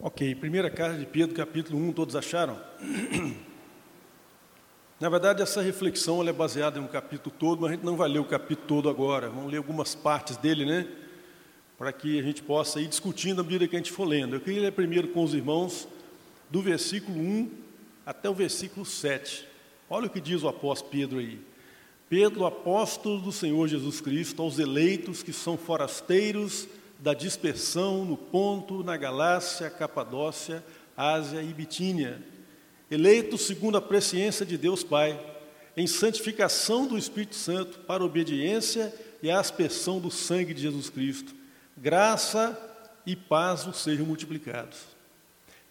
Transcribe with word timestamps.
Ok, 0.00 0.32
primeira 0.36 0.70
carta 0.70 0.96
de 0.96 1.04
Pedro, 1.04 1.34
capítulo 1.34 1.76
1, 1.76 1.92
todos 1.92 2.14
acharam? 2.14 2.56
Na 5.00 5.08
verdade, 5.08 5.42
essa 5.42 5.60
reflexão 5.60 6.22
é 6.22 6.32
baseada 6.32 6.78
em 6.78 6.82
um 6.82 6.86
capítulo 6.86 7.34
todo, 7.36 7.62
mas 7.62 7.72
a 7.72 7.74
gente 7.74 7.84
não 7.84 7.96
vai 7.96 8.08
ler 8.08 8.20
o 8.20 8.24
capítulo 8.24 8.64
todo 8.68 8.88
agora, 8.88 9.28
vamos 9.28 9.50
ler 9.50 9.56
algumas 9.56 9.96
partes 9.96 10.36
dele, 10.36 10.64
né? 10.64 10.86
Para 11.76 11.92
que 11.92 12.16
a 12.16 12.22
gente 12.22 12.44
possa 12.44 12.80
ir 12.80 12.86
discutindo 12.86 13.40
à 13.40 13.42
medida 13.42 13.66
que 13.66 13.74
a 13.74 13.78
gente 13.80 13.90
for 13.90 14.04
lendo. 14.04 14.36
Eu 14.36 14.40
queria 14.40 14.60
ler 14.60 14.70
primeiro 14.70 15.08
com 15.08 15.24
os 15.24 15.34
irmãos 15.34 15.88
do 16.48 16.62
versículo 16.62 17.18
1 17.18 17.50
até 18.06 18.30
o 18.30 18.34
versículo 18.34 18.86
7. 18.86 19.48
Olha 19.90 20.06
o 20.06 20.10
que 20.10 20.20
diz 20.20 20.44
o 20.44 20.48
apóstolo 20.48 20.92
Pedro 20.92 21.18
aí. 21.18 21.40
Pedro, 22.08 22.46
apóstolo 22.46 23.20
do 23.20 23.32
Senhor 23.32 23.66
Jesus 23.66 24.00
Cristo, 24.00 24.42
aos 24.42 24.60
eleitos 24.60 25.24
que 25.24 25.32
são 25.32 25.58
forasteiros 25.58 26.68
da 26.98 27.14
dispersão 27.14 28.04
no 28.04 28.16
Ponto, 28.16 28.82
na 28.82 28.96
Galácia, 28.96 29.70
Capadócia, 29.70 30.64
Ásia 30.96 31.40
e 31.42 31.52
Bitínia, 31.54 32.20
eleitos 32.90 33.42
segundo 33.42 33.76
a 33.76 33.80
presciência 33.80 34.44
de 34.44 34.58
Deus 34.58 34.82
Pai, 34.82 35.18
em 35.76 35.86
santificação 35.86 36.88
do 36.88 36.98
Espírito 36.98 37.36
Santo, 37.36 37.78
para 37.80 38.04
obediência 38.04 38.92
e 39.22 39.30
a 39.30 39.38
aspersão 39.38 40.00
do 40.00 40.10
sangue 40.10 40.52
de 40.52 40.62
Jesus 40.62 40.90
Cristo. 40.90 41.32
Graça 41.76 42.58
e 43.06 43.14
paz 43.14 43.64
vos 43.64 43.78
sejam 43.78 44.04
multiplicados. 44.04 44.78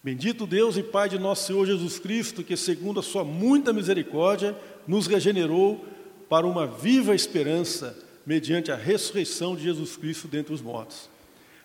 Bendito 0.01 0.47
Deus 0.47 0.77
e 0.77 0.83
Pai 0.83 1.09
de 1.09 1.19
nosso 1.19 1.47
Senhor 1.47 1.65
Jesus 1.65 1.99
Cristo, 1.99 2.41
que 2.41 2.55
segundo 2.55 3.01
a 3.01 3.03
sua 3.03 3.25
muita 3.25 3.73
misericórdia 3.73 4.55
nos 4.87 5.07
regenerou 5.07 5.85
para 6.29 6.47
uma 6.47 6.65
viva 6.65 7.13
esperança 7.13 7.97
mediante 8.25 8.71
a 8.71 8.75
ressurreição 8.77 9.57
de 9.57 9.63
Jesus 9.63 9.97
Cristo 9.97 10.29
dentre 10.29 10.53
os 10.53 10.61
mortos 10.61 11.09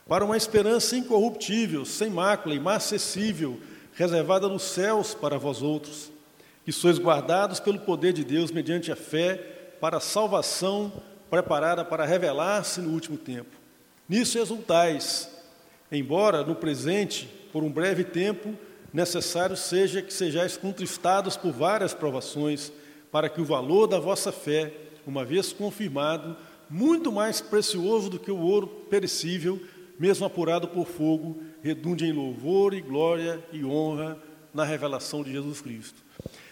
para 0.09 0.25
uma 0.25 0.37
esperança 0.37 0.97
incorruptível, 0.97 1.85
sem 1.85 2.11
mácula, 2.11 2.55
imacessível, 2.55 3.59
reservada 3.95 4.49
nos 4.49 4.63
céus 4.63 5.15
para 5.15 5.39
vós 5.39 5.63
outros, 5.63 6.11
que 6.65 6.73
sois 6.73 6.99
guardados 6.99 7.61
pelo 7.61 7.81
poder 7.81 8.13
de 8.13 8.25
Deus 8.25 8.51
mediante 8.51 8.91
a 8.91 8.97
fé 8.97 9.35
para 9.81 9.99
a 9.99 10.01
salvação 10.01 10.93
preparada 11.31 11.85
para 11.85 12.05
revelar-se 12.05 12.81
no 12.81 12.91
último 12.91 13.17
tempo. 13.17 13.57
Nisso 14.09 14.39
exultais, 14.39 15.31
embora 15.91 16.45
no 16.45 16.55
presente, 16.55 17.29
por 17.53 17.63
um 17.63 17.71
breve 17.71 18.05
tempo, 18.05 18.57
necessário 18.93 19.57
seja 19.57 20.03
que 20.03 20.13
sejais 20.13 20.57
contristados 20.57 21.37
por 21.37 21.53
várias 21.53 21.95
provações, 21.95 22.73
para 23.11 23.29
que 23.29 23.41
o 23.41 23.45
valor 23.45 23.87
da 23.87 23.99
vossa 23.99 24.31
fé, 24.31 24.73
uma 25.07 25.25
vez 25.25 25.53
confirmado, 25.53 26.37
muito 26.69 27.11
mais 27.11 27.41
precioso 27.41 28.09
do 28.09 28.19
que 28.19 28.31
o 28.31 28.39
ouro 28.39 28.67
perecível, 28.67 29.61
mesmo 30.03 30.27
apurado 30.27 30.67
por 30.67 30.85
fogo, 30.85 31.41
redunde 31.63 32.05
em 32.05 32.13
louvor 32.13 32.75
e 32.75 32.81
glória 32.81 33.41
e 33.53 33.65
honra 33.65 34.19
na 34.53 34.65
revelação 34.65 35.23
de 35.23 35.31
Jesus 35.31 35.61
Cristo. 35.61 36.03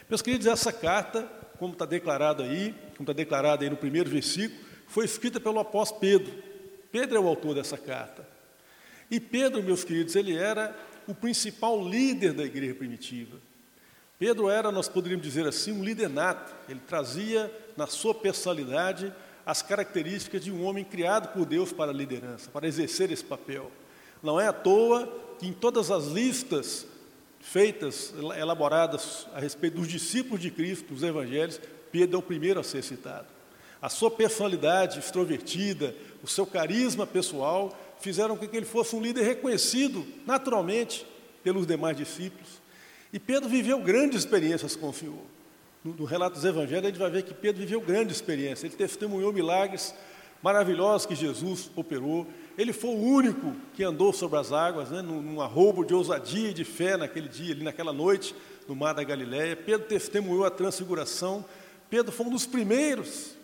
Meus 0.08 0.22
queridos, 0.22 0.46
essa 0.46 0.72
carta, 0.72 1.22
como 1.58 1.72
está 1.72 1.84
declarado 1.84 2.44
aí, 2.44 2.72
como 2.96 3.02
está 3.02 3.12
declarado 3.12 3.64
aí 3.64 3.68
no 3.68 3.76
primeiro 3.76 4.08
versículo, 4.08 4.60
foi 4.86 5.04
escrita 5.04 5.40
pelo 5.40 5.58
apóstolo 5.58 6.00
Pedro. 6.00 6.32
Pedro 6.92 7.16
é 7.16 7.20
o 7.20 7.26
autor 7.26 7.56
dessa 7.56 7.76
carta. 7.76 8.24
E 9.10 9.18
Pedro, 9.18 9.60
meus 9.64 9.82
queridos, 9.82 10.14
ele 10.14 10.36
era 10.36 10.72
o 11.08 11.12
principal 11.12 11.84
líder 11.84 12.32
da 12.32 12.44
igreja 12.44 12.76
primitiva. 12.76 13.36
Pedro 14.16 14.48
era, 14.48 14.70
nós 14.70 14.88
poderíamos 14.88 15.26
dizer 15.26 15.44
assim, 15.48 15.72
um 15.72 15.82
líder 15.82 16.08
nato. 16.08 16.54
Ele 16.68 16.80
trazia 16.86 17.52
na 17.76 17.88
sua 17.88 18.14
personalidade 18.14 19.12
as 19.44 19.62
características 19.62 20.44
de 20.44 20.52
um 20.52 20.64
homem 20.64 20.84
criado 20.84 21.32
por 21.32 21.44
Deus 21.44 21.72
para 21.72 21.90
a 21.90 21.94
liderança, 21.94 22.50
para 22.50 22.68
exercer 22.68 23.10
esse 23.10 23.24
papel. 23.24 23.70
Não 24.22 24.40
é 24.40 24.46
à 24.46 24.52
toa 24.52 25.08
que 25.38 25.46
em 25.46 25.52
todas 25.52 25.90
as 25.90 26.06
listas 26.06 26.86
feitas, 27.40 28.12
elaboradas 28.38 29.26
a 29.34 29.40
respeito 29.40 29.78
dos 29.78 29.88
discípulos 29.88 30.40
de 30.40 30.50
Cristo, 30.50 30.92
dos 30.92 31.02
evangelhos, 31.02 31.60
Pedro 31.90 32.16
é 32.16 32.18
o 32.18 32.22
primeiro 32.22 32.60
a 32.60 32.62
ser 32.62 32.82
citado. 32.82 33.26
A 33.80 33.88
sua 33.88 34.10
personalidade 34.10 34.98
extrovertida, 34.98 35.94
o 36.22 36.28
seu 36.28 36.46
carisma 36.46 37.06
pessoal, 37.06 37.76
fizeram 37.98 38.36
com 38.36 38.46
que 38.46 38.56
ele 38.56 38.66
fosse 38.66 38.94
um 38.94 39.00
líder 39.00 39.22
reconhecido 39.22 40.06
naturalmente 40.26 41.06
pelos 41.42 41.66
demais 41.66 41.96
discípulos. 41.96 42.60
E 43.12 43.18
Pedro 43.18 43.48
viveu 43.48 43.80
grandes 43.80 44.20
experiências 44.20 44.76
com 44.76 44.90
o 44.90 44.94
Senhor 44.94 45.39
no, 45.84 45.92
no 45.94 46.04
relato 46.04 46.34
dos 46.34 46.44
evangelhos, 46.44 46.84
a 46.84 46.88
gente 46.88 46.98
vai 46.98 47.10
ver 47.10 47.22
que 47.22 47.34
Pedro 47.34 47.60
viveu 47.60 47.80
grande 47.80 48.12
experiência. 48.12 48.66
Ele 48.66 48.76
testemunhou 48.76 49.32
milagres 49.32 49.94
maravilhosos 50.42 51.06
que 51.06 51.14
Jesus 51.14 51.70
operou. 51.76 52.26
Ele 52.56 52.72
foi 52.72 52.90
o 52.90 52.98
único 52.98 53.54
que 53.74 53.82
andou 53.82 54.12
sobre 54.12 54.38
as 54.38 54.52
águas, 54.52 54.90
né, 54.90 55.02
num, 55.02 55.20
num 55.20 55.40
arrobo 55.40 55.84
de 55.84 55.94
ousadia 55.94 56.50
e 56.50 56.54
de 56.54 56.64
fé 56.64 56.96
naquele 56.96 57.28
dia, 57.28 57.54
ali 57.54 57.62
naquela 57.62 57.92
noite, 57.92 58.34
no 58.68 58.74
mar 58.74 58.94
da 58.94 59.02
Galiléia. 59.04 59.56
Pedro 59.56 59.86
testemunhou 59.86 60.44
a 60.44 60.50
transfiguração. 60.50 61.44
Pedro 61.88 62.12
foi 62.12 62.26
um 62.26 62.30
dos 62.30 62.46
primeiros 62.46 63.34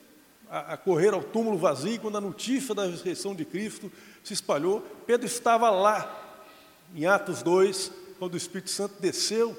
a, 0.49 0.75
a 0.75 0.77
correr 0.77 1.13
ao 1.13 1.23
túmulo 1.23 1.59
vazio 1.59 2.01
quando 2.01 2.19
a 2.19 2.21
notícia 2.21 2.75
da 2.75 2.87
ressurreição 2.87 3.35
de 3.35 3.45
Cristo 3.45 3.91
se 4.23 4.33
espalhou. 4.33 4.81
Pedro 5.07 5.27
estava 5.27 5.71
lá, 5.71 6.23
em 6.95 7.07
Atos 7.07 7.43
2, 7.43 7.93
quando 8.19 8.35
o 8.35 8.37
Espírito 8.37 8.71
Santo 8.71 8.95
desceu 9.01 9.57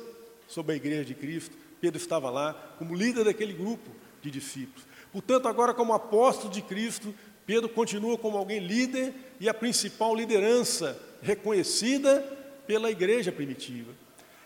sobre 0.47 0.73
a 0.73 0.75
igreja 0.75 1.05
de 1.05 1.13
Cristo. 1.13 1.55
Pedro 1.79 1.99
estava 1.99 2.29
lá 2.29 2.53
como 2.77 2.95
líder 2.95 3.25
daquele 3.25 3.53
grupo 3.53 3.89
de 4.21 4.31
discípulos. 4.31 4.85
Portanto, 5.11 5.47
agora, 5.47 5.73
como 5.73 5.93
apóstolo 5.93 6.51
de 6.51 6.61
Cristo, 6.61 7.13
Pedro 7.45 7.69
continua 7.69 8.17
como 8.17 8.37
alguém 8.37 8.59
líder 8.59 9.13
e 9.39 9.47
a 9.47 9.53
principal 9.53 10.13
liderança 10.13 10.99
reconhecida 11.21 12.21
pela 12.67 12.91
igreja 12.91 13.31
primitiva. 13.31 13.91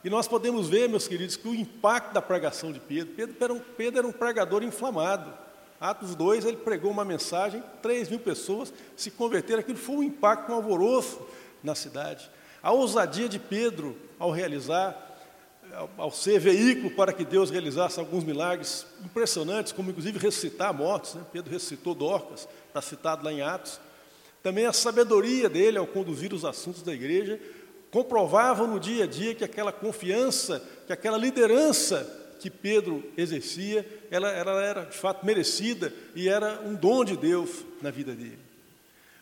E 0.03 0.09
nós 0.09 0.27
podemos 0.27 0.69
ver, 0.69 0.89
meus 0.89 1.07
queridos, 1.07 1.35
que 1.35 1.47
o 1.47 1.55
impacto 1.55 2.13
da 2.13 2.21
pregação 2.21 2.71
de 2.71 2.79
Pedro, 2.79 3.13
Pedro 3.13 3.35
era 3.39 3.53
um, 3.53 3.59
Pedro 3.59 3.99
era 3.99 4.07
um 4.07 4.11
pregador 4.11 4.63
inflamado. 4.63 5.33
Atos 5.79 6.15
2, 6.15 6.45
ele 6.45 6.57
pregou 6.57 6.91
uma 6.91 7.03
mensagem, 7.03 7.63
3 7.81 8.09
mil 8.09 8.19
pessoas 8.19 8.71
se 8.95 9.09
converteram, 9.09 9.59
aquilo 9.59 9.77
foi 9.77 9.95
um 9.95 10.03
impacto, 10.03 10.51
um 10.51 10.55
alvoroço 10.55 11.19
na 11.63 11.73
cidade. 11.73 12.29
A 12.61 12.71
ousadia 12.71 13.27
de 13.27 13.39
Pedro 13.39 13.97
ao 14.19 14.29
realizar 14.29 15.10
ao 15.97 16.11
ser 16.11 16.39
veículo 16.39 16.91
para 16.91 17.13
que 17.13 17.23
Deus 17.23 17.49
realizasse 17.49 17.99
alguns 17.99 18.23
milagres 18.23 18.85
impressionantes, 19.03 19.71
como 19.71 19.89
inclusive 19.89 20.19
ressuscitar 20.19 20.73
mortos, 20.73 21.15
né? 21.15 21.23
Pedro 21.31 21.51
ressuscitou 21.51 21.95
Dorcas, 21.95 22.47
está 22.67 22.81
citado 22.81 23.23
lá 23.23 23.31
em 23.31 23.41
Atos. 23.41 23.79
Também 24.43 24.65
a 24.65 24.73
sabedoria 24.73 25.49
dele 25.49 25.77
ao 25.77 25.87
conduzir 25.87 26.33
os 26.33 26.43
assuntos 26.43 26.81
da 26.81 26.93
igreja, 26.93 27.39
comprovavam 27.91 28.67
no 28.67 28.79
dia 28.79 29.03
a 29.03 29.07
dia 29.07 29.35
que 29.35 29.43
aquela 29.43 29.71
confiança, 29.71 30.63
que 30.87 30.93
aquela 30.93 31.17
liderança 31.17 32.19
que 32.39 32.49
Pedro 32.49 33.03
exercia, 33.15 33.85
ela, 34.09 34.31
ela 34.31 34.63
era 34.63 34.85
de 34.85 34.97
fato 34.97 35.25
merecida 35.25 35.93
e 36.15 36.27
era 36.27 36.59
um 36.65 36.73
dom 36.73 37.05
de 37.05 37.15
Deus 37.15 37.63
na 37.81 37.91
vida 37.91 38.13
dele. 38.13 38.39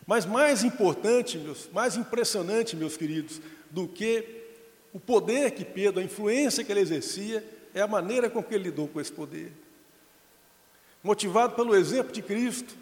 Mas 0.08 0.26
mais 0.26 0.64
importante, 0.64 1.38
meus, 1.38 1.70
mais 1.74 1.98
impressionante, 1.98 2.76
meus 2.76 2.96
queridos, 2.96 3.42
do 3.70 3.88
que 3.88 4.39
o 4.94 5.00
poder 5.00 5.52
que 5.52 5.64
Pedro, 5.64 6.00
a 6.00 6.04
influência 6.04 6.64
que 6.64 6.72
ele 6.72 6.80
exercia, 6.80 7.44
é 7.74 7.82
a 7.82 7.88
maneira 7.88 8.30
com 8.30 8.44
que 8.44 8.56
ele 8.56 8.66
lidou 8.66 8.88
com 8.88 9.00
esse 9.00 9.12
poder. 9.12 9.52
Motivado 11.04 11.56
pelo 11.56 11.76
exemplo 11.76 12.12
de 12.12 12.22
Cristo, 12.22 12.76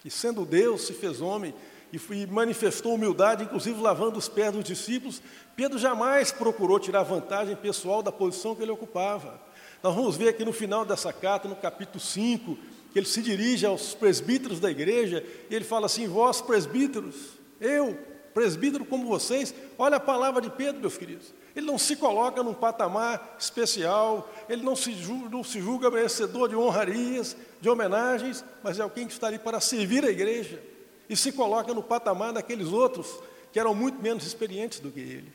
que 0.00 0.10
sendo 0.10 0.44
Deus 0.44 0.86
se 0.86 0.92
fez 0.92 1.20
homem 1.20 1.54
e 1.92 2.26
manifestou 2.26 2.94
humildade, 2.94 3.44
inclusive 3.44 3.80
lavando 3.80 4.18
os 4.18 4.28
pés 4.28 4.52
dos 4.52 4.64
discípulos, 4.64 5.22
Pedro 5.56 5.78
jamais 5.78 6.30
procurou 6.30 6.78
tirar 6.78 7.02
vantagem 7.02 7.56
pessoal 7.56 8.02
da 8.02 8.12
posição 8.12 8.54
que 8.54 8.62
ele 8.62 8.70
ocupava. 8.70 9.40
Nós 9.82 9.94
vamos 9.94 10.16
ver 10.16 10.28
aqui 10.28 10.44
no 10.44 10.52
final 10.52 10.84
dessa 10.84 11.12
carta, 11.12 11.48
no 11.48 11.56
capítulo 11.56 11.98
5, 11.98 12.58
que 12.92 12.98
ele 12.98 13.06
se 13.06 13.22
dirige 13.22 13.64
aos 13.64 13.94
presbíteros 13.94 14.60
da 14.60 14.70
igreja 14.70 15.24
e 15.50 15.54
ele 15.54 15.64
fala 15.64 15.86
assim: 15.86 16.06
Vós, 16.06 16.40
presbíteros, 16.40 17.38
eu, 17.60 17.98
presbítero 18.38 18.84
como 18.84 19.08
vocês, 19.08 19.52
olha 19.76 19.96
a 19.96 20.00
palavra 20.00 20.40
de 20.40 20.48
Pedro, 20.48 20.80
meus 20.80 20.96
queridos. 20.96 21.34
Ele 21.56 21.66
não 21.66 21.76
se 21.76 21.96
coloca 21.96 22.40
num 22.40 22.54
patamar 22.54 23.34
especial, 23.36 24.32
ele 24.48 24.62
não 24.62 24.76
se, 24.76 24.92
julga, 24.92 25.28
não 25.28 25.42
se 25.42 25.60
julga 25.60 25.90
merecedor 25.90 26.48
de 26.48 26.54
honrarias, 26.54 27.36
de 27.60 27.68
homenagens, 27.68 28.44
mas 28.62 28.78
é 28.78 28.82
alguém 28.82 29.08
que 29.08 29.12
está 29.12 29.26
ali 29.26 29.40
para 29.40 29.58
servir 29.58 30.04
a 30.04 30.08
igreja 30.08 30.62
e 31.10 31.16
se 31.16 31.32
coloca 31.32 31.74
no 31.74 31.82
patamar 31.82 32.32
daqueles 32.32 32.68
outros 32.68 33.08
que 33.52 33.58
eram 33.58 33.74
muito 33.74 34.00
menos 34.00 34.24
experientes 34.24 34.78
do 34.78 34.92
que 34.92 35.00
ele. 35.00 35.32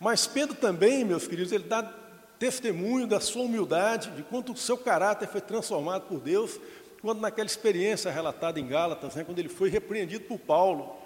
Mas 0.00 0.26
Pedro 0.26 0.56
também, 0.56 1.04
meus 1.04 1.28
queridos, 1.28 1.52
ele 1.52 1.62
dá 1.62 1.80
testemunho 2.40 3.06
da 3.06 3.20
sua 3.20 3.42
humildade, 3.42 4.10
de 4.16 4.24
quanto 4.24 4.52
o 4.52 4.56
seu 4.56 4.76
caráter 4.76 5.28
foi 5.28 5.40
transformado 5.40 6.08
por 6.08 6.18
Deus, 6.18 6.58
quando 7.00 7.20
naquela 7.20 7.46
experiência 7.46 8.10
relatada 8.10 8.58
em 8.58 8.66
Gálatas, 8.66 9.14
né, 9.14 9.22
quando 9.22 9.38
ele 9.38 9.48
foi 9.48 9.70
repreendido 9.70 10.24
por 10.24 10.40
Paulo. 10.40 11.05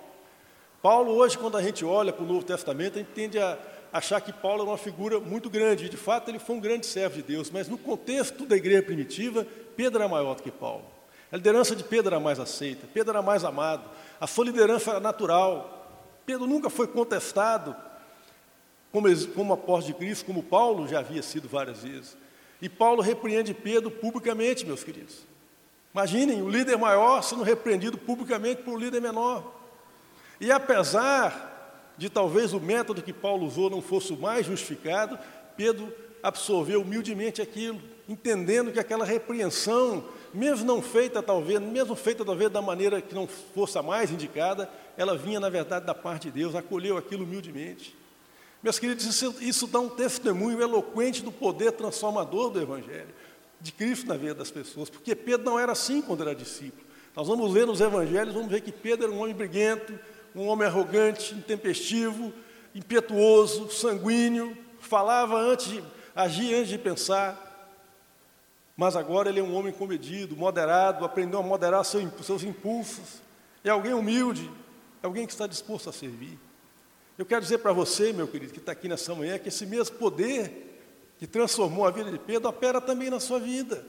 Paulo, 0.82 1.12
hoje, 1.12 1.36
quando 1.36 1.58
a 1.58 1.62
gente 1.62 1.84
olha 1.84 2.10
para 2.10 2.24
o 2.24 2.26
Novo 2.26 2.44
Testamento, 2.44 2.94
a 2.94 2.98
gente 2.98 3.12
tende 3.12 3.38
a 3.38 3.58
achar 3.92 4.18
que 4.20 4.32
Paulo 4.32 4.62
era 4.62 4.70
uma 4.70 4.78
figura 4.78 5.20
muito 5.20 5.50
grande. 5.50 5.86
E, 5.86 5.88
de 5.90 5.96
fato, 5.96 6.30
ele 6.30 6.38
foi 6.38 6.56
um 6.56 6.60
grande 6.60 6.86
servo 6.86 7.16
de 7.16 7.22
Deus. 7.22 7.50
Mas 7.50 7.68
no 7.68 7.76
contexto 7.76 8.46
da 8.46 8.56
igreja 8.56 8.82
primitiva, 8.82 9.46
Pedro 9.76 10.00
era 10.00 10.08
maior 10.08 10.34
do 10.34 10.42
que 10.42 10.50
Paulo. 10.50 10.84
A 11.30 11.36
liderança 11.36 11.76
de 11.76 11.84
Pedro 11.84 12.14
era 12.14 12.20
mais 12.20 12.40
aceita, 12.40 12.88
Pedro 12.92 13.12
era 13.12 13.22
mais 13.22 13.44
amado, 13.44 13.88
a 14.20 14.26
sua 14.26 14.44
liderança 14.44 14.90
era 14.90 15.00
natural. 15.00 15.86
Pedro 16.26 16.46
nunca 16.46 16.68
foi 16.68 16.88
contestado 16.88 17.76
como, 18.90 19.06
como 19.28 19.52
apóstolo 19.52 19.94
de 19.94 19.94
Cristo, 19.94 20.24
como 20.24 20.42
Paulo 20.42 20.88
já 20.88 20.98
havia 20.98 21.22
sido 21.22 21.48
várias 21.48 21.82
vezes. 21.82 22.16
E 22.60 22.68
Paulo 22.68 23.00
repreende 23.00 23.54
Pedro 23.54 23.90
publicamente, 23.90 24.66
meus 24.66 24.82
queridos. 24.82 25.24
Imaginem, 25.94 26.42
o 26.42 26.48
líder 26.48 26.76
maior 26.76 27.22
sendo 27.22 27.42
repreendido 27.42 27.96
publicamente 27.96 28.62
por 28.62 28.74
um 28.74 28.78
líder 28.78 29.00
menor. 29.00 29.59
E 30.40 30.50
apesar 30.50 31.48
de 31.98 32.08
talvez 32.08 32.54
o 32.54 32.60
método 32.60 33.02
que 33.02 33.12
Paulo 33.12 33.46
usou 33.46 33.68
não 33.68 33.82
fosse 33.82 34.12
o 34.12 34.16
mais 34.16 34.46
justificado, 34.46 35.18
Pedro 35.54 35.92
absorveu 36.22 36.80
humildemente 36.80 37.42
aquilo, 37.42 37.80
entendendo 38.08 38.72
que 38.72 38.80
aquela 38.80 39.04
repreensão, 39.04 40.04
mesmo 40.32 40.64
não 40.64 40.80
feita 40.80 41.22
talvez, 41.22 41.60
mesmo 41.60 41.94
feita 41.94 42.24
talvez 42.24 42.50
da 42.50 42.62
maneira 42.62 43.02
que 43.02 43.14
não 43.14 43.26
fosse 43.26 43.76
a 43.78 43.82
mais 43.82 44.10
indicada, 44.10 44.70
ela 44.96 45.16
vinha 45.16 45.38
na 45.38 45.50
verdade 45.50 45.84
da 45.84 45.94
parte 45.94 46.30
de 46.30 46.40
Deus, 46.40 46.54
acolheu 46.54 46.96
aquilo 46.96 47.24
humildemente. 47.24 47.94
Meus 48.62 48.78
queridos, 48.78 49.04
isso, 49.04 49.34
isso 49.40 49.66
dá 49.66 49.80
um 49.80 49.88
testemunho 49.88 50.60
eloquente 50.60 51.22
do 51.22 51.32
poder 51.32 51.72
transformador 51.72 52.50
do 52.50 52.60
Evangelho, 52.60 53.14
de 53.60 53.72
Cristo 53.72 54.06
na 54.06 54.16
vida 54.16 54.34
das 54.34 54.50
pessoas, 54.50 54.88
porque 54.88 55.14
Pedro 55.14 55.44
não 55.44 55.58
era 55.58 55.72
assim 55.72 56.00
quando 56.02 56.22
era 56.22 56.34
discípulo. 56.34 56.84
Nós 57.14 57.26
vamos 57.26 57.52
ver 57.52 57.66
nos 57.66 57.80
Evangelhos, 57.80 58.34
vamos 58.34 58.50
ver 58.50 58.60
que 58.60 58.72
Pedro 58.72 59.06
era 59.06 59.12
um 59.12 59.20
homem 59.20 59.34
briguento, 59.34 59.98
um 60.34 60.46
homem 60.46 60.66
arrogante, 60.66 61.34
intempestivo, 61.34 62.32
impetuoso, 62.74 63.70
sanguíneo, 63.70 64.56
falava 64.78 65.36
antes 65.38 65.66
de 65.68 65.84
agir 66.14 66.54
antes 66.54 66.68
de 66.68 66.78
pensar. 66.78 67.48
Mas 68.76 68.96
agora 68.96 69.28
ele 69.28 69.40
é 69.40 69.42
um 69.42 69.54
homem 69.54 69.72
comedido, 69.72 70.36
moderado, 70.36 71.04
aprendeu 71.04 71.40
a 71.40 71.42
moderar 71.42 71.84
seus 71.84 72.42
impulsos. 72.42 73.20
É 73.62 73.70
alguém 73.70 73.92
humilde, 73.92 74.50
é 75.02 75.06
alguém 75.06 75.26
que 75.26 75.32
está 75.32 75.46
disposto 75.46 75.90
a 75.90 75.92
servir. 75.92 76.38
Eu 77.18 77.26
quero 77.26 77.42
dizer 77.42 77.58
para 77.58 77.72
você, 77.72 78.12
meu 78.12 78.26
querido, 78.26 78.52
que 78.52 78.58
está 78.58 78.72
aqui 78.72 78.88
nessa 78.88 79.14
manhã, 79.14 79.38
que 79.38 79.48
esse 79.48 79.66
mesmo 79.66 79.96
poder 79.96 80.70
que 81.18 81.26
transformou 81.26 81.86
a 81.86 81.90
vida 81.90 82.10
de 82.10 82.18
Pedro 82.18 82.48
opera 82.48 82.80
também 82.80 83.10
na 83.10 83.20
sua 83.20 83.38
vida. 83.38 83.84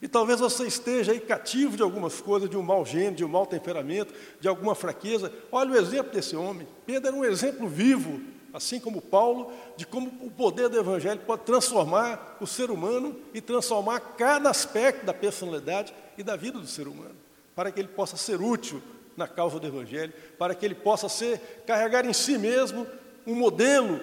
E 0.00 0.06
talvez 0.06 0.38
você 0.38 0.66
esteja 0.66 1.12
aí 1.12 1.20
cativo 1.20 1.76
de 1.76 1.82
algumas 1.82 2.20
coisas, 2.20 2.48
de 2.48 2.56
um 2.56 2.62
mau 2.62 2.86
gênio, 2.86 3.16
de 3.16 3.24
um 3.24 3.28
mau 3.28 3.46
temperamento, 3.46 4.14
de 4.40 4.46
alguma 4.46 4.74
fraqueza. 4.74 5.32
Olha 5.50 5.72
o 5.72 5.76
exemplo 5.76 6.12
desse 6.12 6.36
homem. 6.36 6.68
Pedro 6.86 7.08
era 7.08 7.16
um 7.16 7.24
exemplo 7.24 7.66
vivo, 7.66 8.20
assim 8.52 8.78
como 8.78 9.02
Paulo, 9.02 9.52
de 9.76 9.84
como 9.84 10.08
o 10.20 10.30
poder 10.30 10.68
do 10.68 10.78
Evangelho 10.78 11.20
pode 11.26 11.42
transformar 11.42 12.36
o 12.40 12.46
ser 12.46 12.70
humano 12.70 13.16
e 13.34 13.40
transformar 13.40 13.98
cada 14.16 14.48
aspecto 14.48 15.04
da 15.04 15.12
personalidade 15.12 15.92
e 16.16 16.22
da 16.22 16.36
vida 16.36 16.58
do 16.60 16.66
ser 16.66 16.86
humano, 16.86 17.16
para 17.56 17.72
que 17.72 17.80
ele 17.80 17.88
possa 17.88 18.16
ser 18.16 18.40
útil 18.40 18.80
na 19.16 19.26
causa 19.26 19.58
do 19.58 19.66
Evangelho, 19.66 20.12
para 20.38 20.54
que 20.54 20.64
ele 20.64 20.76
possa 20.76 21.08
ser, 21.08 21.62
carregar 21.66 22.06
em 22.06 22.12
si 22.12 22.38
mesmo 22.38 22.86
um 23.26 23.34
modelo 23.34 24.00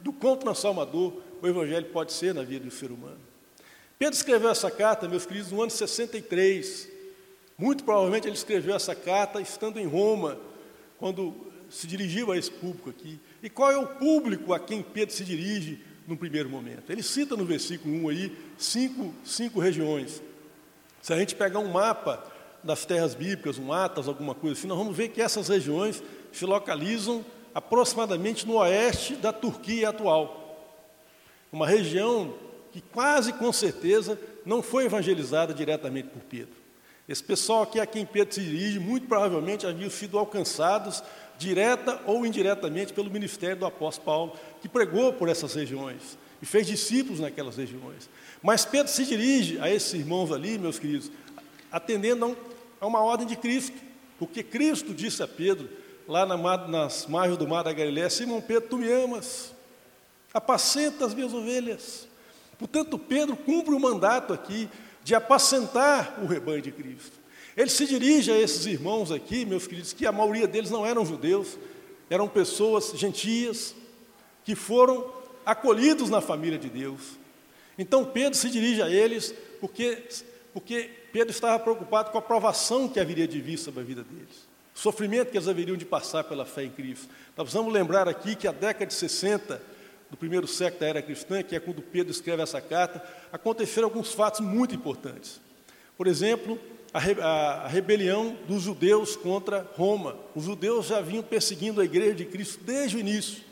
do 0.00 0.10
quão 0.10 0.36
transformador 0.38 1.12
o 1.42 1.46
Evangelho 1.46 1.86
pode 1.90 2.12
ser 2.12 2.34
na 2.34 2.42
vida 2.42 2.64
do 2.64 2.70
ser 2.70 2.90
humano. 2.90 3.23
Pedro 3.98 4.14
escreveu 4.14 4.50
essa 4.50 4.70
carta, 4.70 5.08
meus 5.08 5.24
queridos, 5.24 5.52
no 5.52 5.62
ano 5.62 5.70
63. 5.70 6.88
Muito 7.56 7.84
provavelmente 7.84 8.26
ele 8.26 8.34
escreveu 8.34 8.74
essa 8.74 8.94
carta 8.94 9.40
estando 9.40 9.78
em 9.78 9.86
Roma, 9.86 10.38
quando 10.98 11.52
se 11.70 11.86
dirigiu 11.86 12.32
a 12.32 12.36
esse 12.36 12.50
público 12.50 12.90
aqui. 12.90 13.18
E 13.42 13.48
qual 13.48 13.70
é 13.70 13.78
o 13.78 13.86
público 13.86 14.52
a 14.52 14.58
quem 14.58 14.82
Pedro 14.82 15.14
se 15.14 15.24
dirige 15.24 15.80
no 16.06 16.16
primeiro 16.16 16.48
momento? 16.48 16.90
Ele 16.90 17.02
cita 17.02 17.36
no 17.36 17.44
versículo 17.44 17.94
1 18.04 18.08
aí 18.08 18.36
cinco, 18.58 19.14
cinco 19.24 19.60
regiões. 19.60 20.22
Se 21.00 21.12
a 21.12 21.18
gente 21.18 21.34
pegar 21.34 21.60
um 21.60 21.70
mapa 21.70 22.24
das 22.62 22.84
terras 22.84 23.14
bíblicas, 23.14 23.58
um 23.58 23.72
Atas, 23.72 24.08
alguma 24.08 24.34
coisa 24.34 24.58
assim, 24.58 24.66
nós 24.66 24.78
vamos 24.78 24.96
ver 24.96 25.08
que 25.08 25.20
essas 25.20 25.48
regiões 25.48 26.02
se 26.32 26.44
localizam 26.44 27.24
aproximadamente 27.54 28.46
no 28.46 28.54
oeste 28.54 29.14
da 29.14 29.32
Turquia 29.32 29.90
atual. 29.90 30.40
Uma 31.52 31.66
região 31.66 32.34
que 32.74 32.80
quase 32.80 33.32
com 33.32 33.52
certeza 33.52 34.18
não 34.44 34.60
foi 34.60 34.86
evangelizada 34.86 35.54
diretamente 35.54 36.08
por 36.08 36.20
Pedro. 36.22 36.56
Esse 37.08 37.22
pessoal 37.22 37.62
aqui 37.62 37.78
a 37.78 37.86
quem 37.86 38.04
Pedro 38.04 38.34
se 38.34 38.40
dirige, 38.40 38.80
muito 38.80 39.06
provavelmente 39.06 39.64
haviam 39.64 39.88
sido 39.88 40.18
alcançados 40.18 41.00
direta 41.38 42.00
ou 42.04 42.26
indiretamente 42.26 42.92
pelo 42.92 43.08
ministério 43.08 43.58
do 43.58 43.64
apóstolo 43.64 44.04
Paulo, 44.04 44.36
que 44.60 44.68
pregou 44.68 45.12
por 45.12 45.28
essas 45.28 45.54
regiões 45.54 46.18
e 46.42 46.46
fez 46.46 46.66
discípulos 46.66 47.20
naquelas 47.20 47.56
regiões. 47.56 48.10
Mas 48.42 48.64
Pedro 48.64 48.90
se 48.90 49.04
dirige 49.04 49.56
a 49.60 49.70
esses 49.70 49.94
irmãos 49.94 50.32
ali, 50.32 50.58
meus 50.58 50.76
queridos, 50.76 51.12
atendendo 51.70 52.24
a 52.24 52.28
um 52.28 52.36
é 52.80 52.84
uma 52.84 53.02
ordem 53.02 53.24
de 53.24 53.36
Cristo, 53.36 53.76
porque 54.18 54.42
Cristo 54.42 54.92
disse 54.92 55.22
a 55.22 55.28
Pedro, 55.28 55.68
lá 56.08 56.26
nas 56.26 57.06
margens 57.06 57.38
do 57.38 57.46
mar 57.46 57.62
da 57.62 57.72
Galiléia, 57.72 58.10
Simão 58.10 58.40
Pedro, 58.40 58.68
tu 58.68 58.78
me 58.78 58.90
amas, 58.90 59.54
apacenta 60.32 61.06
as 61.06 61.14
minhas 61.14 61.32
ovelhas. 61.32 62.12
Portanto, 62.58 62.98
Pedro 62.98 63.36
cumpre 63.36 63.74
o 63.74 63.80
mandato 63.80 64.32
aqui 64.32 64.68
de 65.02 65.14
apacentar 65.14 66.18
o 66.22 66.26
rebanho 66.26 66.62
de 66.62 66.72
Cristo. 66.72 67.24
Ele 67.56 67.70
se 67.70 67.86
dirige 67.86 68.32
a 68.32 68.38
esses 68.38 68.66
irmãos 68.66 69.12
aqui, 69.12 69.44
meus 69.44 69.66
queridos, 69.66 69.92
que 69.92 70.06
a 70.06 70.12
maioria 70.12 70.46
deles 70.46 70.70
não 70.70 70.84
eram 70.84 71.06
judeus, 71.06 71.56
eram 72.10 72.28
pessoas 72.28 72.92
gentias, 72.96 73.74
que 74.44 74.54
foram 74.54 75.12
acolhidos 75.44 76.10
na 76.10 76.20
família 76.20 76.58
de 76.58 76.68
Deus. 76.68 77.00
Então 77.78 78.04
Pedro 78.04 78.38
se 78.38 78.50
dirige 78.50 78.82
a 78.82 78.88
eles 78.88 79.34
porque, 79.60 80.02
porque 80.52 80.90
Pedro 81.12 81.30
estava 81.30 81.58
preocupado 81.58 82.10
com 82.10 82.18
a 82.18 82.22
provação 82.22 82.88
que 82.88 83.00
haveria 83.00 83.26
de 83.26 83.40
vir 83.40 83.58
sobre 83.58 83.80
a 83.80 83.84
vida 83.84 84.02
deles, 84.04 84.48
o 84.74 84.78
sofrimento 84.78 85.30
que 85.30 85.36
eles 85.36 85.48
haveriam 85.48 85.76
de 85.76 85.84
passar 85.84 86.24
pela 86.24 86.44
fé 86.44 86.64
em 86.64 86.70
Cristo. 86.70 87.08
Nós 87.36 87.44
precisamos 87.44 87.72
lembrar 87.72 88.08
aqui 88.08 88.34
que 88.34 88.48
a 88.48 88.52
década 88.52 88.86
de 88.86 88.94
60, 88.94 89.60
do 90.10 90.16
primeiro 90.16 90.46
século 90.46 90.80
da 90.80 90.86
era 90.86 91.02
cristã, 91.02 91.42
que 91.42 91.56
é 91.56 91.60
quando 91.60 91.82
Pedro 91.82 92.10
escreve 92.10 92.42
essa 92.42 92.60
carta, 92.60 93.02
aconteceram 93.32 93.88
alguns 93.88 94.12
fatos 94.12 94.40
muito 94.40 94.74
importantes. 94.74 95.40
Por 95.96 96.06
exemplo, 96.06 96.58
a, 96.92 96.98
re, 96.98 97.20
a, 97.20 97.26
a 97.64 97.68
rebelião 97.68 98.36
dos 98.46 98.62
judeus 98.62 99.16
contra 99.16 99.68
Roma. 99.76 100.16
Os 100.34 100.44
judeus 100.44 100.86
já 100.86 101.00
vinham 101.00 101.22
perseguindo 101.22 101.80
a 101.80 101.84
igreja 101.84 102.14
de 102.14 102.24
Cristo 102.24 102.62
desde 102.62 102.96
o 102.96 103.00
início. 103.00 103.42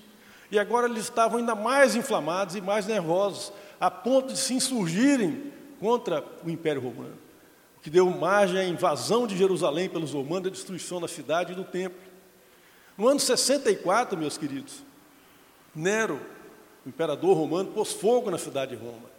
E 0.51 0.59
agora 0.59 0.87
eles 0.87 1.05
estavam 1.05 1.39
ainda 1.39 1.55
mais 1.55 1.97
inflamados 1.97 2.55
e 2.55 2.61
mais 2.61 2.87
nervosos, 2.87 3.53
a 3.81 3.91
ponto 3.91 4.33
de 4.33 4.39
se 4.39 4.55
insurgirem 4.55 5.53
contra 5.81 6.25
o 6.45 6.51
Império 6.51 6.81
Romano 6.81 7.23
que 7.83 7.91
deu 7.91 8.09
margem 8.09 8.59
à 8.59 8.65
invasão 8.65 9.27
de 9.27 9.37
Jerusalém 9.37 9.89
pelos 9.89 10.13
romanos, 10.13 10.47
a 10.47 10.51
destruição 10.51 11.01
da 11.01 11.09
cidade 11.09 11.53
e 11.53 11.57
do 11.57 11.65
templo. 11.65 11.99
No 12.97 13.09
ano 13.09 13.19
64, 13.19 14.17
meus 14.17 14.39
queridos, 14.39 14.85
Nero, 15.75 16.21
o 16.85 16.89
imperador 16.89 17.37
romano, 17.37 17.71
pôs 17.71 17.93
fogo 17.93 18.31
na 18.31 18.39
cidade 18.39 18.77
de 18.77 18.83
Roma. 18.83 19.11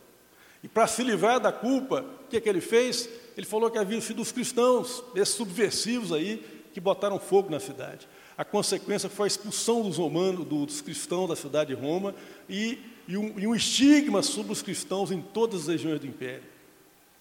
E 0.63 0.67
para 0.67 0.87
se 0.87 1.03
livrar 1.03 1.39
da 1.39 1.51
culpa, 1.51 2.05
o 2.25 2.29
que, 2.29 2.37
é 2.37 2.41
que 2.41 2.47
ele 2.47 2.61
fez? 2.61 3.09
Ele 3.35 3.45
falou 3.45 3.69
que 3.69 3.77
havia 3.77 3.99
sido 3.99 4.21
os 4.21 4.31
cristãos, 4.31 5.03
esses 5.15 5.35
subversivos 5.35 6.13
aí, 6.13 6.43
que 6.73 6.79
botaram 6.79 7.19
fogo 7.19 7.49
na 7.49 7.59
cidade. 7.59 8.07
A 8.37 8.43
consequência 8.45 9.09
foi 9.09 9.25
a 9.25 9.27
expulsão 9.27 9.81
dos 9.81 9.97
romanos, 9.97 10.45
dos 10.45 10.81
cristãos 10.81 11.29
da 11.29 11.35
cidade 11.35 11.75
de 11.75 11.79
Roma 11.79 12.15
e, 12.49 12.79
e, 13.07 13.17
um, 13.17 13.37
e 13.37 13.45
um 13.45 13.53
estigma 13.53 14.23
sobre 14.23 14.51
os 14.51 14.61
cristãos 14.61 15.11
em 15.11 15.21
todas 15.21 15.61
as 15.61 15.67
regiões 15.67 15.99
do 15.99 16.07
império. 16.07 16.43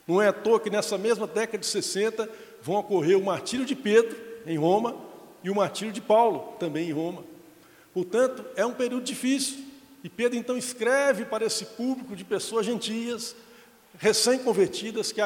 Não 0.07 0.23
é 0.23 0.29
à 0.29 0.33
toa 0.33 0.59
que 0.59 0.71
nessa 0.71 0.97
mesma 0.97 1.27
década 1.27 1.59
de 1.59 1.67
60 1.67 2.29
vão 2.63 2.77
ocorrer 2.77 3.19
o 3.19 3.25
martírio 3.25 3.67
de 3.67 3.75
Pedro, 3.75 4.17
em 4.47 4.57
Roma, 4.57 4.97
e 5.45 5.51
o 5.51 5.55
martírio 5.55 5.93
de 5.93 6.01
Paulo, 6.01 6.55
também 6.59 6.89
em 6.89 6.93
Roma. 6.93 7.25
Portanto, 7.93 8.45
é 8.57 8.65
um 8.65 8.73
período 8.73 9.05
difícil. 9.05 9.59
E 10.03 10.09
Pedro 10.09 10.37
então 10.37 10.57
escreve 10.57 11.25
para 11.25 11.45
esse 11.45 11.65
público 11.65 12.17
de 12.17 12.25
pessoas 12.25 12.67
gentias, 12.67 13.37
recém-convertidas, 13.99 15.13
que, 15.13 15.21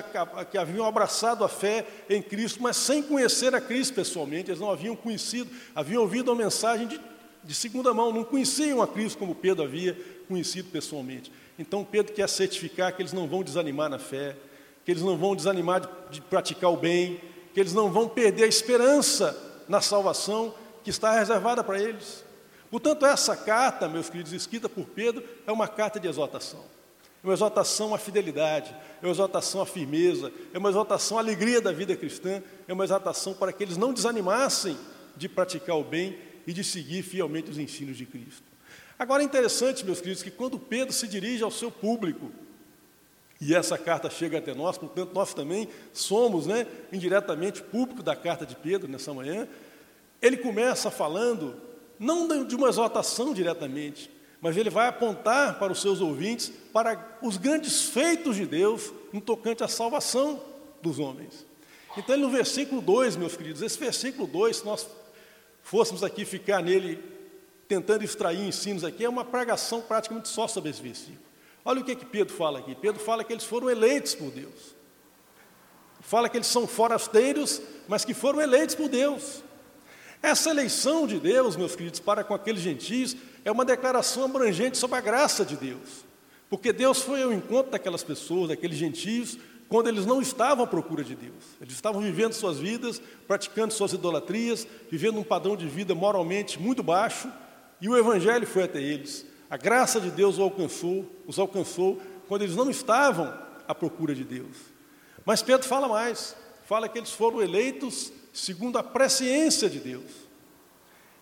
que, 0.50 0.59
haviam 0.59 0.85
abraçado 0.85 1.45
a 1.45 1.49
fé 1.49 1.87
em 2.11 2.21
Cristo, 2.21 2.62
mas 2.62 2.76
sem 2.76 3.02
conhecer 3.02 3.54
a 3.54 3.61
Cristo 3.61 3.95
pessoalmente, 3.95 4.50
eles 4.50 4.61
não 4.61 4.71
haviam 4.71 4.95
conhecido, 4.95 5.50
haviam 5.75 6.02
ouvido 6.02 6.30
a 6.30 6.35
mensagem 6.35 6.87
de, 6.87 7.00
de 7.42 7.54
segunda 7.54 7.95
mão, 7.95 8.12
não 8.12 8.25
conheciam 8.25 8.83
a 8.83 8.88
Cristo 8.88 9.18
como 9.18 9.35
Pedro 9.35 9.64
havia 9.64 9.97
conhecido 10.28 10.68
pessoalmente. 10.71 11.33
Então 11.59 11.85
Pedro 11.85 12.12
quer 12.12 12.28
certificar 12.28 12.95
que 12.95 13.00
eles 13.00 13.14
não 13.14 13.26
vão 13.26 13.42
desanimar 13.42 13.88
na 13.88 13.99
fé, 13.99 14.37
que 14.85 14.90
eles 14.90 15.02
não 15.02 15.16
vão 15.16 15.35
desanimar 15.35 15.80
de, 15.80 15.88
de 16.11 16.21
praticar 16.21 16.71
o 16.71 16.76
bem, 16.76 17.18
que 17.54 17.61
eles 17.61 17.73
não 17.73 17.90
vão 17.90 18.06
perder 18.09 18.45
a 18.45 18.49
esperança 18.49 19.64
na 19.66 19.80
salvação 19.80 20.54
que 20.85 20.90
está 20.90 21.12
reservada 21.12 21.64
para 21.64 21.80
eles. 21.80 22.25
Portanto, 22.76 23.06
essa 23.06 23.35
carta, 23.35 23.88
meus 23.88 24.11
queridos, 24.11 24.35
escrita 24.35 24.68
por 24.68 24.85
Pedro, 24.85 25.25
é 25.47 25.50
uma 25.50 25.66
carta 25.66 25.99
de 25.99 26.06
exortação. 26.06 26.62
É 27.25 27.26
uma 27.26 27.33
exortação 27.33 27.95
à 27.95 27.99
fidelidade, 27.99 28.68
é 29.00 29.06
uma 29.06 29.12
exortação 29.12 29.62
à 29.62 29.66
firmeza, 29.66 30.30
é 30.52 30.59
uma 30.59 30.68
exortação 30.68 31.16
à 31.16 31.23
alegria 31.23 31.59
da 31.59 31.73
vida 31.73 31.97
cristã, 31.97 32.42
é 32.68 32.73
uma 32.75 32.85
exortação 32.85 33.33
para 33.33 33.50
que 33.50 33.64
eles 33.64 33.78
não 33.78 33.95
desanimassem 33.95 34.76
de 35.16 35.26
praticar 35.26 35.75
o 35.78 35.85
bem 35.85 36.18
e 36.47 36.52
de 36.52 36.62
seguir 36.62 37.02
fielmente 37.02 37.50
os 37.50 37.56
ensinos 37.56 37.97
de 37.97 38.04
Cristo. 38.04 38.45
Agora 38.99 39.23
é 39.23 39.25
interessante, 39.25 39.83
meus 39.83 40.02
queridos, 40.02 40.23
que 40.23 40.30
quando 40.30 40.59
Pedro 40.59 40.92
se 40.92 41.09
dirige 41.09 41.42
ao 41.42 41.50
seu 41.50 41.71
público, 41.71 42.30
e 43.40 43.54
essa 43.54 43.78
carta 43.78 44.11
chega 44.11 44.37
até 44.37 44.52
nós, 44.54 44.76
portanto, 44.76 45.14
nós 45.14 45.33
também 45.33 45.66
somos 45.95 46.47
né, 46.47 46.66
indiretamente 46.92 47.62
público 47.62 48.02
da 48.02 48.14
carta 48.14 48.45
de 48.45 48.54
Pedro 48.54 48.87
nessa 48.87 49.14
manhã. 49.14 49.49
Ele 50.21 50.37
começa 50.37 50.90
falando, 50.90 51.64
não 51.98 52.44
de 52.44 52.54
uma 52.54 52.68
exortação 52.68 53.32
diretamente, 53.32 54.10
mas 54.40 54.56
ele 54.56 54.70
vai 54.70 54.88
apontar 54.88 55.58
para 55.58 55.72
os 55.72 55.80
seus 55.80 56.00
ouvintes 56.00 56.52
para 56.72 57.18
os 57.22 57.36
grandes 57.36 57.88
feitos 57.88 58.36
de 58.36 58.46
Deus 58.46 58.92
no 59.12 59.20
tocante 59.20 59.64
à 59.64 59.68
salvação 59.68 60.42
dos 60.82 60.98
homens. 60.98 61.46
Então, 61.96 62.16
no 62.16 62.28
versículo 62.28 62.82
2, 62.82 63.16
meus 63.16 63.36
queridos, 63.36 63.62
esse 63.62 63.78
versículo 63.78 64.26
2, 64.26 64.58
se 64.58 64.64
nós 64.64 64.86
fôssemos 65.62 66.04
aqui 66.04 66.24
ficar 66.24 66.62
nele 66.62 67.02
tentando 67.66 68.04
extrair 68.04 68.46
ensinos 68.46 68.84
aqui, 68.84 69.04
é 69.04 69.08
uma 69.08 69.24
pregação 69.24 69.80
praticamente 69.80 70.28
só 70.28 70.46
sobre 70.46 70.70
esse 70.70 70.82
versículo. 70.82 71.18
Olha 71.64 71.80
o 71.80 71.84
que, 71.84 71.96
que 71.96 72.04
Pedro 72.04 72.32
fala 72.32 72.60
aqui. 72.60 72.74
Pedro 72.74 73.02
fala 73.02 73.24
que 73.24 73.32
eles 73.32 73.44
foram 73.44 73.68
eleitos 73.68 74.14
por 74.14 74.30
Deus. 74.30 74.76
Fala 76.00 76.28
que 76.28 76.36
eles 76.36 76.46
são 76.46 76.66
forasteiros, 76.66 77.60
mas 77.88 78.04
que 78.04 78.14
foram 78.14 78.40
eleitos 78.40 78.76
por 78.76 78.88
Deus. 78.88 79.42
Essa 80.26 80.50
eleição 80.50 81.06
de 81.06 81.21
Deus, 81.21 81.54
meus 81.54 81.76
queridos, 81.76 82.00
para 82.00 82.25
com 82.25 82.35
aqueles 82.35 82.61
gentios, 82.61 83.16
é 83.45 83.52
uma 83.52 83.64
declaração 83.64 84.25
abrangente 84.25 84.76
sobre 84.76 84.99
a 84.99 85.00
graça 85.00 85.45
de 85.45 85.56
Deus. 85.56 86.04
Porque 86.50 86.73
Deus 86.73 87.00
foi 87.00 87.23
ao 87.23 87.33
encontro 87.33 87.71
daquelas 87.71 88.02
pessoas, 88.02 88.49
daqueles 88.49 88.76
gentios, 88.76 89.38
quando 89.68 89.87
eles 89.87 90.04
não 90.04 90.21
estavam 90.21 90.64
à 90.64 90.66
procura 90.66 91.04
de 91.04 91.14
Deus. 91.14 91.45
Eles 91.61 91.75
estavam 91.75 92.02
vivendo 92.02 92.33
suas 92.33 92.59
vidas, 92.59 93.00
praticando 93.28 93.73
suas 93.73 93.92
idolatrias, 93.92 94.66
vivendo 94.90 95.21
um 95.21 95.23
padrão 95.23 95.56
de 95.56 95.68
vida 95.68 95.95
moralmente 95.95 96.61
muito 96.61 96.83
baixo, 96.83 97.30
e 97.80 97.88
o 97.88 97.97
Evangelho 97.97 98.49
foi 98.49 98.64
até 98.64 98.83
eles. 98.83 99.25
A 99.49 99.56
graça 99.56 100.00
de 100.00 100.11
Deus 100.11 100.35
os 100.35 100.40
alcançou, 100.40 101.06
os 101.25 101.38
alcançou 101.38 102.02
quando 102.26 102.42
eles 102.42 102.56
não 102.56 102.68
estavam 102.68 103.33
à 103.68 103.73
procura 103.73 104.12
de 104.12 104.25
Deus. 104.25 104.56
Mas 105.25 105.40
Pedro 105.40 105.68
fala 105.68 105.87
mais, 105.87 106.35
fala 106.64 106.88
que 106.88 106.99
eles 106.99 107.12
foram 107.12 107.40
eleitos 107.40 108.11
segundo 108.37 108.76
a 108.76 108.83
presciência 108.83 109.69
de 109.69 109.78
Deus. 109.78 110.11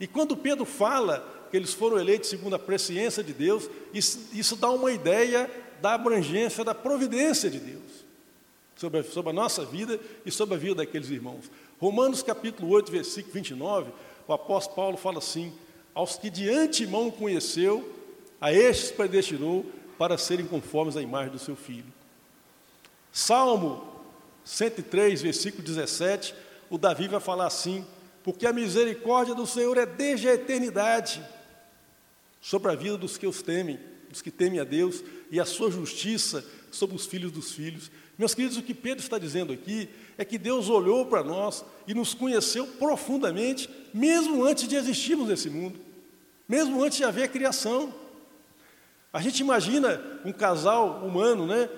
E 0.01 0.07
quando 0.07 0.37
Pedro 0.37 0.65
fala 0.65 1.47
que 1.49 1.57
eles 1.57 1.73
foram 1.73 1.97
eleitos 1.97 2.29
segundo 2.29 2.57
a 2.57 2.59
presciência 2.59 3.23
de 3.23 3.33
Deus, 3.33 3.71
isso, 3.93 4.29
isso 4.33 4.57
dá 4.57 4.69
uma 4.71 4.91
ideia 4.91 5.49
da 5.81 5.95
abrangência 5.95 6.65
da 6.65 6.75
providência 6.75 7.49
de 7.49 7.61
Deus 7.61 8.05
sobre 8.75 8.99
a, 8.99 9.05
sobre 9.05 9.31
a 9.31 9.33
nossa 9.33 9.65
vida 9.65 10.01
e 10.27 10.31
sobre 10.33 10.57
a 10.57 10.59
vida 10.59 10.75
daqueles 10.75 11.09
irmãos. 11.09 11.49
Romanos 11.79 12.21
capítulo 12.21 12.69
8, 12.73 12.91
versículo 12.91 13.33
29, 13.33 13.93
o 14.27 14.33
apóstolo 14.33 14.75
Paulo 14.75 14.97
fala 14.97 15.19
assim: 15.19 15.53
Aos 15.95 16.17
que 16.17 16.29
de 16.29 16.51
antemão 16.51 17.13
conheceu, 17.13 17.93
a 18.41 18.53
estes 18.53 18.91
predestinou 18.91 19.65
para 19.97 20.19
serem 20.19 20.47
conformes 20.47 20.97
à 20.97 21.03
imagem 21.03 21.31
do 21.31 21.39
seu 21.39 21.55
filho. 21.55 21.93
Salmo 23.13 23.95
103, 24.45 25.23
versículo 25.23 25.63
17, 25.63 26.35
o 26.75 26.79
Davi 26.79 27.07
vai 27.07 27.21
falar 27.21 27.47
assim: 27.47 27.87
Porque 28.23 28.47
a 28.47 28.53
misericórdia 28.53 29.35
do 29.35 29.47
Senhor 29.47 29.79
é 29.79 29.87
desde 29.87 30.29
a 30.29 30.35
eternidade 30.35 31.25
sobre 32.41 32.73
a 32.73 32.75
vida 32.75 32.99
dos 32.99 33.17
que 33.17 33.27
os 33.27 33.43
temem, 33.43 33.79
dos 34.11 34.21
que 34.21 34.31
temem 34.31 34.59
a 34.59 34.65
Deus, 34.65 35.03
e 35.31 35.41
a 35.41 35.45
sua 35.45 35.71
justiça 35.71 36.45
sobre 36.73 36.97
os 36.97 37.07
filhos 37.07 37.31
dos 37.31 37.53
filhos. 37.53 37.91
Meus 38.19 38.35
queridos, 38.35 38.57
o 38.57 38.63
que 38.63 38.75
Pedro 38.75 39.03
está 39.03 39.19
dizendo 39.19 39.53
aqui 39.53 39.89
é 40.19 40.25
que 40.25 40.37
Deus 40.37 40.69
olhou 40.69 41.07
para 41.07 41.23
nós 41.23 41.65
e 41.87 41.95
nos 41.95 42.13
conheceu 42.13 42.67
profundamente, 42.67 43.71
mesmo 43.93 44.45
antes 44.45 44.67
de 44.67 44.75
existirmos 44.75 45.29
nesse 45.29 45.49
mundo, 45.49 45.79
mesmo 46.49 46.83
antes 46.83 46.99
de 46.99 47.05
haver 47.05 47.29
criação. 47.29 47.95
A 49.13 49.21
gente 49.21 49.41
imagina 49.41 50.03
um 50.25 50.33
casal 50.33 51.05
humano, 51.07 51.47
né? 51.47 51.69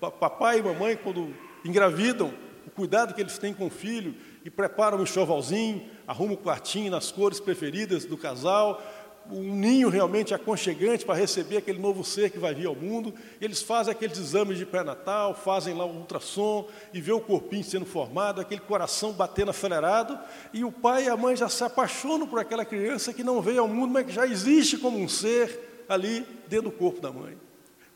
Papai 0.00 0.60
e 0.60 0.62
mamãe, 0.62 0.96
quando 0.96 1.34
engravidam, 1.64 2.32
o 2.66 2.70
cuidado 2.70 3.14
que 3.14 3.20
eles 3.20 3.36
têm 3.36 3.52
com 3.52 3.66
o 3.66 3.70
filho 3.70 4.14
e 4.44 4.50
preparam 4.50 4.98
um 4.98 5.02
enxovalzinho, 5.02 5.82
arrumam 6.06 6.34
o 6.34 6.38
quartinho 6.38 6.90
nas 6.90 7.10
cores 7.10 7.40
preferidas 7.40 8.04
do 8.04 8.16
casal, 8.16 8.82
um 9.30 9.54
ninho 9.54 9.88
realmente 9.88 10.34
aconchegante 10.34 11.04
para 11.04 11.14
receber 11.14 11.56
aquele 11.56 11.78
novo 11.78 12.04
ser 12.04 12.30
que 12.30 12.38
vai 12.38 12.54
vir 12.54 12.66
ao 12.66 12.74
mundo. 12.74 13.14
Eles 13.40 13.62
fazem 13.62 13.90
aqueles 13.90 14.18
exames 14.18 14.58
de 14.58 14.66
pré-natal, 14.66 15.34
fazem 15.34 15.74
lá 15.74 15.86
o 15.86 15.96
ultrassom 15.96 16.68
e 16.92 17.00
vê 17.00 17.10
o 17.10 17.20
corpinho 17.20 17.64
sendo 17.64 17.86
formado, 17.86 18.40
aquele 18.40 18.60
coração 18.60 19.12
batendo 19.12 19.50
acelerado, 19.50 20.18
e 20.52 20.62
o 20.62 20.70
pai 20.70 21.06
e 21.06 21.08
a 21.08 21.16
mãe 21.16 21.34
já 21.36 21.48
se 21.48 21.64
apaixonam 21.64 22.26
por 22.26 22.38
aquela 22.38 22.66
criança 22.66 23.14
que 23.14 23.24
não 23.24 23.40
veio 23.40 23.62
ao 23.62 23.68
mundo, 23.68 23.92
mas 23.92 24.06
que 24.06 24.12
já 24.12 24.26
existe 24.26 24.76
como 24.76 24.98
um 24.98 25.08
ser 25.08 25.84
ali 25.88 26.26
dentro 26.46 26.70
do 26.70 26.76
corpo 26.76 27.00
da 27.00 27.10
mãe. 27.10 27.38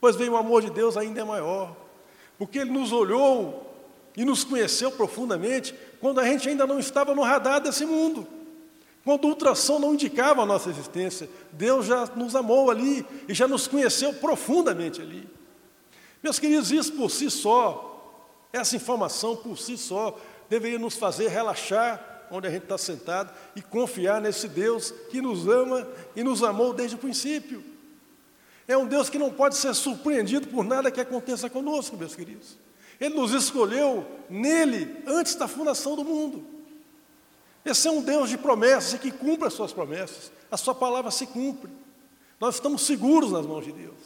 Pois 0.01 0.17
bem, 0.17 0.29
o 0.29 0.37
amor 0.37 0.63
de 0.63 0.71
Deus 0.71 0.97
ainda 0.97 1.21
é 1.21 1.25
maior, 1.25 1.77
porque 2.39 2.59
Ele 2.59 2.71
nos 2.71 2.91
olhou 2.91 3.67
e 4.17 4.25
nos 4.25 4.45
conheceu 4.45 4.91
profundamente 4.91 5.75
quando 6.01 6.21
a 6.21 6.25
gente 6.25 6.49
ainda 6.49 6.67
não 6.67 6.79
estava 6.79 7.15
no 7.15 7.23
radar 7.23 7.61
desse 7.61 7.85
mundo. 7.85 8.27
Quando 9.05 9.25
o 9.25 9.29
ultrassom 9.29 9.79
não 9.79 9.95
indicava 9.95 10.43
a 10.43 10.47
nossa 10.47 10.69
existência, 10.69 11.31
Deus 11.53 11.87
já 11.87 12.07
nos 12.15 12.37
amou 12.37 12.71
ali 12.71 13.07
e 13.27 13.35
já 13.35 13.49
nos 13.49 13.67
conheceu 13.67 14.13
profundamente 14.15 15.01
ali. 15.01 15.29
Meus 16.23 16.39
queridos, 16.39 16.71
isso 16.71 16.93
por 16.93 17.11
si 17.11 17.31
só, 17.31 18.45
essa 18.53 18.77
informação 18.77 19.37
por 19.37 19.57
si 19.57 19.79
só, 19.79 20.19
deveria 20.49 20.79
nos 20.79 20.95
fazer 20.95 21.29
relaxar 21.29 22.27
onde 22.31 22.47
a 22.47 22.51
gente 22.51 22.65
está 22.65 22.77
sentado 22.77 23.33
e 23.57 23.63
confiar 23.63 24.21
nesse 24.21 24.49
Deus 24.49 24.91
que 25.11 25.21
nos 25.21 25.49
ama 25.49 25.89
e 26.15 26.23
nos 26.23 26.43
amou 26.43 26.75
desde 26.75 26.97
o 26.97 26.99
princípio. 26.99 27.65
É 28.67 28.77
um 28.77 28.87
Deus 28.87 29.09
que 29.09 29.19
não 29.19 29.33
pode 29.33 29.57
ser 29.57 29.75
surpreendido 29.75 30.49
por 30.49 30.63
nada 30.63 30.91
que 30.91 31.01
aconteça 31.01 31.49
conosco, 31.49 31.97
meus 31.97 32.15
queridos. 32.15 32.59
Ele 33.01 33.15
nos 33.15 33.33
escolheu 33.33 34.07
nele 34.29 35.03
antes 35.07 35.35
da 35.35 35.47
fundação 35.47 35.95
do 35.95 36.05
mundo. 36.05 36.45
Esse 37.65 37.87
é 37.87 37.91
um 37.91 38.03
Deus 38.03 38.31
de 38.31 38.39
promessas 38.39 38.95
e 38.95 38.99
que 38.99 39.11
cumpre 39.11 39.47
as 39.47 39.55
suas 39.55 39.73
promessas. 39.73 40.33
A 40.51 40.57
sua 40.57 40.75
palavra 40.75 41.11
se 41.11 41.27
cumpre. 41.27 41.71
Nós 42.41 42.55
estamos 42.55 42.83
seguros 42.83 43.33
nas 43.33 43.47
mãos 43.47 43.65
de 43.65 43.73
Deus. 43.73 43.97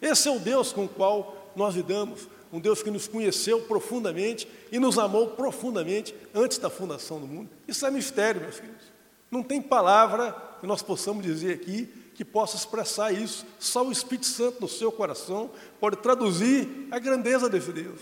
Esse 0.00 0.28
é 0.28 0.30
o 0.30 0.38
Deus 0.38 0.72
com 0.72 0.84
o 0.84 0.88
qual 0.88 1.52
nós 1.56 1.74
lidamos, 1.74 2.28
um 2.52 2.60
Deus 2.60 2.82
que 2.82 2.90
nos 2.90 3.08
conheceu 3.08 3.62
profundamente 3.62 4.46
e 4.70 4.78
nos 4.78 4.98
amou 4.98 5.28
profundamente 5.28 6.14
antes 6.34 6.58
da 6.58 6.68
fundação 6.68 7.18
do 7.18 7.26
mundo. 7.26 7.48
Isso 7.66 7.86
é 7.86 7.90
mistério, 7.90 8.40
meus 8.40 8.56
filhos. 8.56 8.92
Não 9.30 9.42
tem 9.42 9.60
palavra 9.60 10.32
que 10.60 10.66
nós 10.66 10.82
possamos 10.82 11.24
dizer 11.24 11.54
aqui 11.54 11.86
que 12.14 12.24
possa 12.24 12.56
expressar 12.56 13.12
isso. 13.12 13.44
Só 13.58 13.84
o 13.84 13.92
Espírito 13.92 14.26
Santo 14.26 14.60
no 14.60 14.68
seu 14.68 14.92
coração 14.92 15.50
pode 15.80 15.96
traduzir 15.96 16.88
a 16.90 16.98
grandeza 16.98 17.48
desse 17.48 17.72
Deus. 17.72 18.00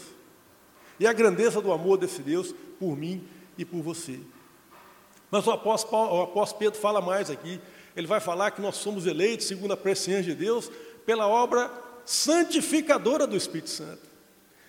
E 0.99 1.07
a 1.07 1.13
grandeza 1.13 1.61
do 1.61 1.73
amor 1.73 1.99
desse 1.99 2.23
Deus 2.23 2.55
por 2.79 2.97
mim 2.97 3.27
e 3.59 3.65
por 3.65 3.83
você. 3.83 4.21
Mas 5.31 5.47
o 5.47 5.51
apóstolo, 5.51 5.91
Paulo, 5.91 6.21
o 6.21 6.23
apóstolo 6.23 6.59
Pedro 6.61 6.81
fala 6.81 7.01
mais 7.01 7.31
aqui. 7.31 7.61
Ele 7.97 8.07
vai 8.07 8.21
falar 8.21 8.51
que 8.51 8.61
nós 8.61 8.77
somos 8.77 9.07
eleitos, 9.07 9.47
segundo 9.47 9.73
a 9.73 9.77
presciência 9.77 10.33
de 10.33 10.35
Deus, 10.35 10.71
pela 11.05 11.27
obra 11.27 11.71
santificadora 12.05 13.27
do 13.27 13.37
Espírito 13.37 13.71
Santo. 13.71 14.03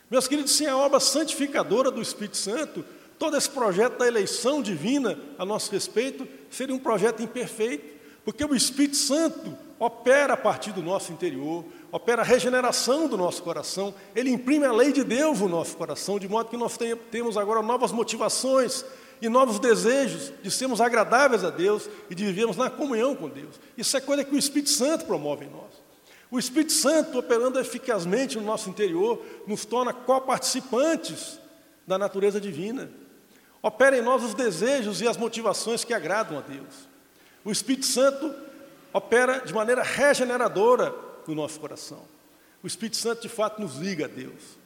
Meus 0.09 0.27
queridos, 0.27 0.51
sem 0.51 0.67
a 0.67 0.77
obra 0.77 0.99
santificadora 0.99 1.89
do 1.89 2.01
Espírito 2.01 2.37
Santo, 2.37 2.85
todo 3.17 3.35
esse 3.35 3.49
projeto 3.49 3.97
da 3.97 4.07
eleição 4.07 4.61
divina 4.61 5.19
a 5.37 5.45
nosso 5.45 5.71
respeito 5.71 6.27
seria 6.49 6.75
um 6.75 6.79
projeto 6.79 7.21
imperfeito, 7.21 7.95
porque 8.23 8.43
o 8.43 8.55
Espírito 8.55 8.95
Santo 8.95 9.55
opera 9.79 10.33
a 10.33 10.37
partir 10.37 10.71
do 10.71 10.81
nosso 10.81 11.11
interior, 11.11 11.65
opera 11.95 12.23
a 12.23 12.25
regeneração 12.25 13.07
do 13.07 13.15
nosso 13.15 13.41
coração, 13.41 13.93
ele 14.13 14.29
imprime 14.29 14.65
a 14.65 14.73
lei 14.73 14.91
de 14.91 15.01
Deus 15.01 15.39
no 15.39 15.47
nosso 15.47 15.77
coração, 15.77 16.19
de 16.19 16.27
modo 16.27 16.49
que 16.49 16.57
nós 16.57 16.77
temos 17.09 17.37
agora 17.37 17.61
novas 17.61 17.93
motivações, 17.93 18.83
e 19.21 19.29
novos 19.29 19.59
desejos 19.59 20.33
de 20.43 20.51
sermos 20.51 20.81
agradáveis 20.81 21.45
a 21.45 21.49
Deus 21.49 21.89
e 22.09 22.13
de 22.13 22.25
vivermos 22.25 22.57
na 22.57 22.69
comunhão 22.69 23.15
com 23.15 23.29
Deus. 23.29 23.57
Isso 23.77 23.95
é 23.95 24.01
coisa 24.01 24.25
que 24.25 24.35
o 24.35 24.37
Espírito 24.37 24.71
Santo 24.71 25.05
promove 25.05 25.45
em 25.45 25.49
nós. 25.49 25.71
O 26.29 26.37
Espírito 26.37 26.73
Santo, 26.73 27.17
operando 27.17 27.57
eficazmente 27.61 28.37
no 28.37 28.43
nosso 28.43 28.69
interior, 28.69 29.25
nos 29.47 29.63
torna 29.63 29.93
coparticipantes 29.93 31.39
da 31.87 31.97
natureza 31.97 32.41
divina. 32.41 32.91
Opera 33.63 33.97
em 33.97 34.01
nós 34.01 34.21
os 34.21 34.33
desejos 34.33 34.99
e 34.99 35.07
as 35.07 35.15
motivações 35.15 35.85
que 35.85 35.93
agradam 35.93 36.39
a 36.39 36.41
Deus. 36.41 36.89
O 37.45 37.53
Espírito 37.53 37.85
Santo 37.85 38.35
opera 38.91 39.39
de 39.45 39.53
maneira 39.53 39.81
regeneradora 39.81 41.04
no 41.31 41.41
nosso 41.41 41.59
coração. 41.59 42.03
O 42.61 42.67
Espírito 42.67 42.97
Santo, 42.97 43.21
de 43.21 43.29
fato, 43.29 43.61
nos 43.61 43.75
liga 43.75 44.05
a 44.05 44.07
Deus. 44.07 44.57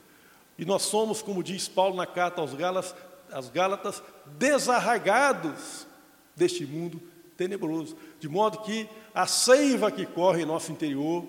E 0.57 0.65
nós 0.65 0.83
somos, 0.83 1.21
como 1.21 1.43
diz 1.43 1.67
Paulo 1.67 1.95
na 1.95 2.05
carta 2.05 2.41
aos 2.41 2.53
Gálatas, 2.53 2.95
as 3.31 3.49
Gálatas, 3.49 4.01
desarraigados 4.37 5.87
deste 6.35 6.65
mundo 6.65 7.01
tenebroso, 7.37 7.95
de 8.19 8.27
modo 8.27 8.59
que 8.59 8.87
a 9.13 9.25
seiva 9.25 9.89
que 9.91 10.05
corre 10.05 10.41
em 10.41 10.45
nosso 10.45 10.71
interior, 10.71 11.25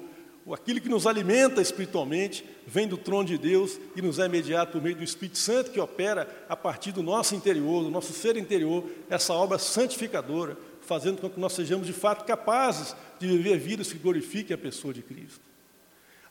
aquilo 0.52 0.80
que 0.80 0.88
nos 0.88 1.06
alimenta 1.06 1.62
espiritualmente, 1.62 2.44
vem 2.66 2.88
do 2.88 2.96
trono 2.96 3.24
de 3.24 3.38
Deus 3.38 3.78
e 3.94 4.02
nos 4.02 4.18
é 4.18 4.28
mediado 4.28 4.72
por 4.72 4.82
meio 4.82 4.96
do 4.96 5.04
Espírito 5.04 5.38
Santo 5.38 5.70
que 5.70 5.78
opera 5.78 6.44
a 6.48 6.56
partir 6.56 6.90
do 6.92 7.02
nosso 7.02 7.34
interior, 7.34 7.84
do 7.84 7.90
nosso 7.90 8.12
ser 8.12 8.36
interior, 8.36 8.84
essa 9.08 9.32
obra 9.32 9.58
santificadora, 9.58 10.56
fazendo 10.80 11.20
com 11.20 11.30
que 11.30 11.38
nós 11.38 11.52
sejamos 11.52 11.86
de 11.86 11.92
fato 11.92 12.24
capazes 12.24 12.96
de 13.20 13.26
viver 13.26 13.58
vidas 13.58 13.92
que 13.92 13.98
glorifiquem 13.98 14.54
a 14.54 14.58
pessoa 14.58 14.94
de 14.94 15.02
Cristo. 15.02 15.40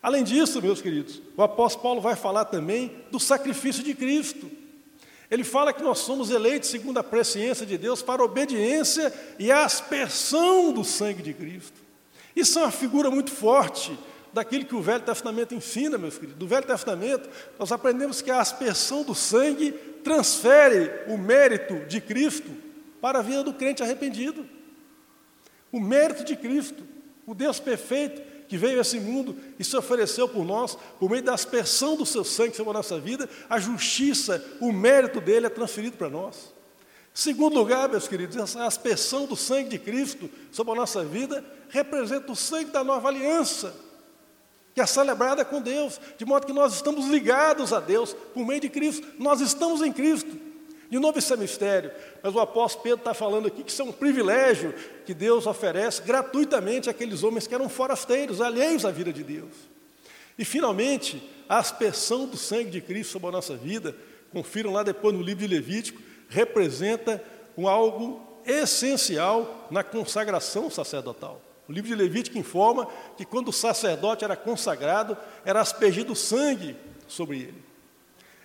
Além 0.02 0.24
disso, 0.24 0.62
meus 0.62 0.82
queridos, 0.82 1.22
o 1.38 1.44
apóstolo 1.44 1.84
Paulo 1.84 2.02
vai 2.02 2.16
falar 2.16 2.46
também 2.46 2.92
do 3.12 3.20
sacrifício 3.20 3.84
de 3.84 3.94
Cristo. 3.94 4.50
Ele 5.30 5.44
fala 5.44 5.72
que 5.72 5.84
nós 5.84 6.00
somos 6.00 6.32
eleitos 6.32 6.70
segundo 6.70 6.98
a 6.98 7.04
presciência 7.04 7.66
de 7.66 7.78
Deus 7.78 8.02
para 8.02 8.24
a 8.24 8.26
obediência 8.26 9.14
e 9.38 9.52
a 9.52 9.64
aspersão 9.64 10.74
do 10.74 10.84
sangue 10.84 11.22
de 11.22 11.34
Cristo. 11.34 11.80
Isso 12.36 12.58
é 12.58 12.64
uma 12.64 12.72
figura 12.72 13.12
muito 13.12 13.30
forte 13.30 13.96
daquilo 14.34 14.66
que 14.66 14.76
o 14.76 14.82
Velho 14.82 15.04
Testamento 15.04 15.54
ensina, 15.54 15.98
meus 15.98 16.16
queridos. 16.16 16.40
Do 16.40 16.48
Velho 16.48 16.66
Testamento, 16.66 17.30
nós 17.60 17.72
aprendemos 17.72 18.22
que 18.22 18.32
a 18.32 18.40
aspersão 18.40 19.04
do 19.04 19.14
sangue 19.14 19.72
transfere 20.04 20.90
o 21.08 21.18
mérito 21.18 21.86
de 21.88 22.02
Cristo 22.02 22.50
para 23.00 23.20
a 23.20 23.22
vida 23.22 23.44
do 23.44 23.54
crente 23.54 23.84
arrependido. 23.84 24.46
O 25.72 25.80
mérito 25.80 26.24
de 26.24 26.36
Cristo, 26.36 26.84
o 27.26 27.34
Deus 27.34 27.60
perfeito 27.60 28.22
que 28.48 28.58
veio 28.58 28.80
a 28.80 28.82
esse 28.82 29.00
mundo 29.00 29.38
e 29.60 29.64
se 29.64 29.78
ofereceu 29.78 30.28
por 30.28 30.44
nós, 30.44 30.76
por 31.00 31.08
meio 31.08 31.22
da 31.22 31.36
aspersão 31.36 31.96
do 31.96 32.06
seu 32.06 32.24
sangue 32.24 32.56
sobre 32.56 32.72
a 32.72 32.74
nossa 32.74 33.00
vida, 33.00 33.30
a 33.48 33.60
justiça, 33.60 34.44
o 34.60 34.74
mérito 34.74 35.22
dele 35.22 35.46
é 35.46 35.50
transferido 35.50 35.96
para 35.96 36.10
nós. 36.10 36.52
Segundo 37.14 37.54
lugar, 37.54 37.88
meus 37.88 38.08
queridos, 38.08 38.36
essa 38.36 38.66
aspersão 38.66 39.28
do 39.28 39.36
sangue 39.36 39.70
de 39.70 39.78
Cristo 39.78 40.30
sobre 40.52 40.74
a 40.74 40.76
nossa 40.76 41.06
vida 41.06 41.46
representa 41.70 42.32
o 42.32 42.36
sangue 42.36 42.72
da 42.72 42.84
nova 42.84 43.08
aliança, 43.10 43.76
que 44.74 44.82
é 44.82 44.86
celebrada 44.88 45.46
com 45.46 45.62
Deus, 45.62 46.02
de 46.18 46.26
modo 46.26 46.48
que 46.48 46.54
nós 46.54 46.74
estamos 46.74 47.06
ligados 47.08 47.72
a 47.72 47.80
Deus 47.80 48.16
por 48.34 48.44
meio 48.48 48.62
de 48.62 48.70
Cristo, 48.70 49.08
nós 49.20 49.42
estamos 49.42 49.84
em 49.84 49.94
Cristo. 49.94 50.49
De 50.90 50.98
novo, 50.98 51.20
isso 51.20 51.34
é 51.34 51.38
mistério, 51.38 51.92
mas 52.24 52.34
o 52.34 52.40
apóstolo 52.40 52.84
Pedro 52.84 53.00
está 53.00 53.14
falando 53.14 53.48
aqui 53.48 53.64
que 53.64 53.72
isso 53.72 53.82
é 53.82 53.86
um 53.86 53.92
privilégio 53.92 54.74
que 55.06 55.14
Deus 55.14 55.46
oferece 55.46 56.02
gratuitamente 56.02 56.90
àqueles 56.90 57.22
homens 57.22 57.46
que 57.46 57.54
eram 57.54 57.70
forasteiros, 57.70 58.42
alheios 58.42 58.86
à 58.86 58.92
vida 58.92 59.14
de 59.14 59.24
Deus. 59.24 59.54
E, 60.38 60.44
finalmente, 60.44 61.22
a 61.48 61.60
aspersão 61.60 62.26
do 62.26 62.38
sangue 62.38 62.72
de 62.72 62.82
Cristo 62.82 63.12
sobre 63.12 63.28
a 63.28 63.32
nossa 63.32 63.56
vida, 63.56 63.96
confiram 64.32 64.72
lá 64.72 64.82
depois 64.82 65.14
no 65.14 65.22
livro 65.22 65.48
de 65.48 65.54
Levítico, 65.54 66.02
representa 66.28 67.24
um 67.56 67.68
algo 67.68 68.22
essencial 68.46 69.68
na 69.70 69.84
consagração 69.84 70.72
sacerdotal. 70.72 71.42
O 71.68 71.72
livro 71.72 71.90
de 71.90 71.96
Levítico 71.96 72.38
informa 72.38 72.88
que 73.16 73.26
quando 73.26 73.50
o 73.50 73.54
sacerdote 73.54 74.24
era 74.24 74.36
consagrado, 74.36 75.16
era 75.46 75.62
aspergido 75.62 76.16
sangue 76.16 76.76
sobre 77.08 77.38
ele. 77.42 77.69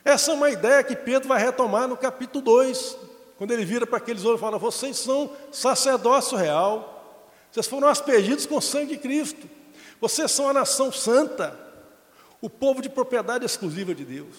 Essa 0.05 0.33
é 0.33 0.35
uma 0.35 0.51
ideia 0.51 0.85
que 0.85 0.95
Pedro 0.95 1.29
vai 1.29 1.43
retomar 1.43 1.89
no 1.89 1.97
capítulo 1.97 2.45
2, 2.45 2.99
quando 3.39 3.53
ele 3.53 3.65
vira 3.65 3.87
para 3.87 3.97
aqueles 3.97 4.23
homens 4.25 4.39
e 4.39 4.41
fala: 4.41 4.59
Vocês 4.59 4.99
são 4.99 5.33
sacerdócio 5.51 6.37
real, 6.37 7.27
vocês 7.51 7.67
foram 7.67 7.89
aspergidos 7.89 8.45
com 8.45 8.61
sangue 8.61 8.97
de 8.97 8.99
Cristo, 8.99 9.49
vocês 9.99 10.31
são 10.31 10.47
a 10.49 10.53
nação 10.53 10.93
santa, 10.93 11.59
o 12.41 12.51
povo 12.51 12.83
de 12.83 12.91
propriedade 12.91 13.47
exclusiva 13.47 13.95
de 13.95 14.05
Deus. 14.05 14.37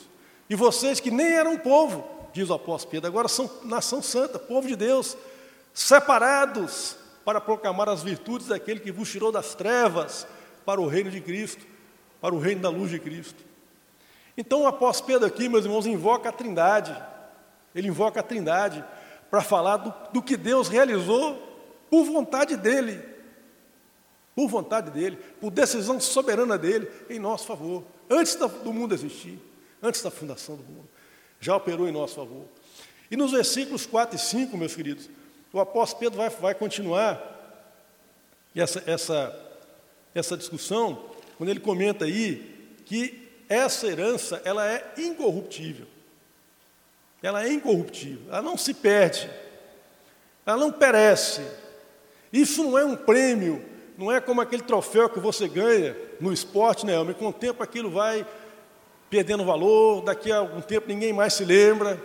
E 0.48 0.56
vocês 0.56 1.00
que 1.00 1.10
nem 1.10 1.34
eram 1.34 1.58
povo, 1.58 2.08
diz 2.32 2.52
o 2.52 2.54
apóstolo 2.54 2.92
Pedro, 2.92 3.08
agora 3.08 3.28
são 3.28 3.50
nação 3.64 4.04
santa, 4.04 4.38
povo 4.38 4.68
de 4.68 4.76
Deus, 4.76 5.18
separados 5.74 6.96
para 7.26 7.42
proclamar 7.42 7.90
as 7.90 8.04
virtudes 8.04 8.48
daquele 8.48 8.80
que 8.80 8.92
vos 8.92 9.12
tirou 9.12 9.32
das 9.32 9.56
trevas 9.56 10.28
para 10.64 10.80
o 10.80 10.88
reino 10.88 11.10
de 11.10 11.20
Cristo, 11.20 11.66
para 12.22 12.36
o 12.36 12.40
reino 12.40 12.62
da 12.62 12.70
luz 12.70 12.92
de 12.92 13.00
Cristo. 13.00 13.45
Então 14.38 14.63
o 14.63 14.68
apóstolo 14.68 15.08
Pedro 15.08 15.27
aqui, 15.27 15.48
meus 15.48 15.65
irmãos, 15.65 15.86
invoca 15.86 16.30
a 16.30 16.32
trindade. 16.32 16.96
Ele 17.74 17.88
invoca 17.88 18.20
a 18.20 18.24
trindade 18.24 18.84
para 19.30 19.42
falar 19.42 19.77
do, 19.77 19.94
do 20.13 20.22
que 20.22 20.36
Deus 20.38 20.68
realizou 20.68 21.42
por 21.89 22.06
vontade 22.06 22.58
dele. 22.58 23.01
Por 24.36 24.50
vontade 24.50 24.92
dele, 24.92 25.18
por 25.39 25.50
decisão 25.50 26.00
soberana 26.00 26.58
dele 26.58 26.89
em 27.10 27.20
nosso 27.20 27.46
favor. 27.48 27.84
Antes 28.10 28.36
do 28.36 28.74
mundo 28.74 28.94
existir, 28.94 29.39
antes 29.82 30.01
da 30.01 30.12
fundação 30.12 30.58
do 30.58 30.63
mundo. 30.63 30.89
Já 31.39 31.56
operou 31.56 31.88
em 31.88 31.92
nosso 31.92 32.15
favor. 32.15 32.46
E 33.10 33.15
nos 33.15 33.32
versículos 33.32 33.86
4 33.86 34.15
e 34.15 34.20
5, 34.20 34.58
meus 34.58 34.75
queridos, 34.75 35.10
o 35.54 35.60
apóstolo 35.60 36.00
Pedro 36.01 36.18
vai, 36.18 36.30
vai 36.30 36.56
continuar 36.56 37.34
essa, 38.54 38.84
essa, 38.86 39.58
essa 40.13 40.38
discussão, 40.38 41.06
quando 41.38 41.50
ele 41.50 41.60
comenta 41.60 42.06
aí 42.06 42.80
que 42.86 43.25
essa 43.50 43.88
herança 43.88 44.42
ela 44.46 44.68
é 44.68 44.94
incorruptível. 44.98 45.86
Ela 47.22 47.44
é 47.44 47.51
incorruptível, 47.51 48.22
ela 48.29 48.42
não 48.42 48.55
se 48.58 48.74
perde, 48.74 49.29
ela 50.46 50.58
não 50.58 50.72
perece. 50.72 51.42
Isso 52.31 52.64
não 52.64 52.77
é 52.77 52.86
um 52.86 52.96
prêmio, 52.96 53.66
não 53.98 54.12
é 54.12 54.22
como 54.22 54.42
aquele 54.42 54.62
troféu 54.62 55.10
que 55.10 55.20
você 55.20 55.48
ganha 55.48 55.96
no 56.20 56.31
esporte, 56.31 56.86
né? 56.86 56.94
Com 57.18 57.29
o 57.29 57.34
tempo 57.34 57.64
aquilo 57.64 57.90
vai 57.90 58.25
perdendo 59.10 59.46
valor, 59.46 60.03
daqui 60.03 60.31
a 60.31 60.38
algum 60.38 60.62
tempo 60.62 60.88
ninguém 60.88 61.14
mais 61.14 61.34
se 61.34 61.46
lembra, 61.46 62.00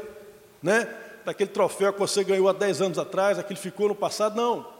né? 0.62 0.88
Daquele 1.24 1.50
troféu 1.50 1.92
que 1.92 1.98
você 1.98 2.24
ganhou 2.24 2.48
há 2.48 2.52
10 2.52 2.80
anos 2.80 2.98
atrás, 2.98 3.38
aquele 3.38 3.58
ficou 3.58 3.88
no 3.88 3.94
passado, 3.94 4.36
não. 4.36 4.79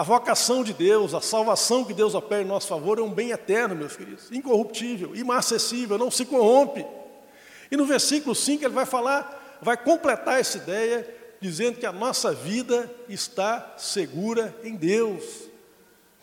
A 0.00 0.02
vocação 0.02 0.64
de 0.64 0.72
Deus, 0.72 1.12
a 1.12 1.20
salvação 1.20 1.84
que 1.84 1.92
Deus 1.92 2.14
opera 2.14 2.40
em 2.40 2.46
nosso 2.46 2.68
favor 2.68 2.98
é 2.98 3.02
um 3.02 3.12
bem 3.12 3.32
eterno, 3.32 3.76
meus 3.76 3.94
queridos, 3.94 4.32
incorruptível, 4.32 5.14
inacessível, 5.14 5.98
não 5.98 6.10
se 6.10 6.24
corrompe. 6.24 6.86
E 7.70 7.76
no 7.76 7.84
versículo 7.84 8.34
5 8.34 8.64
ele 8.64 8.72
vai 8.72 8.86
falar, 8.86 9.58
vai 9.60 9.76
completar 9.76 10.40
essa 10.40 10.56
ideia, 10.56 11.06
dizendo 11.38 11.76
que 11.76 11.84
a 11.84 11.92
nossa 11.92 12.32
vida 12.32 12.90
está 13.10 13.74
segura 13.76 14.56
em 14.64 14.74
Deus. 14.74 15.22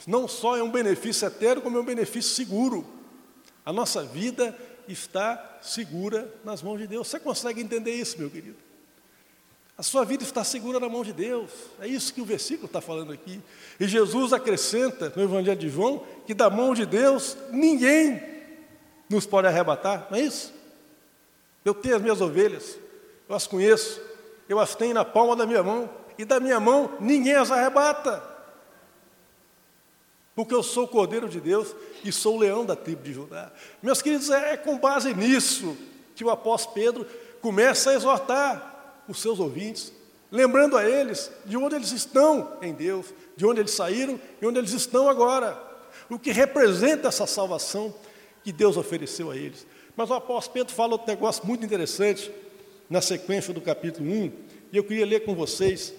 Não 0.08 0.28
só 0.28 0.58
é 0.58 0.64
um 0.64 0.72
benefício 0.72 1.28
eterno, 1.28 1.62
como 1.62 1.78
é 1.78 1.80
um 1.80 1.86
benefício 1.86 2.34
seguro. 2.34 2.84
A 3.64 3.72
nossa 3.72 4.02
vida 4.02 4.58
está 4.88 5.60
segura 5.62 6.34
nas 6.44 6.64
mãos 6.64 6.80
de 6.80 6.88
Deus. 6.88 7.08
Você 7.08 7.20
consegue 7.20 7.62
entender 7.62 7.94
isso, 7.94 8.18
meu 8.18 8.32
querido? 8.32 8.58
A 9.78 9.84
sua 9.84 10.04
vida 10.04 10.24
está 10.24 10.44
segura 10.44 10.80
na 10.80 10.90
mão 10.90 11.04
de 11.04 11.14
Deus. 11.14 11.52
É 11.80 11.88
isso 11.88 12.12
que 12.12 12.20
o 12.20 12.26
versículo 12.26 12.66
está 12.66 12.82
falando 12.82 13.14
aqui. 13.14 13.40
E 13.80 13.88
Jesus 13.88 14.34
acrescenta 14.34 15.14
no 15.16 15.22
Evangelho 15.22 15.60
de 15.60 15.70
João 15.70 16.04
que 16.26 16.34
da 16.34 16.50
mão 16.50 16.74
de 16.74 16.84
Deus 16.84 17.38
ninguém 17.52 18.20
nos 19.08 19.28
pode 19.28 19.48
arrebatar, 19.48 20.08
não 20.10 20.18
é 20.18 20.22
isso? 20.22 20.52
Eu 21.64 21.74
tenho 21.74 21.96
as 21.96 22.02
minhas 22.02 22.22
ovelhas, 22.22 22.78
eu 23.30 23.36
as 23.36 23.46
conheço, 23.46 24.02
eu 24.50 24.60
as 24.60 24.74
tenho 24.74 24.94
na 24.94 25.06
palma 25.06 25.36
da 25.36 25.46
minha 25.46 25.62
mão, 25.62 25.90
e 26.18 26.26
da 26.26 26.40
minha 26.40 26.60
mão 26.60 26.98
ninguém 27.00 27.36
as 27.36 27.52
arrebata. 27.52 28.24
Porque 30.36 30.54
eu 30.54 30.64
sou 30.64 30.86
o 30.86 30.88
Cordeiro 30.88 31.30
de 31.30 31.40
Deus 31.40 31.76
e 32.04 32.12
sou 32.12 32.36
o 32.36 32.40
leão 32.40 32.66
da 32.66 32.76
tribo 32.76 33.04
de 33.04 33.14
Judá. 33.14 33.52
Meus 33.82 34.02
queridos, 34.02 34.30
é 34.30 34.58
com 34.58 34.78
base 34.78 35.14
nisso 35.14 35.78
que 36.16 36.24
o 36.24 36.30
apóstolo 36.30 36.74
Pedro 36.74 37.08
começa 37.42 37.92
a 37.92 37.94
exortar 37.94 38.77
os 39.08 39.22
seus 39.22 39.40
ouvintes, 39.40 39.92
lembrando 40.32 40.78
a 40.78 40.88
eles 40.88 41.32
de 41.46 41.58
onde 41.58 41.76
eles 41.76 41.92
estão 41.92 42.58
em 42.62 42.74
Deus, 42.74 43.08
de 43.36 43.46
onde 43.46 43.60
eles 43.60 43.72
saíram 43.72 44.20
e 44.42 44.46
onde 44.46 44.60
eles 44.60 44.72
estão 44.72 45.10
agora, 45.10 45.62
o 46.10 46.20
que 46.20 46.32
representa 46.32 47.08
essa 47.08 47.26
salvação 47.26 47.94
que 48.44 48.52
Deus 48.52 48.78
ofereceu 48.78 49.32
a 49.32 49.36
eles. 49.36 49.66
Mas 49.96 50.10
o 50.10 50.14
apóstolo 50.14 50.54
Pedro 50.54 50.74
fala 50.74 50.94
outro 50.94 51.08
negócio 51.08 51.46
muito 51.46 51.66
interessante 51.66 52.32
na 52.90 53.02
sequência 53.02 53.54
do 53.54 53.62
capítulo 53.62 54.10
1, 54.10 54.32
e 54.72 54.78
eu 54.78 54.84
queria 54.84 55.06
ler 55.06 55.26
com 55.26 55.36
vocês 55.36 55.94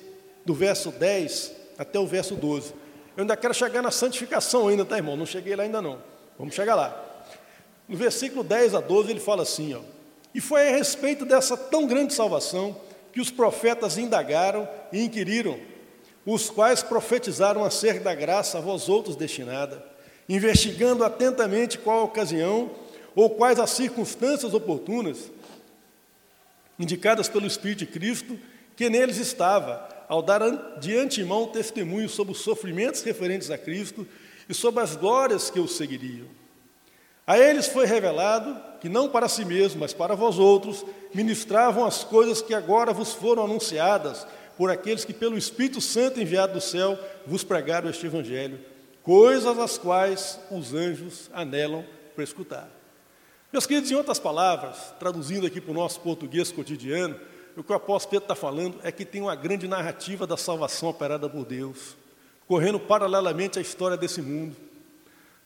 do 0.45 0.55
verso 0.55 0.91
10 0.91 1.53
até 1.77 1.99
o 1.99 2.07
verso 2.07 2.35
12. 2.35 2.73
Eu 3.17 3.23
ainda 3.23 3.37
quero 3.37 3.53
chegar 3.53 3.83
na 3.83 3.91
santificação 3.91 4.69
ainda, 4.69 4.85
tá, 4.85 4.97
irmão? 4.97 5.17
Não 5.17 5.27
cheguei 5.27 5.57
lá 5.57 5.65
ainda 5.65 5.83
não. 5.83 6.01
Vamos 6.39 6.55
chegar 6.55 6.75
lá. 6.75 7.05
No 7.89 7.97
versículo 7.97 8.45
10 8.45 8.75
a 8.75 8.81
12 8.81 9.11
ele 9.11 9.21
fala 9.21 9.43
assim, 9.43 9.75
ó: 9.75 9.81
E 10.35 10.41
foi 10.41 10.69
a 10.69 10.71
respeito 10.71 11.25
dessa 11.25 11.57
tão 11.57 11.87
grande 11.87 12.15
salvação 12.15 12.77
que 13.19 13.23
os 13.23 13.33
profetas 13.33 13.99
indagaram 13.99 14.69
e 14.93 15.03
inquiriram, 15.03 15.59
os 16.25 16.49
quais 16.49 16.85
profetizaram 16.85 17.65
acerca 17.65 17.99
da 17.99 18.15
graça 18.15 18.59
a 18.59 18.61
vós 18.61 18.89
outros 18.89 19.17
destinada, 19.17 19.85
investigando 20.29 21.03
atentamente 21.03 21.79
qual 21.79 21.99
a 21.99 22.05
ocasião 22.05 22.71
ou 23.17 23.31
quais 23.31 23.59
as 23.59 23.71
circunstâncias 23.71 24.55
oportunas 24.55 25.33
indicadas 26.79 27.29
pelo 27.29 27.49
Espírito 27.49 27.79
de 27.81 27.87
Cristo 27.87 28.39
que 28.77 28.89
neles 28.89 29.17
estava, 29.17 29.89
ao 30.09 30.23
dar 30.23 30.79
de 30.79 30.97
antemão 30.97 31.49
testemunho 31.49 32.09
sobre 32.09 32.35
os 32.35 32.41
sofrimentos 32.41 33.03
referentes 33.03 33.51
a 33.51 33.59
Cristo 33.59 34.07
e 34.49 34.55
sobre 34.55 34.81
as 34.81 34.95
glórias 34.95 35.51
que 35.51 35.59
o 35.59 35.67
seguiriam. 35.67 36.29
A 37.27 37.37
eles 37.37 37.67
foi 37.67 37.85
revelado 37.85 38.57
que 38.81 38.89
não 38.89 39.09
para 39.09 39.29
si 39.29 39.45
mesmo, 39.45 39.81
mas 39.81 39.93
para 39.93 40.15
vós 40.15 40.39
outros, 40.39 40.85
ministravam 41.15 41.85
as 41.85 42.05
coisas 42.05 42.41
que 42.41 42.55
agora 42.55 42.93
vos 42.93 43.15
foram 43.15 43.45
anunciadas 43.45 44.27
por 44.57 44.71
aqueles 44.71 45.05
que 45.05 45.13
pelo 45.13 45.39
Espírito 45.39 45.81
Santo 45.81 46.21
enviado 46.21 46.55
do 46.55 46.61
céu 46.61 46.99
vos 47.27 47.45
pregaram 47.45 47.89
este 47.89 48.07
evangelho, 48.07 48.59
coisas 49.03 49.59
as 49.59 49.79
quais 49.79 50.39
os 50.51 50.75
anjos 50.75 51.31
anelam 51.33 51.85
para 52.15 52.25
escutar. 52.25 52.69
Meus 53.53 53.67
queridos, 53.67 53.91
em 53.91 53.95
outras 53.95 54.19
palavras, 54.19 54.93
traduzindo 54.99 55.47
aqui 55.47 55.61
para 55.61 55.71
o 55.71 55.75
nosso 55.75 56.01
português 56.01 56.53
cotidiano, 56.53 57.19
o 57.57 57.63
que 57.63 57.73
o 57.73 57.77
apóstolo 57.77 58.11
Pedro 58.11 58.25
está 58.25 58.35
falando 58.35 58.79
é 58.83 58.93
que 58.93 59.05
tem 59.05 59.23
uma 59.23 59.35
grande 59.35 59.67
narrativa 59.67 60.27
da 60.27 60.37
salvação 60.37 60.89
operada 60.91 61.29
por 61.29 61.45
Deus, 61.45 61.97
correndo 62.47 62.79
paralelamente 62.79 63.59
à 63.59 63.63
história 63.63 63.97
desse 63.97 64.21
mundo. 64.21 64.55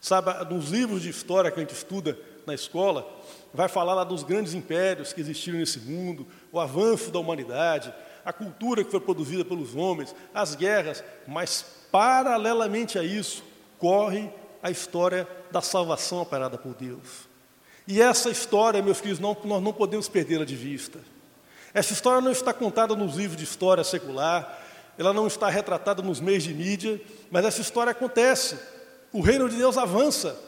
Sabe, 0.01 0.33
nos 0.53 0.71
livros 0.71 1.03
de 1.03 1.11
história 1.11 1.51
que 1.51 1.61
a 1.61 1.63
gente 1.63 1.75
estuda 1.75 2.19
na 2.47 2.55
escola, 2.55 3.09
vai 3.53 3.69
falar 3.69 3.95
lá 3.95 4.05
dos 4.05 4.23
grandes 4.23 4.55
impérios 4.55 5.13
que 5.13 5.21
existiram 5.21 5.59
nesse 5.59 5.81
mundo, 5.81 6.27
o 6.51 6.59
avanço 6.59 7.11
da 7.11 7.19
humanidade, 7.19 7.93
a 8.25 8.33
cultura 8.33 8.85
que 8.85 8.91
foi 8.91 9.01
produzida 9.01 9.45
pelos 9.45 9.75
homens, 9.75 10.15
as 10.33 10.55
guerras, 10.55 11.03
mas 11.27 11.65
paralelamente 11.91 12.99
a 12.99 13.03
isso, 13.03 13.45
corre 13.79 14.31
a 14.63 14.71
história 14.71 15.27
da 15.51 15.61
salvação 15.61 16.23
operada 16.23 16.57
por 16.57 16.75
Deus. 16.75 17.29
E 17.87 18.01
essa 18.01 18.31
história, 18.31 18.81
meus 18.81 19.01
queridos, 19.01 19.19
não, 19.19 19.37
nós 19.45 19.63
não 19.63 19.73
podemos 19.73 20.09
perdê-la 20.09 20.45
de 20.45 20.55
vista. 20.55 21.01
Essa 21.75 21.93
história 21.93 22.21
não 22.21 22.31
está 22.31 22.53
contada 22.53 22.95
nos 22.95 23.17
livros 23.17 23.37
de 23.37 23.45
história 23.45 23.83
secular, 23.83 24.61
ela 24.97 25.13
não 25.13 25.27
está 25.27 25.49
retratada 25.49 26.03
nos 26.03 26.21
meios 26.21 26.45
de 26.45 26.55
mídia, 26.55 27.01
mas 27.31 27.45
essa 27.45 27.61
história 27.61 27.91
acontece. 27.91 28.59
O 29.13 29.21
reino 29.21 29.49
de 29.49 29.57
Deus 29.57 29.77
avança. 29.77 30.39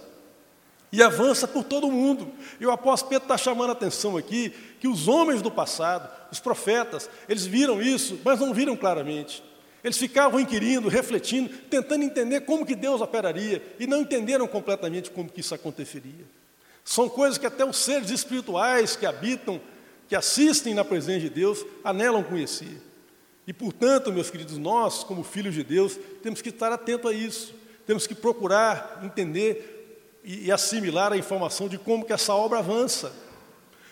E 0.95 1.03
avança 1.03 1.49
por 1.49 1.65
todo 1.65 1.89
o 1.89 1.93
mundo. 1.93 2.31
E 2.61 2.65
o 2.65 2.71
apóstolo 2.71 3.11
Pedro 3.11 3.25
está 3.25 3.37
chamando 3.37 3.71
a 3.71 3.73
atenção 3.73 4.17
aqui 4.17 4.51
que 4.79 4.87
os 4.87 5.09
homens 5.09 5.43
do 5.43 5.51
passado, 5.51 6.09
os 6.31 6.39
profetas, 6.39 7.11
eles 7.29 7.45
viram 7.45 7.83
isso, 7.83 8.21
mas 8.25 8.39
não 8.39 8.55
viram 8.55 8.77
claramente. 8.77 9.43
Eles 9.83 9.99
ficavam 9.99 10.39
inquirindo, 10.39 10.89
refletindo, 10.89 11.51
tentando 11.69 12.05
entender 12.05 12.43
como 12.43 12.65
que 12.65 12.77
Deus 12.77 13.01
operaria 13.01 13.61
e 13.81 13.89
não 13.89 14.03
entenderam 14.03 14.47
completamente 14.47 15.11
como 15.11 15.29
que 15.29 15.41
isso 15.41 15.53
aconteceria. 15.53 16.25
São 16.85 17.09
coisas 17.09 17.39
que 17.39 17.47
até 17.47 17.65
os 17.65 17.77
seres 17.77 18.11
espirituais 18.11 18.95
que 18.95 19.05
habitam, 19.05 19.61
que 20.09 20.15
assistem 20.15 20.75
na 20.75 20.85
presença 20.85 21.23
de 21.23 21.29
Deus, 21.29 21.67
anelam 21.83 22.23
conhecer. 22.23 22.81
E, 23.49 23.53
portanto, 23.53 24.13
meus 24.13 24.31
queridos, 24.31 24.59
nós, 24.59 25.03
como 25.03 25.25
filhos 25.25 25.55
de 25.55 25.65
Deus, 25.65 25.99
temos 26.23 26.41
que 26.41 26.51
estar 26.51 26.71
atentos 26.71 27.11
a 27.11 27.13
isso. 27.13 27.53
Temos 27.85 28.07
que 28.07 28.15
procurar 28.15 29.01
entender 29.03 29.74
e, 30.25 30.51
assimilar 30.51 31.13
a 31.13 31.17
informação 31.19 31.69
de 31.69 31.77
como 31.77 32.05
que 32.05 32.13
essa 32.13 32.35
obra 32.35 32.61
avança. 32.61 33.13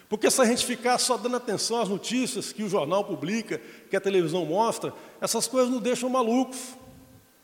Porque 0.09 0.31
se 0.31 0.41
a 0.41 0.45
gente 0.45 0.65
ficar 0.65 0.99
só 0.99 1.17
dando 1.17 1.37
atenção 1.37 1.81
às 1.81 1.89
notícias 1.89 2.53
que 2.53 2.63
o 2.63 2.69
jornal 2.69 3.05
publica, 3.05 3.61
que 3.91 3.97
a 3.97 4.01
televisão 4.01 4.45
mostra, 4.45 4.93
essas 5.21 5.47
coisas 5.47 5.71
nos 5.71 5.81
deixam 5.81 6.09
malucos. 6.09 6.59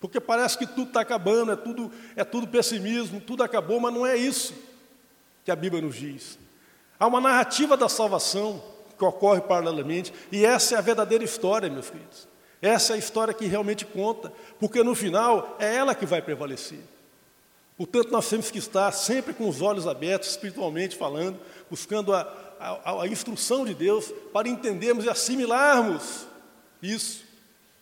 Porque 0.01 0.21
parece 0.21 0.57
que 0.57 0.67
tudo 0.67 0.89
está 0.89 1.01
acabando, 1.01 1.53
é 1.53 1.57
tudo, 1.57 1.91
é 2.17 2.25
tudo 2.25 2.47
pessimismo, 2.47 3.21
tudo 3.21 3.43
acabou, 3.43 3.81
mas 3.81 3.93
não 3.93 4.07
é 4.07 4.17
isso 4.17 4.55
que 5.45 5.51
a 5.51 5.57
Bíblia 5.57 5.83
nos 5.83 5.97
diz. 5.97 6.39
Há 6.99 7.07
uma 7.07 7.21
narrativa 7.21 7.77
da 7.77 7.89
salvação 7.89 8.63
que 8.97 9.05
ocorre 9.05 9.41
paralelamente, 9.41 10.13
e 10.31 10.45
essa 10.45 10.75
é 10.75 10.79
a 10.79 10.83
verdadeira 10.83 11.25
história, 11.25 11.71
meus 11.71 11.91
queridos. 11.91 12.29
Essa 12.61 12.93
é 12.93 12.97
a 12.97 12.99
história 12.99 13.33
que 13.33 13.47
realmente 13.47 13.85
conta, 13.85 14.33
porque 14.59 14.83
no 14.83 14.95
final 14.95 15.57
é 15.59 15.75
ela 15.75 15.95
que 15.95 16.05
vai 16.05 16.21
prevalecer. 16.21 16.81
Portanto, 17.79 18.11
nós 18.11 18.29
temos 18.29 18.51
que 18.51 18.59
estar 18.59 18.91
sempre 18.91 19.33
com 19.33 19.49
os 19.49 19.63
olhos 19.63 19.87
abertos, 19.87 20.31
espiritualmente 20.31 20.97
falando, 20.97 21.39
buscando 21.71 22.13
a, 22.13 22.29
a, 22.59 23.03
a 23.05 23.07
instrução 23.07 23.65
de 23.65 23.73
Deus 23.73 24.13
para 24.33 24.49
entendermos 24.49 25.05
e 25.05 25.09
assimilarmos 25.09 26.27
isso. 26.83 27.23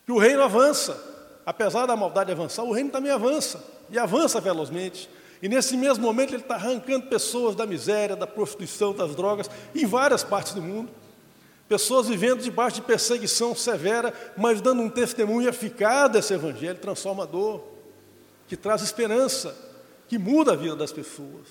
Que 0.05 0.13
o 0.13 0.19
reino 0.19 0.43
avança, 0.43 1.03
apesar 1.47 1.87
da 1.87 1.97
maldade 1.97 2.31
avançar, 2.31 2.63
o 2.63 2.73
reino 2.73 2.91
também 2.91 3.11
avança, 3.11 3.65
e 3.89 3.99
avança 3.99 4.39
velozmente. 4.39 5.09
E 5.41 5.49
nesse 5.49 5.79
mesmo 5.79 6.05
momento 6.05 6.35
ele 6.35 6.43
está 6.43 6.57
arrancando 6.57 7.07
pessoas 7.07 7.57
da 7.57 7.65
miséria, 7.65 8.15
da 8.15 8.27
prostituição, 8.27 8.93
das 8.93 9.17
drogas, 9.17 9.51
em 9.75 9.87
várias 9.87 10.23
partes 10.23 10.53
do 10.53 10.61
mundo. 10.61 10.91
Pessoas 11.67 12.07
vivendo 12.07 12.43
debaixo 12.43 12.77
de 12.77 12.83
perseguição 12.83 13.55
severa, 13.55 14.13
mas 14.37 14.61
dando 14.61 14.83
um 14.83 14.91
testemunho 14.91 15.49
eficaz 15.49 16.13
desse 16.13 16.35
evangelho 16.35 16.79
transformador, 16.79 17.63
que 18.47 18.57
traz 18.57 18.83
esperança, 18.83 19.66
que 20.09 20.19
muda 20.19 20.53
a 20.53 20.57
vida 20.57 20.77
das 20.77 20.93
pessoas. 20.93 21.47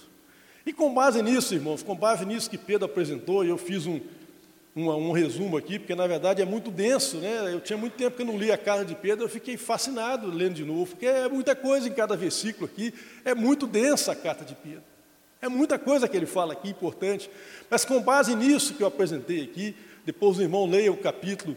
E 0.65 0.74
com 0.74 0.94
base 0.94 1.22
nisso, 1.22 1.54
irmãos, 1.54 1.84
com 1.84 1.96
base 1.96 2.26
nisso 2.26 2.50
que 2.50 2.58
Pedro 2.58 2.86
apresentou, 2.86 3.46
e 3.46 3.50
eu 3.50 3.58
fiz 3.58 3.86
um, 3.86 4.00
um, 4.76 4.89
um, 4.89 5.12
resumo 5.12 5.58
aqui, 5.58 5.78
porque 5.78 5.94
na 5.94 6.08
verdade 6.08 6.41
é 6.41 6.46
muito 6.46 6.72
denso, 6.72 7.18
né? 7.18 7.54
Eu 7.54 7.62
tinha 7.62 7.78
muito 7.78 7.94
tempo 7.94 8.15
que 8.15 8.24
eu 8.24 8.26
não 8.26 8.38
li 8.38 8.52
a 8.52 8.58
carta 8.58 8.84
de 8.84 8.96
Pedro, 8.96 9.26
eu 9.26 9.30
fiquei 9.30 9.58
fascinado 9.58 10.28
lendo 10.30 10.56
de 10.56 10.65
novo, 10.65 10.88
porque 10.91 11.06
é 11.06 11.30
muita 11.30 11.56
coisa 11.56 11.88
em 11.88 11.94
cada 11.94 12.18
versículo 12.18 12.65
aqui, 12.65 12.94
é 13.24 13.36
muito 13.36 13.68
densa 13.68 14.12
a 14.12 14.15
carta 14.15 14.44
de 14.44 14.56
Pedro. 14.56 14.84
É 15.41 15.48
muita 15.48 15.78
coisa 15.78 16.08
que 16.08 16.18
ele 16.18 16.26
fala 16.26 16.54
aqui, 16.54 16.70
importante. 16.70 17.30
Mas 17.70 17.86
com 17.86 18.02
base 18.02 18.36
nisso 18.36 18.74
que 18.74 18.82
eu 18.82 18.88
apresentei 18.88 19.44
aqui, 19.44 19.76
depois 20.04 20.38
o 20.38 20.41
irmão 20.41 20.65
leia 20.65 20.91
o 20.91 20.98
capítulo 20.98 21.56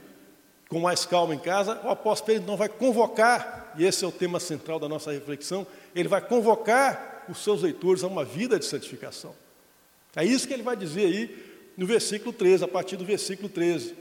com 0.69 0.79
mais 0.81 1.07
calma 1.07 1.35
em 1.35 1.39
casa, 1.39 1.81
o 1.83 1.89
apóstolo 1.89 2.35
Pedro 2.35 2.47
não 2.47 2.57
vai 2.57 2.69
convocar, 2.69 3.73
e 3.79 3.85
esse 3.85 4.05
é 4.05 4.09
o 4.09 4.13
tema 4.13 4.39
central 4.39 4.79
da 4.79 4.89
nossa 4.89 5.11
reflexão, 5.11 5.67
ele 5.95 6.09
vai 6.09 6.21
convocar 6.21 7.25
os 7.29 7.43
seus 7.43 7.63
leitores 7.63 8.05
a 8.05 8.07
uma 8.07 8.25
vida 8.25 8.59
de 8.59 8.65
santificação. 8.65 9.35
É 10.15 10.25
isso 10.25 10.47
que 10.47 10.53
ele 10.53 10.63
vai 10.63 10.77
dizer 10.77 11.07
aí 11.07 11.49
no 11.77 11.87
versículo 11.87 12.33
13, 12.33 12.65
a 12.65 12.69
partir 12.69 12.97
do 12.97 13.05
versículo 13.05 13.49
13. 13.49 13.95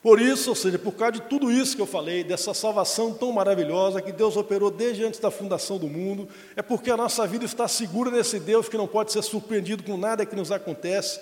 Por 0.00 0.20
isso, 0.20 0.50
ou 0.50 0.56
seja, 0.56 0.78
por 0.78 0.92
causa 0.92 1.14
de 1.14 1.22
tudo 1.22 1.50
isso 1.50 1.74
que 1.74 1.82
eu 1.82 1.86
falei, 1.86 2.22
dessa 2.22 2.54
salvação 2.54 3.12
tão 3.12 3.32
maravilhosa 3.32 4.00
que 4.00 4.12
Deus 4.12 4.36
operou 4.36 4.70
desde 4.70 5.04
antes 5.04 5.18
da 5.18 5.30
fundação 5.30 5.76
do 5.76 5.88
mundo, 5.88 6.28
é 6.54 6.62
porque 6.62 6.90
a 6.90 6.96
nossa 6.96 7.26
vida 7.26 7.44
está 7.44 7.66
segura 7.66 8.10
nesse 8.10 8.38
Deus 8.38 8.68
que 8.68 8.76
não 8.76 8.86
pode 8.86 9.12
ser 9.12 9.22
surpreendido 9.22 9.82
com 9.82 9.96
nada 9.96 10.24
que 10.24 10.36
nos 10.36 10.52
acontece, 10.52 11.20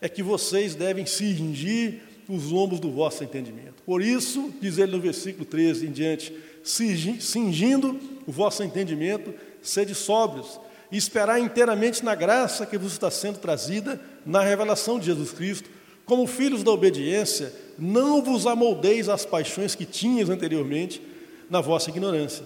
é 0.00 0.08
que 0.08 0.22
vocês 0.22 0.74
devem 0.74 1.04
cingir 1.04 2.00
os 2.28 2.50
lombos 2.50 2.80
do 2.80 2.90
vosso 2.90 3.22
entendimento. 3.22 3.82
Por 3.84 4.02
isso, 4.02 4.52
diz 4.60 4.78
ele 4.78 4.92
no 4.92 5.00
versículo 5.00 5.44
13 5.44 5.86
em 5.86 5.92
diante, 5.92 6.34
cingindo 6.62 7.98
o 8.26 8.32
vosso 8.32 8.62
entendimento, 8.62 9.32
sede 9.62 9.94
sóbrios 9.94 10.58
e 10.90 10.96
esperar 10.96 11.40
inteiramente 11.40 12.04
na 12.04 12.14
graça 12.14 12.66
que 12.66 12.78
vos 12.78 12.92
está 12.92 13.10
sendo 13.10 13.38
trazida 13.38 14.00
na 14.24 14.42
revelação 14.42 14.98
de 14.98 15.06
Jesus 15.06 15.32
Cristo. 15.32 15.68
Como 16.04 16.26
filhos 16.26 16.62
da 16.62 16.70
obediência, 16.70 17.52
não 17.78 18.22
vos 18.22 18.46
amoldeis 18.46 19.08
às 19.08 19.24
paixões 19.24 19.74
que 19.74 19.84
tinhas 19.84 20.30
anteriormente 20.30 21.02
na 21.50 21.60
vossa 21.60 21.90
ignorância. 21.90 22.44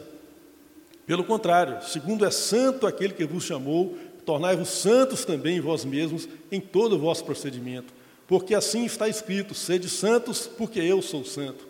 Pelo 1.06 1.24
contrário, 1.24 1.82
segundo 1.86 2.24
é 2.24 2.30
santo 2.30 2.86
aquele 2.86 3.12
que 3.12 3.24
vos 3.24 3.44
chamou, 3.44 3.96
tornai-vos 4.24 4.68
santos 4.68 5.24
também 5.24 5.60
vós 5.60 5.84
mesmos 5.84 6.28
em 6.52 6.60
todo 6.60 6.96
o 6.96 6.98
vosso 6.98 7.24
procedimento, 7.24 7.92
porque 8.30 8.54
assim 8.54 8.84
está 8.84 9.08
escrito: 9.08 9.54
sede 9.54 9.88
santos, 9.88 10.46
porque 10.46 10.78
eu 10.78 11.02
sou 11.02 11.24
santo. 11.24 11.66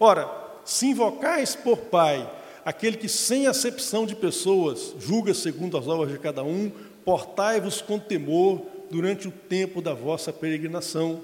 Ora, 0.00 0.28
se 0.64 0.86
invocais 0.86 1.54
por 1.54 1.78
Pai 1.78 2.28
aquele 2.64 2.96
que, 2.96 3.08
sem 3.08 3.46
acepção 3.46 4.04
de 4.04 4.16
pessoas, 4.16 4.96
julga 4.98 5.32
segundo 5.32 5.78
as 5.78 5.86
obras 5.86 6.10
de 6.10 6.18
cada 6.18 6.42
um, 6.42 6.72
portai-vos 7.04 7.80
com 7.80 8.00
temor 8.00 8.62
durante 8.90 9.28
o 9.28 9.30
tempo 9.30 9.80
da 9.80 9.94
vossa 9.94 10.32
peregrinação, 10.32 11.22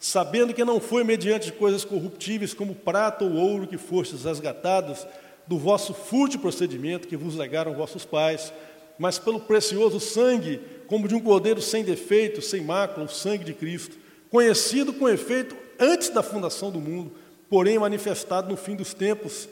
sabendo 0.00 0.52
que 0.52 0.64
não 0.64 0.80
foi 0.80 1.04
mediante 1.04 1.52
coisas 1.52 1.84
corruptíveis 1.84 2.52
como 2.52 2.74
prata 2.74 3.24
ou 3.24 3.32
ouro 3.32 3.68
que 3.68 3.78
fostes 3.78 4.24
resgatados 4.24 5.06
do 5.46 5.56
vosso 5.56 5.94
fútil 5.94 6.40
procedimento 6.40 7.06
que 7.06 7.16
vos 7.16 7.36
legaram 7.36 7.74
vossos 7.74 8.04
pais, 8.04 8.52
mas 8.98 9.20
pelo 9.20 9.38
precioso 9.38 10.00
sangue, 10.00 10.60
como 10.88 11.06
de 11.06 11.14
um 11.14 11.20
cordeiro 11.20 11.62
sem 11.62 11.84
defeito, 11.84 12.42
sem 12.42 12.60
mácula, 12.60 13.06
o 13.06 13.08
sangue 13.08 13.44
de 13.44 13.54
Cristo, 13.54 14.05
conhecido 14.36 14.92
com 14.92 15.08
efeito 15.08 15.56
antes 15.80 16.10
da 16.10 16.22
fundação 16.22 16.70
do 16.70 16.78
mundo, 16.78 17.10
porém 17.48 17.78
manifestado 17.78 18.50
no 18.50 18.54
fim 18.54 18.76
dos 18.76 18.92
tempos 18.92 19.48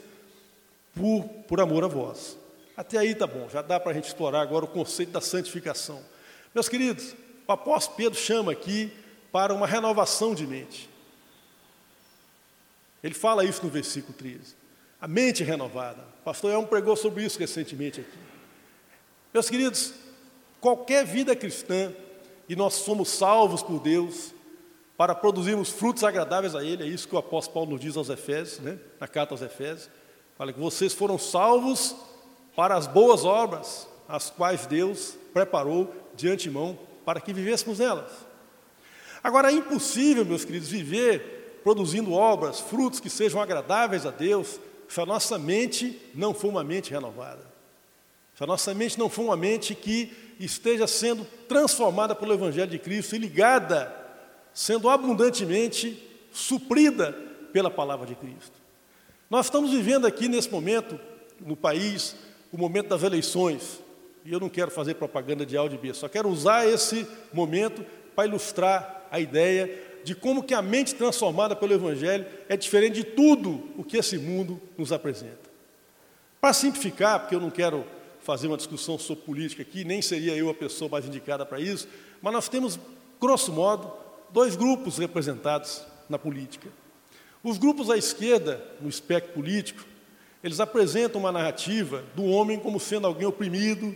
por, 0.93 1.23
por 1.47 1.59
amor 1.59 1.83
a 1.83 1.87
vós. 1.87 2.37
Até 2.77 2.99
aí 2.99 3.15
tá 3.15 3.25
bom, 3.25 3.49
já 3.49 3.63
dá 3.63 3.79
para 3.79 3.89
a 3.89 3.95
gente 3.95 4.05
explorar 4.05 4.41
agora 4.41 4.63
o 4.63 4.67
conceito 4.67 5.11
da 5.11 5.19
santificação. 5.19 6.03
Meus 6.53 6.69
queridos, 6.69 7.15
o 7.47 7.51
apóstolo 7.51 7.97
Pedro 7.97 8.19
chama 8.19 8.51
aqui 8.51 8.93
para 9.31 9.55
uma 9.55 9.65
renovação 9.65 10.35
de 10.35 10.45
mente. 10.45 10.87
Ele 13.03 13.15
fala 13.15 13.43
isso 13.43 13.63
no 13.63 13.71
versículo 13.71 14.13
13. 14.13 14.55
A 15.01 15.07
mente 15.07 15.43
renovada. 15.43 16.03
O 16.21 16.23
pastor 16.25 16.51
Elmo 16.51 16.67
pregou 16.67 16.95
sobre 16.95 17.25
isso 17.25 17.39
recentemente 17.39 18.01
aqui. 18.01 18.19
Meus 19.33 19.49
queridos, 19.49 19.95
qualquer 20.61 21.03
vida 21.07 21.35
cristã, 21.35 21.91
e 22.47 22.55
nós 22.55 22.75
somos 22.75 23.09
salvos 23.09 23.63
por 23.63 23.79
Deus, 23.79 24.34
para 24.97 25.13
produzirmos 25.13 25.69
frutos 25.69 26.03
agradáveis 26.03 26.55
a 26.55 26.63
Ele, 26.63 26.83
é 26.83 26.87
isso 26.87 27.07
que 27.07 27.15
o 27.15 27.17
apóstolo 27.17 27.53
Paulo 27.53 27.71
nos 27.71 27.81
diz 27.81 27.97
aos 27.97 28.09
Efésios, 28.09 28.59
né? 28.59 28.79
na 28.99 29.07
carta 29.07 29.33
aos 29.33 29.41
Efésios. 29.41 29.89
Fala 30.37 30.53
que 30.53 30.59
vocês 30.59 30.93
foram 30.93 31.17
salvos 31.17 31.95
para 32.55 32.75
as 32.75 32.87
boas 32.87 33.25
obras, 33.25 33.87
as 34.07 34.29
quais 34.29 34.65
Deus 34.65 35.17
preparou 35.33 35.93
de 36.15 36.29
antemão 36.29 36.77
para 37.05 37.19
que 37.19 37.33
vivêssemos 37.33 37.79
nelas. 37.79 38.11
Agora, 39.21 39.51
é 39.51 39.55
impossível, 39.55 40.23
meus 40.23 40.45
queridos, 40.45 40.69
viver 40.69 41.59
produzindo 41.63 42.13
obras, 42.13 42.59
frutos 42.59 42.99
que 42.99 43.09
sejam 43.09 43.41
agradáveis 43.41 44.05
a 44.05 44.11
Deus, 44.11 44.59
se 44.87 45.01
a 45.01 45.05
nossa 45.05 45.37
mente 45.39 45.99
não 46.13 46.33
for 46.33 46.49
uma 46.49 46.63
mente 46.63 46.91
renovada. 46.91 47.41
Se 48.37 48.43
a 48.43 48.47
nossa 48.47 48.73
mente 48.73 48.99
não 48.99 49.09
for 49.09 49.23
uma 49.23 49.35
mente 49.35 49.73
que 49.73 50.15
esteja 50.39 50.85
sendo 50.85 51.25
transformada 51.47 52.13
pelo 52.13 52.33
Evangelho 52.33 52.69
de 52.69 52.77
Cristo 52.77 53.15
e 53.15 53.19
ligada, 53.19 54.04
sendo 54.55 54.89
abundantemente 54.89 56.01
suprida 56.31 57.11
pela 57.51 57.69
palavra 57.69 58.07
de 58.07 58.15
Cristo. 58.15 58.53
Nós 59.29 59.47
estamos 59.47 59.71
vivendo 59.71 60.07
aqui 60.07 60.29
nesse 60.29 60.49
momento, 60.49 60.97
no 61.41 61.57
país, 61.57 62.15
o 62.53 62.57
momento 62.57 62.87
das 62.87 63.03
eleições. 63.03 63.81
E 64.23 64.31
eu 64.31 64.39
não 64.39 64.47
quero 64.47 64.71
fazer 64.71 64.95
propaganda 64.95 65.45
de 65.45 65.57
A 65.57 65.61
ou 65.61 65.69
de 65.69 65.77
B, 65.77 65.93
só 65.93 66.07
quero 66.07 66.29
usar 66.29 66.65
esse 66.65 67.05
momento 67.33 67.85
para 68.15 68.25
ilustrar 68.25 69.05
a 69.11 69.19
ideia 69.19 69.83
de 70.05 70.15
como 70.15 70.41
que 70.41 70.53
a 70.53 70.61
mente 70.61 70.95
transformada 70.95 71.55
pelo 71.55 71.73
Evangelho 71.73 72.25
é 72.47 72.55
diferente 72.55 72.95
de 72.95 73.03
tudo 73.03 73.61
o 73.77 73.83
que 73.83 73.97
esse 73.97 74.17
mundo 74.17 74.61
nos 74.77 74.93
apresenta. 74.93 75.49
Para 76.39 76.53
simplificar, 76.53 77.19
porque 77.19 77.35
eu 77.35 77.41
não 77.41 77.49
quero 77.49 77.85
fazer 78.21 78.47
uma 78.47 78.57
discussão 78.57 78.97
sobre 78.97 79.25
política 79.25 79.63
aqui, 79.63 79.83
nem 79.83 80.01
seria 80.01 80.33
eu 80.33 80.49
a 80.49 80.53
pessoa 80.53 80.89
mais 80.89 81.05
indicada 81.05 81.45
para 81.45 81.59
isso, 81.59 81.87
mas 82.21 82.33
nós 82.33 82.47
temos, 82.47 82.79
grosso 83.19 83.51
modo, 83.51 84.04
dois 84.35 84.57
grupos 84.57 84.97
representados 84.97 85.81
na 86.09 86.19
política. 86.19 86.67
Os 87.41 87.57
grupos 87.57 87.89
à 87.89 87.95
esquerda, 87.95 88.61
no 88.81 88.89
espectro 88.89 89.31
político, 89.31 89.85
eles 90.43 90.59
apresentam 90.59 91.21
uma 91.21 91.31
narrativa 91.31 92.03
do 92.13 92.25
homem 92.25 92.59
como 92.59 92.77
sendo 92.77 93.07
alguém 93.07 93.25
oprimido, 93.25 93.95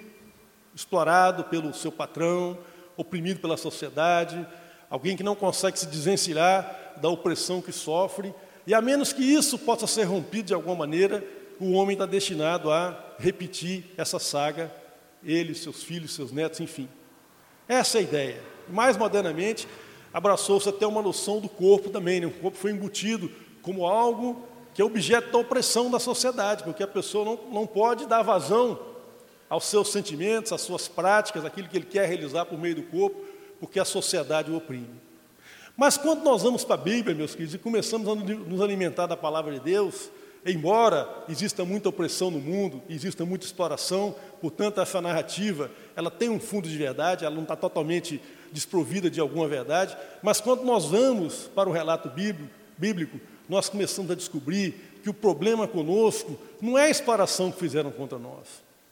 explorado 0.73 1.43
pelo 1.43 1.73
seu 1.73 1.91
patrão, 1.91 2.57
oprimido 2.95 3.41
pela 3.41 3.57
sociedade, 3.57 4.47
alguém 4.89 5.17
que 5.17 5.23
não 5.23 5.35
consegue 5.35 5.77
se 5.77 5.87
desvencilhar 5.87 6.93
da 7.01 7.09
opressão 7.09 7.61
que 7.61 7.73
sofre, 7.73 8.33
e 8.65 8.73
a 8.73 8.81
menos 8.81 9.11
que 9.11 9.21
isso 9.21 9.59
possa 9.59 9.87
ser 9.87 10.05
rompido 10.05 10.47
de 10.47 10.53
alguma 10.53 10.75
maneira, 10.77 11.21
o 11.59 11.73
homem 11.73 11.95
está 11.95 12.05
destinado 12.05 12.71
a 12.71 12.97
repetir 13.19 13.91
essa 13.97 14.19
saga, 14.19 14.73
ele, 15.21 15.53
seus 15.53 15.83
filhos, 15.83 16.13
seus 16.13 16.31
netos, 16.31 16.61
enfim. 16.61 16.87
Essa 17.67 17.97
é 17.97 17.99
a 17.99 18.03
ideia. 18.03 18.41
Mais 18.69 18.95
modernamente, 18.95 19.67
abraçou-se 20.13 20.67
até 20.67 20.85
uma 20.85 21.01
noção 21.01 21.39
do 21.39 21.49
corpo 21.49 21.89
também. 21.89 22.19
Né? 22.19 22.27
O 22.27 22.31
corpo 22.31 22.57
foi 22.57 22.71
embutido 22.71 23.31
como 23.61 23.85
algo 23.85 24.43
que 24.73 24.81
é 24.81 24.85
objeto 24.85 25.31
da 25.31 25.37
opressão 25.37 25.89
da 25.89 25.99
sociedade, 25.99 26.63
porque 26.63 26.83
a 26.83 26.87
pessoa 26.87 27.25
não, 27.25 27.39
não 27.51 27.67
pode 27.67 28.05
dar 28.05 28.21
vazão 28.21 28.79
aos 29.49 29.65
seus 29.65 29.91
sentimentos, 29.91 30.53
às 30.53 30.61
suas 30.61 30.87
práticas, 30.87 31.43
aquilo 31.43 31.67
que 31.67 31.77
ele 31.77 31.85
quer 31.85 32.07
realizar 32.07 32.45
por 32.45 32.57
meio 32.57 32.75
do 32.75 32.83
corpo, 32.83 33.19
porque 33.59 33.79
a 33.79 33.85
sociedade 33.85 34.51
o 34.51 34.55
oprime. 34.55 34.89
Mas 35.75 35.97
quando 35.97 36.23
nós 36.23 36.43
vamos 36.43 36.63
para 36.63 36.75
a 36.75 36.77
Bíblia, 36.77 37.15
meus 37.15 37.31
queridos, 37.31 37.55
e 37.55 37.57
começamos 37.57 38.07
a 38.07 38.15
nos 38.15 38.61
alimentar 38.61 39.07
da 39.07 39.17
palavra 39.17 39.53
de 39.53 39.59
Deus, 39.59 40.11
embora 40.45 41.07
exista 41.27 41.65
muita 41.65 41.89
opressão 41.89 42.29
no 42.29 42.39
mundo, 42.39 42.81
exista 42.89 43.25
muita 43.25 43.45
exploração, 43.45 44.15
portanto 44.41 44.79
essa 44.81 45.01
narrativa, 45.01 45.71
ela 45.95 46.11
tem 46.11 46.29
um 46.29 46.39
fundo 46.39 46.67
de 46.67 46.77
verdade, 46.77 47.25
ela 47.25 47.33
não 47.33 47.43
está 47.43 47.55
totalmente 47.55 48.21
desprovida 48.51 49.09
de 49.09 49.19
alguma 49.19 49.47
verdade, 49.47 49.97
mas 50.21 50.41
quando 50.41 50.63
nós 50.63 50.85
vamos 50.85 51.49
para 51.53 51.69
o 51.69 51.73
relato 51.73 52.09
bíblico, 52.77 53.19
nós 53.47 53.69
começamos 53.69 54.11
a 54.11 54.15
descobrir 54.15 54.99
que 55.03 55.09
o 55.09 55.13
problema 55.13 55.67
conosco 55.67 56.37
não 56.61 56.77
é 56.77 56.85
a 56.85 56.89
exploração 56.89 57.51
que 57.51 57.59
fizeram 57.59 57.91
contra 57.91 58.17
nós, 58.17 58.47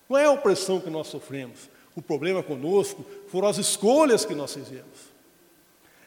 não 0.09 0.17
é 0.17 0.25
a 0.25 0.31
opressão 0.31 0.79
que 0.79 0.89
nós 0.89 1.07
sofremos, 1.07 1.69
o 1.95 2.01
problema 2.01 2.43
conosco 2.43 3.03
foram 3.27 3.47
as 3.47 3.57
escolhas 3.57 4.23
que 4.23 4.35
nós 4.35 4.53
fizemos. 4.53 5.17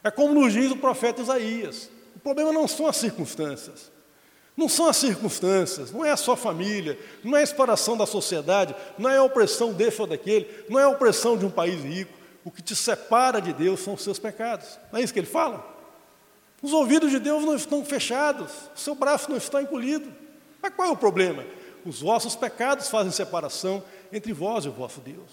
É 0.03 0.09
como 0.09 0.33
nos 0.33 0.53
diz 0.53 0.71
o 0.71 0.77
profeta 0.77 1.21
Isaías: 1.21 1.89
o 2.15 2.19
problema 2.19 2.51
não 2.51 2.67
são 2.67 2.87
as 2.87 2.95
circunstâncias, 2.95 3.91
não 4.55 4.69
são 4.69 4.87
as 4.87 4.97
circunstâncias, 4.97 5.91
não 5.91 6.05
é 6.05 6.11
a 6.11 6.17
sua 6.17 6.37
família, 6.37 6.97
não 7.23 7.35
é 7.35 7.41
a 7.41 7.43
exploração 7.43 7.97
da 7.97 8.05
sociedade, 8.05 8.75
não 8.97 9.09
é 9.09 9.17
a 9.17 9.23
opressão 9.23 9.73
desse 9.73 10.01
ou 10.01 10.07
daquele, 10.07 10.47
não 10.69 10.79
é 10.79 10.83
a 10.83 10.89
opressão 10.89 11.37
de 11.37 11.45
um 11.45 11.49
país 11.49 11.83
rico. 11.83 12.20
O 12.43 12.51
que 12.51 12.61
te 12.61 12.75
separa 12.75 13.41
de 13.41 13.53
Deus 13.53 13.81
são 13.81 13.93
os 13.93 14.03
seus 14.03 14.17
pecados. 14.17 14.79
Não 14.91 14.99
é 14.99 15.03
isso 15.03 15.13
que 15.13 15.19
ele 15.19 15.27
fala? 15.27 15.65
Os 16.61 16.73
ouvidos 16.73 17.11
de 17.11 17.19
Deus 17.19 17.43
não 17.43 17.55
estão 17.55 17.83
fechados, 17.83 18.51
o 18.75 18.79
seu 18.79 18.93
braço 18.93 19.29
não 19.29 19.37
está 19.37 19.61
encolhido. 19.61 20.11
Mas 20.61 20.73
qual 20.73 20.89
é 20.89 20.91
o 20.91 20.97
problema? 20.97 21.43
Os 21.85 22.01
vossos 22.01 22.35
pecados 22.35 22.87
fazem 22.87 23.11
separação 23.11 23.83
entre 24.13 24.31
vós 24.31 24.65
e 24.65 24.69
o 24.69 24.71
vosso 24.71 25.01
Deus. 25.01 25.29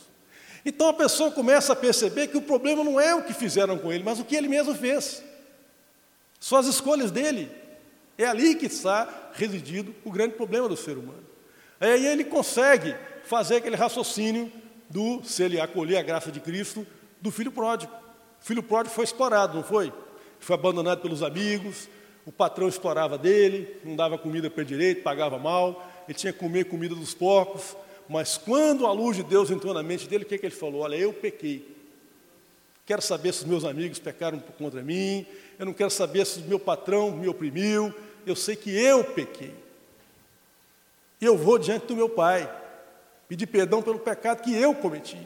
Então 0.65 0.89
a 0.89 0.95
pessoa 0.95 1.31
começa 1.31 1.73
a 1.73 1.77
perceber 1.77 2.29
que 2.29 2.37
o 2.37 2.43
problema 2.43 2.83
não 2.83 2.99
é 2.99 3.15
o 3.15 3.23
que 3.23 3.35
fizeram 3.35 3.79
com 3.79 3.93
ele, 3.93 4.03
mas 4.03 4.19
o 4.19 4.25
que 4.25 4.37
ele 4.37 4.49
mesmo 4.49 4.75
fez. 4.75 5.23
São 6.41 6.59
as 6.59 6.67
escolhas 6.67 7.11
dele. 7.11 7.51
É 8.17 8.25
ali 8.25 8.55
que 8.55 8.67
está 8.67 9.31
residido 9.35 9.95
o 10.05 10.11
grande 10.11 10.35
problema 10.35 10.69
do 10.69 10.77
ser 10.77 10.97
humano. 10.97 11.25
Aí 11.81 12.07
ele 12.07 12.25
consegue 12.25 12.97
fazer 13.25 13.57
aquele 13.57 13.77
raciocínio 13.77 14.51
do, 14.89 15.23
se 15.23 15.43
ele 15.43 15.61
acolher 15.61 15.99
a 15.99 16.03
graça 16.03 16.33
de 16.33 16.41
Cristo, 16.41 16.87
do 17.21 17.31
filho 17.31 17.53
pródigo. 17.53 17.93
O 18.41 18.45
filho 18.45 18.63
pródigo 18.63 18.95
foi 18.95 19.05
explorado, 19.05 19.57
não 19.57 19.65
foi? 19.65 19.93
Foi 20.39 20.55
abandonado 20.55 21.01
pelos 21.01 21.23
amigos, 21.23 21.89
o 22.25 22.33
patrão 22.33 22.69
explorava 22.69 23.19
dele, 23.19 23.77
não 23.85 23.97
dava 23.97 24.19
comida 24.19 24.49
para 24.51 24.63
direito, 24.63 25.03
pagava 25.03 25.39
mal, 25.39 25.87
ele 26.07 26.17
tinha 26.17 26.33
que 26.33 26.39
comer 26.39 26.65
comida 26.65 26.95
dos 26.95 27.15
porcos, 27.15 27.77
mas 28.09 28.39
quando 28.39 28.87
a 28.87 28.93
luz 28.93 29.17
de 29.17 29.23
Deus 29.23 29.51
entrou 29.51 29.75
na 29.75 29.83
mente 29.83 30.09
dele, 30.09 30.25
o 30.25 30.27
que, 30.27 30.39
que 30.39 30.47
ele 30.47 30.55
falou? 30.55 30.83
Olha, 30.83 30.97
eu 30.97 31.13
pequei. 31.13 31.77
Quero 32.87 33.03
saber 33.03 33.35
se 33.35 33.41
os 33.41 33.45
meus 33.47 33.65
amigos 33.65 33.99
pecaram 33.99 34.39
contra 34.57 34.83
mim, 34.83 35.27
eu 35.59 35.67
não 35.67 35.75
quero 35.75 35.91
saber 35.91 36.25
se 36.25 36.41
o 36.41 36.45
meu 36.45 36.59
patrão 36.59 37.11
me 37.11 37.29
oprimiu, 37.29 37.95
eu 38.27 38.35
sei 38.35 38.57
que 38.57 38.71
eu 38.71 39.05
pequei. 39.05 39.55
Eu 41.21 41.37
vou 41.37 41.59
diante 41.59 41.87
do 41.87 41.97
meu 41.97 42.09
pai, 42.09 42.51
pedir 43.29 43.47
perdão 43.47 43.83
pelo 43.83 43.99
pecado 43.99 44.43
que 44.43 44.55
eu 44.55 44.75
cometi. 44.75 45.19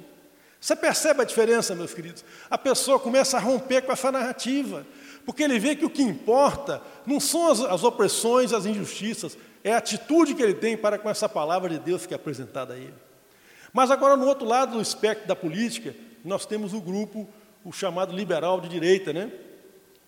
Você 0.62 0.76
percebe 0.76 1.20
a 1.22 1.24
diferença, 1.24 1.74
meus 1.74 1.92
queridos? 1.92 2.24
A 2.48 2.56
pessoa 2.56 2.96
começa 2.96 3.36
a 3.36 3.40
romper 3.40 3.82
com 3.82 3.90
essa 3.90 4.12
narrativa, 4.12 4.86
porque 5.26 5.42
ele 5.42 5.58
vê 5.58 5.74
que 5.74 5.84
o 5.84 5.90
que 5.90 6.04
importa 6.04 6.80
não 7.04 7.18
são 7.18 7.50
as, 7.50 7.60
as 7.62 7.82
opressões, 7.82 8.52
as 8.52 8.64
injustiças, 8.64 9.36
é 9.64 9.72
a 9.72 9.78
atitude 9.78 10.36
que 10.36 10.42
ele 10.42 10.54
tem 10.54 10.76
para 10.76 11.00
com 11.00 11.10
essa 11.10 11.28
palavra 11.28 11.68
de 11.68 11.80
Deus 11.80 12.06
que 12.06 12.14
é 12.14 12.16
apresentada 12.16 12.74
a 12.74 12.76
ele. 12.76 12.94
Mas 13.72 13.90
agora, 13.90 14.16
no 14.16 14.24
outro 14.24 14.46
lado 14.46 14.76
do 14.76 14.80
espectro 14.80 15.26
da 15.26 15.34
política, 15.34 15.96
nós 16.24 16.46
temos 16.46 16.72
o 16.72 16.80
grupo, 16.80 17.28
o 17.64 17.72
chamado 17.72 18.14
liberal 18.14 18.60
de 18.60 18.68
direita, 18.68 19.12
né? 19.12 19.32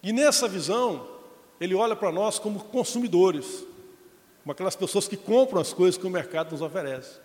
E 0.04 0.12
nessa 0.12 0.46
visão, 0.46 1.04
ele 1.60 1.74
olha 1.74 1.96
para 1.96 2.12
nós 2.12 2.38
como 2.38 2.60
consumidores, 2.60 3.64
como 4.44 4.52
aquelas 4.52 4.76
pessoas 4.76 5.08
que 5.08 5.16
compram 5.16 5.60
as 5.60 5.72
coisas 5.72 5.98
que 5.98 6.06
o 6.06 6.10
mercado 6.10 6.52
nos 6.52 6.62
oferece. 6.62 7.18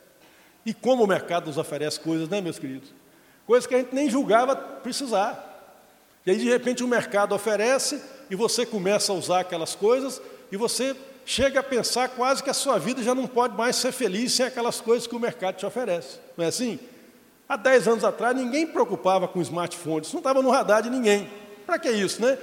E 0.66 0.74
como 0.74 1.04
o 1.04 1.08
mercado 1.08 1.46
nos 1.46 1.60
oferece 1.60 2.00
coisas, 2.00 2.28
né, 2.28 2.42
meus 2.42 2.58
queridos? 2.58 2.98
Coisas 3.50 3.66
que 3.66 3.74
a 3.74 3.80
gente 3.80 3.96
nem 3.96 4.08
julgava 4.08 4.56
precisar. 4.56 5.44
E 6.24 6.30
aí, 6.30 6.38
de 6.38 6.48
repente, 6.48 6.84
o 6.84 6.88
mercado 6.88 7.34
oferece 7.34 8.00
e 8.30 8.36
você 8.36 8.64
começa 8.64 9.12
a 9.12 9.16
usar 9.16 9.40
aquelas 9.40 9.74
coisas 9.74 10.22
e 10.52 10.56
você 10.56 10.96
chega 11.26 11.60
a 11.60 11.64
pensar 11.64 12.10
quase 12.10 12.44
que 12.44 12.52
a 12.52 12.54
sua 12.54 12.78
vida 12.78 13.02
já 13.02 13.16
não 13.16 13.26
pode 13.26 13.58
mais 13.58 13.76
ser 13.76 13.92
feliz 13.92 14.34
sem 14.34 14.46
aquelas 14.46 14.80
coisas 14.80 15.08
que 15.08 15.16
o 15.16 15.20
mercado 15.20 15.56
te 15.56 15.66
oferece. 15.66 16.20
Não 16.38 16.46
é 16.46 16.50
assim? 16.50 16.78
Há 17.48 17.58
10 17.58 17.88
anos 17.88 18.04
atrás, 18.04 18.38
ninguém 18.38 18.68
preocupava 18.68 19.28
com 19.28 19.42
smartphones, 19.42 20.10
isso 20.10 20.16
não 20.16 20.20
estava 20.20 20.44
no 20.44 20.52
radar 20.52 20.84
de 20.84 20.92
ninguém. 20.92 21.28
Para 21.66 21.80
que 21.80 21.90
isso, 21.90 22.22
né? 22.22 22.38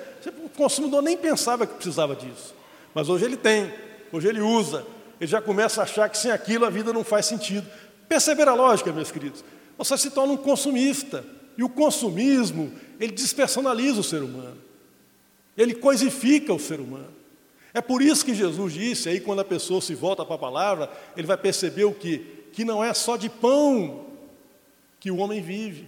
O 0.44 0.48
consumidor 0.48 1.02
nem 1.02 1.16
pensava 1.16 1.68
que 1.68 1.74
precisava 1.74 2.16
disso. 2.16 2.52
Mas 2.92 3.08
hoje 3.08 3.24
ele 3.24 3.36
tem, 3.36 3.72
hoje 4.10 4.26
ele 4.26 4.40
usa, 4.40 4.84
ele 5.20 5.30
já 5.30 5.40
começa 5.40 5.82
a 5.82 5.84
achar 5.84 6.08
que 6.08 6.18
sem 6.18 6.32
aquilo 6.32 6.64
a 6.66 6.70
vida 6.70 6.92
não 6.92 7.04
faz 7.04 7.26
sentido. 7.26 7.64
Perceber 8.08 8.48
a 8.48 8.54
lógica, 8.54 8.92
meus 8.92 9.12
queridos? 9.12 9.44
Você 9.78 9.96
se 9.98 10.10
torna 10.10 10.32
um 10.32 10.36
consumista. 10.36 11.24
E 11.56 11.64
o 11.64 11.68
consumismo, 11.68 12.72
ele 13.00 13.12
despersonaliza 13.12 14.00
o 14.00 14.04
ser 14.04 14.22
humano. 14.22 14.58
Ele 15.56 15.74
coisifica 15.74 16.52
o 16.52 16.58
ser 16.58 16.80
humano. 16.80 17.14
É 17.72 17.80
por 17.80 18.00
isso 18.00 18.24
que 18.24 18.34
Jesus 18.34 18.72
disse, 18.72 19.08
aí 19.08 19.20
quando 19.20 19.40
a 19.40 19.44
pessoa 19.44 19.80
se 19.80 19.94
volta 19.94 20.24
para 20.24 20.34
a 20.34 20.38
palavra, 20.38 20.90
ele 21.16 21.26
vai 21.26 21.36
perceber 21.36 21.84
o 21.84 21.92
que? 21.92 22.18
Que 22.52 22.64
não 22.64 22.82
é 22.82 22.92
só 22.94 23.16
de 23.16 23.28
pão 23.28 24.06
que 24.98 25.10
o 25.10 25.18
homem 25.18 25.42
vive, 25.42 25.86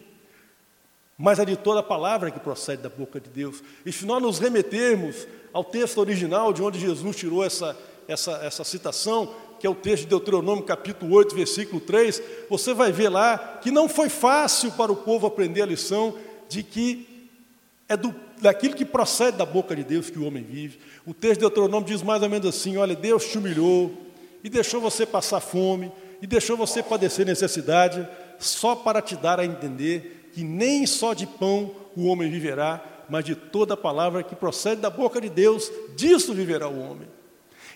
mas 1.17 1.39
é 1.39 1.45
de 1.45 1.57
toda 1.57 1.81
a 1.81 1.83
palavra 1.83 2.31
que 2.31 2.39
procede 2.39 2.83
da 2.83 2.91
boca 2.91 3.19
de 3.19 3.31
Deus. 3.31 3.63
E 3.87 3.93
se 3.93 4.05
nós 4.05 4.23
nos 4.23 4.39
remetermos 4.39 5.27
ao 5.53 5.65
texto 5.65 5.99
original 5.99 6.53
de 6.53 6.63
onde 6.63 6.79
Jesus 6.79 7.17
tirou 7.17 7.43
essa, 7.43 7.75
essa, 8.07 8.33
essa 8.45 8.65
citação, 8.65 9.35
que 9.59 9.67
é 9.67 9.71
o 9.71 9.75
texto 9.75 10.05
de 10.05 10.11
Deuteronômio 10.11 10.65
capítulo 10.65 11.15
8, 11.15 11.35
versículo 11.35 11.81
3, 11.81 12.23
você 12.49 12.73
vai 12.73 12.93
ver 12.93 13.09
lá 13.09 13.59
que 13.63 13.71
não 13.71 13.89
foi 13.89 14.09
fácil 14.09 14.73
para 14.73 14.93
o 14.93 14.97
povo 14.97 15.27
aprender 15.27 15.63
a 15.63 15.67
lição 15.67 16.15
de 16.49 16.63
que 16.63 17.29
é 17.89 17.97
do 17.97 18.15
daquilo 18.41 18.75
que 18.75 18.85
procede 18.85 19.37
da 19.37 19.45
boca 19.45 19.75
de 19.75 19.85
Deus 19.85 20.11
que 20.11 20.19
o 20.19 20.25
homem 20.25 20.43
vive. 20.43 20.79
O 21.07 21.13
texto 21.13 21.35
de 21.35 21.41
Deuteronômio 21.41 21.89
diz 21.89 22.03
mais 22.03 22.23
ou 22.23 22.29
menos 22.29 22.47
assim: 22.47 22.77
olha, 22.77 22.95
Deus 22.95 23.25
te 23.27 23.39
humilhou 23.39 23.93
e 24.43 24.49
deixou 24.49 24.81
você 24.81 25.05
passar 25.05 25.41
fome 25.41 25.91
e 26.21 26.27
deixou 26.27 26.57
você 26.57 26.83
padecer 26.83 27.27
necessidade, 27.27 28.07
só 28.39 28.75
para 28.75 29.01
te 29.01 29.17
dar 29.17 29.39
a 29.39 29.45
entender 29.45 30.31
que 30.33 30.43
nem 30.43 30.87
só 30.87 31.15
de 31.15 31.27
pão 31.27 31.75
o 31.97 32.07
homem 32.07 32.31
viverá, 32.31 32.85
mas 33.09 33.25
de 33.25 33.35
toda 33.35 33.75
a 33.75 33.77
palavra 33.77 34.23
que 34.23 34.37
procede 34.37 34.81
da 34.81 34.91
boca 34.91 35.21
de 35.21 35.29
Deus, 35.29 35.71
disso 35.97 36.35
viverá 36.35 36.69
o 36.69 36.79
homem. 36.81 37.09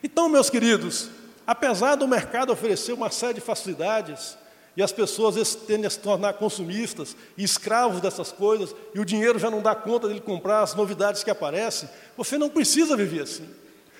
Então, 0.02 0.28
meus 0.28 0.50
queridos, 0.50 1.08
apesar 1.52 1.96
do 1.96 2.08
mercado 2.08 2.50
oferecer 2.50 2.94
uma 2.94 3.10
série 3.10 3.34
de 3.34 3.40
facilidades, 3.42 4.38
e 4.74 4.82
as 4.82 4.90
pessoas 4.90 5.54
tendem 5.54 5.84
a 5.84 5.90
se 5.90 5.98
tornar 5.98 6.32
consumistas 6.32 7.14
e 7.36 7.44
escravos 7.44 8.00
dessas 8.00 8.32
coisas, 8.32 8.74
e 8.94 8.98
o 8.98 9.04
dinheiro 9.04 9.38
já 9.38 9.50
não 9.50 9.60
dá 9.60 9.74
conta 9.74 10.08
de 10.08 10.18
comprar 10.18 10.62
as 10.62 10.74
novidades 10.74 11.22
que 11.22 11.30
aparecem. 11.30 11.90
Você 12.16 12.38
não 12.38 12.48
precisa 12.48 12.96
viver 12.96 13.24
assim. 13.24 13.46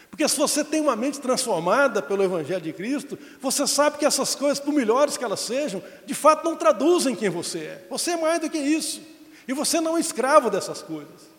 Porque 0.09 0.27
se 0.27 0.37
você 0.37 0.65
tem 0.65 0.81
uma 0.81 0.97
mente 0.97 1.21
transformada 1.21 2.01
pelo 2.01 2.23
Evangelho 2.23 2.63
de 2.63 2.73
Cristo, 2.73 3.19
você 3.39 3.67
sabe 3.67 3.99
que 3.99 4.07
essas 4.07 4.35
coisas, 4.35 4.59
por 4.59 4.73
melhores 4.73 5.19
que 5.19 5.25
elas 5.25 5.41
sejam, 5.41 5.83
de 6.07 6.15
fato 6.15 6.45
não 6.45 6.57
traduzem 6.57 7.15
quem 7.15 7.29
você 7.29 7.59
é. 7.59 7.87
Você 7.91 8.13
é 8.13 8.17
mais 8.17 8.41
do 8.41 8.49
que 8.49 8.59
isso. 8.59 9.03
E 9.47 9.53
você 9.53 9.79
não 9.79 9.99
é 9.99 10.01
escravo 10.01 10.49
dessas 10.49 10.81
coisas. 10.81 11.31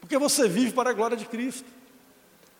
Porque 0.00 0.16
você 0.18 0.48
vive 0.48 0.70
para 0.72 0.90
a 0.90 0.92
glória 0.92 1.16
de 1.16 1.24
Cristo. 1.24 1.64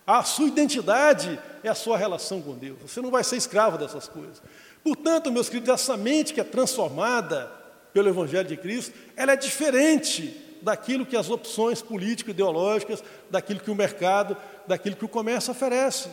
A 0.05 0.23
sua 0.23 0.47
identidade 0.47 1.39
é 1.63 1.69
a 1.69 1.75
sua 1.75 1.97
relação 1.97 2.41
com 2.41 2.57
Deus. 2.57 2.77
Você 2.81 3.01
não 3.01 3.09
vai 3.09 3.23
ser 3.23 3.37
escravo 3.37 3.77
dessas 3.77 4.07
coisas. 4.07 4.41
Portanto, 4.83 5.31
meus 5.31 5.47
queridos, 5.47 5.73
essa 5.73 5.95
mente 5.95 6.33
que 6.33 6.41
é 6.41 6.43
transformada 6.43 7.49
pelo 7.93 8.09
Evangelho 8.09 8.47
de 8.47 8.57
Cristo, 8.57 8.93
ela 9.15 9.31
é 9.31 9.35
diferente 9.35 10.39
daquilo 10.61 11.05
que 11.05 11.15
as 11.15 11.29
opções 11.29 11.81
político-ideológicas, 11.81 13.03
daquilo 13.29 13.59
que 13.59 13.71
o 13.71 13.75
mercado, 13.75 14.35
daquilo 14.67 14.95
que 14.95 15.05
o 15.05 15.09
comércio 15.09 15.51
oferece. 15.51 16.09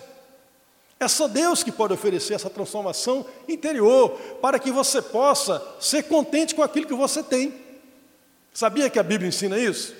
É 0.98 1.09
só 1.09 1.26
Deus 1.26 1.62
que 1.62 1.72
pode 1.72 1.94
oferecer 1.94 2.35
essa 2.35 2.50
transformação 2.50 3.24
interior 3.48 4.11
para 4.42 4.59
que 4.59 4.70
você 4.70 5.00
possa 5.00 5.62
ser 5.81 6.03
contente 6.05 6.55
com 6.55 6.62
aquilo 6.62 6.87
que 6.87 6.94
você 6.94 7.22
tem. 7.22 7.55
Sabia 8.53 8.90
que 8.90 8.98
a 8.98 9.03
Bíblia 9.03 9.29
ensina 9.29 9.59
isso? 9.59 9.94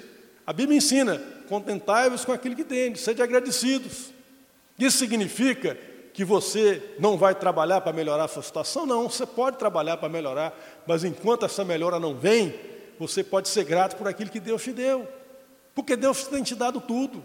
A 0.47 0.53
Bíblia 0.53 0.77
ensina: 0.77 1.23
contentai-vos 1.51 2.25
com 2.25 2.31
aquilo 2.31 2.55
que 2.55 2.63
tem, 2.63 2.95
sede 2.95 3.21
agradecidos. 3.21 4.13
Isso 4.79 4.97
significa 4.97 5.77
que 6.15 6.25
você 6.25 6.95
não 6.97 7.19
vai 7.19 7.35
trabalhar 7.35 7.81
para 7.81 7.93
melhorar 7.93 8.25
a 8.25 8.29
sua 8.29 8.43
situação? 8.43 8.87
Não, 8.87 9.11
você 9.11 9.27
pode 9.27 9.59
trabalhar 9.59 9.97
para 9.97 10.09
melhorar, 10.09 10.57
mas 10.87 11.03
enquanto 11.03 11.45
essa 11.45 11.65
melhora 11.65 11.99
não 11.99 12.15
vem, 12.15 12.55
você 13.01 13.25
pode 13.25 13.49
ser 13.49 13.65
grato 13.65 13.97
por 13.97 14.07
aquilo 14.07 14.31
que 14.31 14.39
Deus 14.39 14.63
te 14.63 14.73
deu, 14.73 15.09
porque 15.75 15.97
Deus 15.97 16.25
tem 16.29 16.41
te 16.45 16.55
dado 16.55 16.81
tudo. 16.81 17.21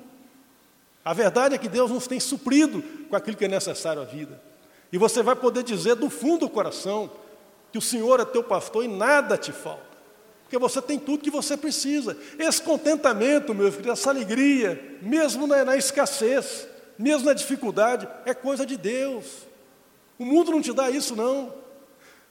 A 1.04 1.14
verdade 1.14 1.54
é 1.54 1.58
que 1.60 1.70
Deus 1.70 1.92
nos 1.92 2.08
tem 2.08 2.20
suprido 2.20 2.82
com 3.08 3.16
aquilo 3.16 3.38
que 3.38 3.46
é 3.46 3.48
necessário 3.48 4.02
à 4.02 4.06
vida. 4.06 4.42
E 4.92 4.98
você 4.98 5.22
vai 5.22 5.36
poder 5.36 5.64
dizer 5.64 5.94
do 5.94 6.10
fundo 6.10 6.48
do 6.48 6.50
coração 6.50 7.12
que 7.72 7.78
o 7.78 7.82
Senhor 7.82 8.20
é 8.20 8.26
teu 8.26 8.44
pastor 8.44 8.84
e 8.84 8.88
nada 8.88 9.38
te 9.38 9.52
falta. 9.52 9.95
Porque 10.46 10.60
você 10.60 10.80
tem 10.80 11.00
tudo 11.00 11.24
que 11.24 11.32
você 11.32 11.58
precisa. 11.58 12.16
Esse 12.38 12.62
contentamento, 12.62 13.54
meu 13.54 13.72
filho, 13.72 13.92
essa 13.92 14.12
alegria, 14.12 14.98
mesmo 15.02 15.48
na, 15.48 15.66
na 15.66 15.76
escassez, 15.76 16.68
mesmo 17.00 17.26
na 17.26 17.34
dificuldade, 17.34 18.08
é 18.26 18.34
coisa 18.34 18.64
de 18.64 18.78
Deus. 18.78 19.26
O 20.20 20.24
mundo 20.24 20.52
não 20.52 20.62
te 20.62 20.72
dá 20.72 20.90
isso, 20.90 21.16
não. 21.16 21.52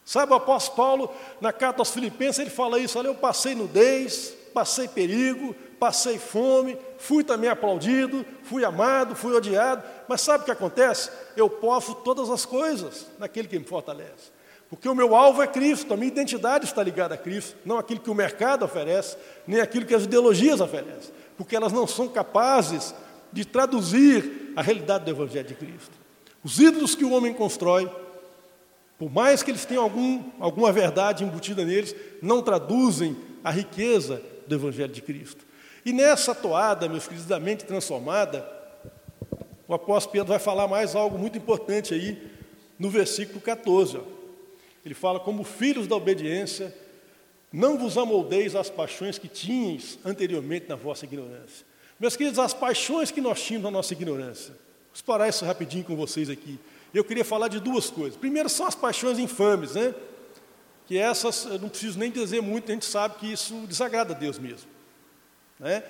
Sabe, 0.04 0.32
o 0.32 0.36
apóstolo 0.36 0.76
Paulo, 0.76 1.14
na 1.40 1.52
carta 1.52 1.80
aos 1.80 1.90
Filipenses, 1.90 2.38
ele 2.38 2.50
fala 2.50 2.78
isso: 2.78 2.98
olha, 2.98 3.08
eu 3.08 3.14
passei 3.16 3.54
nudez, 3.54 4.32
passei 4.54 4.86
perigo, 4.86 5.54
passei 5.80 6.16
fome, 6.16 6.78
fui 6.98 7.24
também 7.24 7.50
aplaudido, 7.50 8.24
fui 8.44 8.64
amado, 8.64 9.16
fui 9.16 9.34
odiado, 9.34 9.82
mas 10.06 10.20
sabe 10.20 10.42
o 10.42 10.44
que 10.44 10.52
acontece? 10.52 11.10
Eu 11.36 11.50
posso 11.50 11.96
todas 11.96 12.30
as 12.30 12.46
coisas 12.46 13.06
naquele 13.18 13.48
que 13.48 13.58
me 13.58 13.64
fortalece. 13.64 14.33
Porque 14.74 14.88
o 14.88 14.94
meu 14.94 15.14
alvo 15.14 15.40
é 15.40 15.46
Cristo, 15.46 15.94
a 15.94 15.96
minha 15.96 16.08
identidade 16.08 16.64
está 16.64 16.82
ligada 16.82 17.14
a 17.14 17.16
Cristo, 17.16 17.56
não 17.64 17.78
aquilo 17.78 18.00
que 18.00 18.10
o 18.10 18.14
mercado 18.14 18.64
oferece, 18.64 19.16
nem 19.46 19.60
aquilo 19.60 19.86
que 19.86 19.94
as 19.94 20.02
ideologias 20.02 20.60
oferecem, 20.60 21.14
porque 21.36 21.54
elas 21.54 21.72
não 21.72 21.86
são 21.86 22.08
capazes 22.08 22.92
de 23.32 23.44
traduzir 23.44 24.52
a 24.56 24.62
realidade 24.62 25.04
do 25.04 25.12
Evangelho 25.12 25.46
de 25.46 25.54
Cristo. 25.54 25.92
Os 26.42 26.58
ídolos 26.58 26.96
que 26.96 27.04
o 27.04 27.12
homem 27.12 27.32
constrói, 27.32 27.88
por 28.98 29.08
mais 29.12 29.44
que 29.44 29.52
eles 29.52 29.64
tenham 29.64 29.84
algum, 29.84 30.24
alguma 30.40 30.72
verdade 30.72 31.22
embutida 31.22 31.64
neles, 31.64 31.94
não 32.20 32.42
traduzem 32.42 33.16
a 33.44 33.52
riqueza 33.52 34.20
do 34.44 34.56
Evangelho 34.56 34.92
de 34.92 35.02
Cristo. 35.02 35.46
E 35.86 35.92
nessa 35.92 36.34
toada, 36.34 36.88
meus 36.88 37.04
queridos, 37.04 37.28
da 37.28 37.38
mente 37.38 37.64
transformada, 37.64 38.44
o 39.68 39.74
apóstolo 39.74 40.14
Pedro 40.14 40.28
vai 40.30 40.40
falar 40.40 40.66
mais 40.66 40.96
algo 40.96 41.16
muito 41.16 41.38
importante 41.38 41.94
aí 41.94 42.20
no 42.76 42.90
versículo 42.90 43.40
14. 43.40 43.98
Ó. 43.98 44.13
Ele 44.84 44.94
fala: 44.94 45.20
Como 45.20 45.44
filhos 45.44 45.86
da 45.86 45.96
obediência, 45.96 46.74
não 47.52 47.78
vos 47.78 47.96
amoldeis 47.96 48.54
às 48.54 48.68
paixões 48.68 49.18
que 49.18 49.28
tinhas 49.28 49.98
anteriormente 50.04 50.68
na 50.68 50.74
vossa 50.74 51.04
ignorância. 51.04 51.64
Meus 51.98 52.16
queridos, 52.16 52.38
as 52.38 52.52
paixões 52.52 53.10
que 53.10 53.20
nós 53.20 53.40
tínhamos 53.40 53.64
na 53.64 53.70
nossa 53.70 53.92
ignorância. 53.92 54.52
Vou 54.92 55.04
parar 55.06 55.28
isso 55.28 55.44
rapidinho 55.44 55.84
com 55.84 55.96
vocês 55.96 56.28
aqui. 56.28 56.58
Eu 56.92 57.04
queria 57.04 57.24
falar 57.24 57.48
de 57.48 57.60
duas 57.60 57.90
coisas. 57.90 58.16
Primeiro 58.16 58.48
são 58.48 58.66
as 58.66 58.74
paixões 58.74 59.18
infames, 59.18 59.74
né? 59.74 59.94
Que 60.86 60.98
essas, 60.98 61.46
eu 61.46 61.58
não 61.58 61.68
preciso 61.68 61.98
nem 61.98 62.10
dizer 62.10 62.42
muito, 62.42 62.70
a 62.70 62.74
gente 62.74 62.84
sabe 62.84 63.16
que 63.18 63.32
isso 63.32 63.54
desagrada 63.66 64.14
a 64.14 64.16
Deus 64.16 64.38
mesmo. 64.38 64.68
Né? 65.58 65.82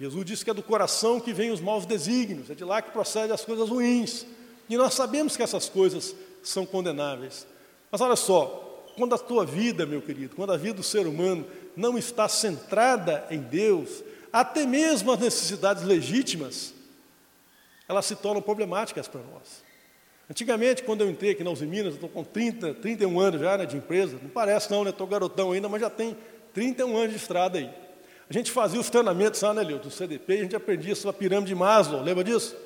Jesus 0.00 0.24
disse 0.24 0.44
que 0.44 0.50
é 0.50 0.54
do 0.54 0.62
coração 0.62 1.20
que 1.20 1.32
vem 1.32 1.50
os 1.50 1.60
maus 1.60 1.86
desígnios, 1.86 2.50
é 2.50 2.54
de 2.54 2.64
lá 2.64 2.82
que 2.82 2.90
procedem 2.90 3.32
as 3.32 3.44
coisas 3.44 3.68
ruins. 3.68 4.26
E 4.68 4.76
nós 4.76 4.94
sabemos 4.94 5.36
que 5.36 5.42
essas 5.42 5.68
coisas 5.68 6.14
são 6.42 6.66
condenáveis. 6.66 7.46
Mas 7.92 8.00
olha 8.00 8.16
só, 8.16 8.90
quando 8.96 9.14
a 9.14 9.18
tua 9.18 9.44
vida, 9.44 9.84
meu 9.84 10.00
querido, 10.00 10.34
quando 10.34 10.52
a 10.52 10.56
vida 10.56 10.74
do 10.74 10.82
ser 10.82 11.06
humano 11.06 11.46
não 11.76 11.98
está 11.98 12.26
centrada 12.26 13.26
em 13.30 13.38
Deus, 13.38 14.02
até 14.32 14.64
mesmo 14.64 15.12
as 15.12 15.20
necessidades 15.20 15.84
legítimas, 15.84 16.72
elas 17.86 18.06
se 18.06 18.16
tornam 18.16 18.40
problemáticas 18.40 19.06
para 19.06 19.20
nós. 19.20 19.62
Antigamente, 20.30 20.82
quando 20.82 21.02
eu 21.02 21.10
entrei 21.10 21.32
aqui 21.32 21.44
na 21.44 21.50
Uzi 21.50 21.66
Minas, 21.66 21.94
estou 21.94 22.08
com 22.08 22.24
30, 22.24 22.74
31 22.74 23.20
anos 23.20 23.40
já 23.40 23.58
né, 23.58 23.66
de 23.66 23.76
empresa, 23.76 24.18
não 24.22 24.30
parece 24.30 24.70
não, 24.70 24.82
né? 24.82 24.88
Estou 24.88 25.06
garotão 25.06 25.52
ainda, 25.52 25.68
mas 25.68 25.82
já 25.82 25.90
tem 25.90 26.16
31 26.54 26.96
anos 26.96 27.10
de 27.10 27.16
estrada 27.16 27.58
aí. 27.58 27.68
A 28.30 28.32
gente 28.32 28.50
fazia 28.50 28.80
os 28.80 28.88
treinamentos 28.88 29.42
lá, 29.42 29.52
né, 29.52 29.62
Leo, 29.62 29.78
do 29.78 29.90
CDP, 29.90 30.36
e 30.36 30.38
a 30.38 30.42
gente 30.44 30.56
aprendia 30.56 30.94
sobre 30.94 31.16
a 31.16 31.18
pirâmide 31.18 31.48
de 31.48 31.54
Maslow, 31.54 32.02
lembra 32.02 32.24
disso? 32.24 32.56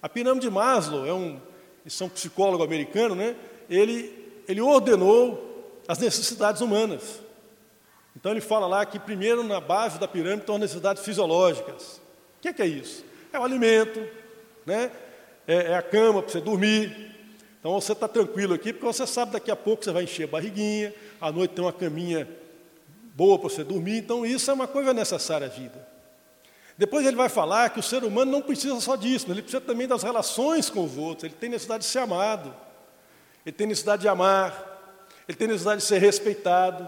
A 0.00 0.08
pirâmide 0.08 0.46
de 0.46 0.50
Maslow 0.50 1.04
é 1.04 1.12
um, 1.12 1.38
isso 1.84 2.02
é 2.02 2.06
um 2.06 2.08
psicólogo 2.08 2.64
americano, 2.64 3.14
né? 3.14 3.36
Ele, 3.68 4.23
ele 4.48 4.60
ordenou 4.60 5.82
as 5.86 5.98
necessidades 5.98 6.60
humanas. 6.60 7.20
Então 8.16 8.32
ele 8.32 8.40
fala 8.40 8.66
lá 8.66 8.86
que 8.86 8.98
primeiro 8.98 9.42
na 9.42 9.60
base 9.60 9.98
da 9.98 10.08
pirâmide 10.08 10.42
estão 10.42 10.54
as 10.56 10.60
necessidades 10.60 11.02
fisiológicas. 11.02 12.00
O 12.38 12.42
que 12.42 12.48
é, 12.48 12.52
que 12.52 12.62
é 12.62 12.66
isso? 12.66 13.04
É 13.32 13.38
o 13.38 13.44
alimento, 13.44 14.00
né? 14.64 14.90
é, 15.46 15.72
é 15.72 15.76
a 15.76 15.82
cama 15.82 16.22
para 16.22 16.32
você 16.32 16.40
dormir. 16.40 17.12
Então 17.60 17.72
você 17.80 17.92
está 17.92 18.06
tranquilo 18.06 18.54
aqui, 18.54 18.72
porque 18.72 18.86
você 18.86 19.06
sabe 19.06 19.32
daqui 19.32 19.50
a 19.50 19.56
pouco 19.56 19.84
você 19.84 19.92
vai 19.92 20.04
encher 20.04 20.24
a 20.24 20.32
barriguinha, 20.32 20.94
à 21.20 21.32
noite 21.32 21.54
tem 21.54 21.64
uma 21.64 21.72
caminha 21.72 22.28
boa 23.14 23.38
para 23.38 23.48
você 23.48 23.64
dormir, 23.64 23.98
então 23.98 24.26
isso 24.26 24.50
é 24.50 24.54
uma 24.54 24.66
coisa 24.66 24.92
necessária 24.92 25.46
à 25.46 25.50
vida. 25.50 25.86
Depois 26.76 27.06
ele 27.06 27.16
vai 27.16 27.28
falar 27.28 27.70
que 27.70 27.78
o 27.78 27.82
ser 27.82 28.04
humano 28.04 28.30
não 28.30 28.42
precisa 28.42 28.78
só 28.80 28.96
disso, 28.96 29.30
ele 29.30 29.40
precisa 29.40 29.60
também 29.60 29.86
das 29.86 30.02
relações 30.02 30.68
com 30.68 30.84
os 30.84 30.98
outros, 30.98 31.24
ele 31.24 31.34
tem 31.34 31.48
necessidade 31.48 31.84
de 31.84 31.90
ser 31.90 32.00
amado, 32.00 32.54
ele 33.44 33.54
tem 33.54 33.66
necessidade 33.66 34.02
de 34.02 34.08
amar, 34.08 34.72
ele 35.28 35.36
tem 35.36 35.48
necessidade 35.48 35.80
de 35.80 35.86
ser 35.86 35.98
respeitado, 35.98 36.86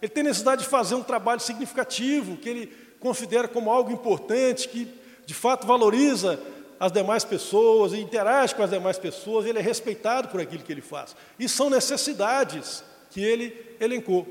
ele 0.00 0.10
tem 0.10 0.22
necessidade 0.22 0.62
de 0.62 0.68
fazer 0.68 0.94
um 0.94 1.02
trabalho 1.02 1.40
significativo, 1.40 2.36
que 2.36 2.48
ele 2.48 2.66
considera 3.00 3.48
como 3.48 3.70
algo 3.70 3.90
importante, 3.90 4.68
que 4.68 4.92
de 5.24 5.34
fato 5.34 5.66
valoriza 5.66 6.38
as 6.78 6.92
demais 6.92 7.24
pessoas 7.24 7.92
e 7.92 8.00
interage 8.00 8.54
com 8.54 8.62
as 8.62 8.70
demais 8.70 8.98
pessoas, 8.98 9.46
ele 9.46 9.58
é 9.58 9.62
respeitado 9.62 10.28
por 10.28 10.40
aquilo 10.40 10.62
que 10.62 10.72
ele 10.72 10.82
faz. 10.82 11.16
E 11.38 11.48
são 11.48 11.70
necessidades 11.70 12.84
que 13.10 13.22
ele 13.22 13.76
elencou. 13.80 14.26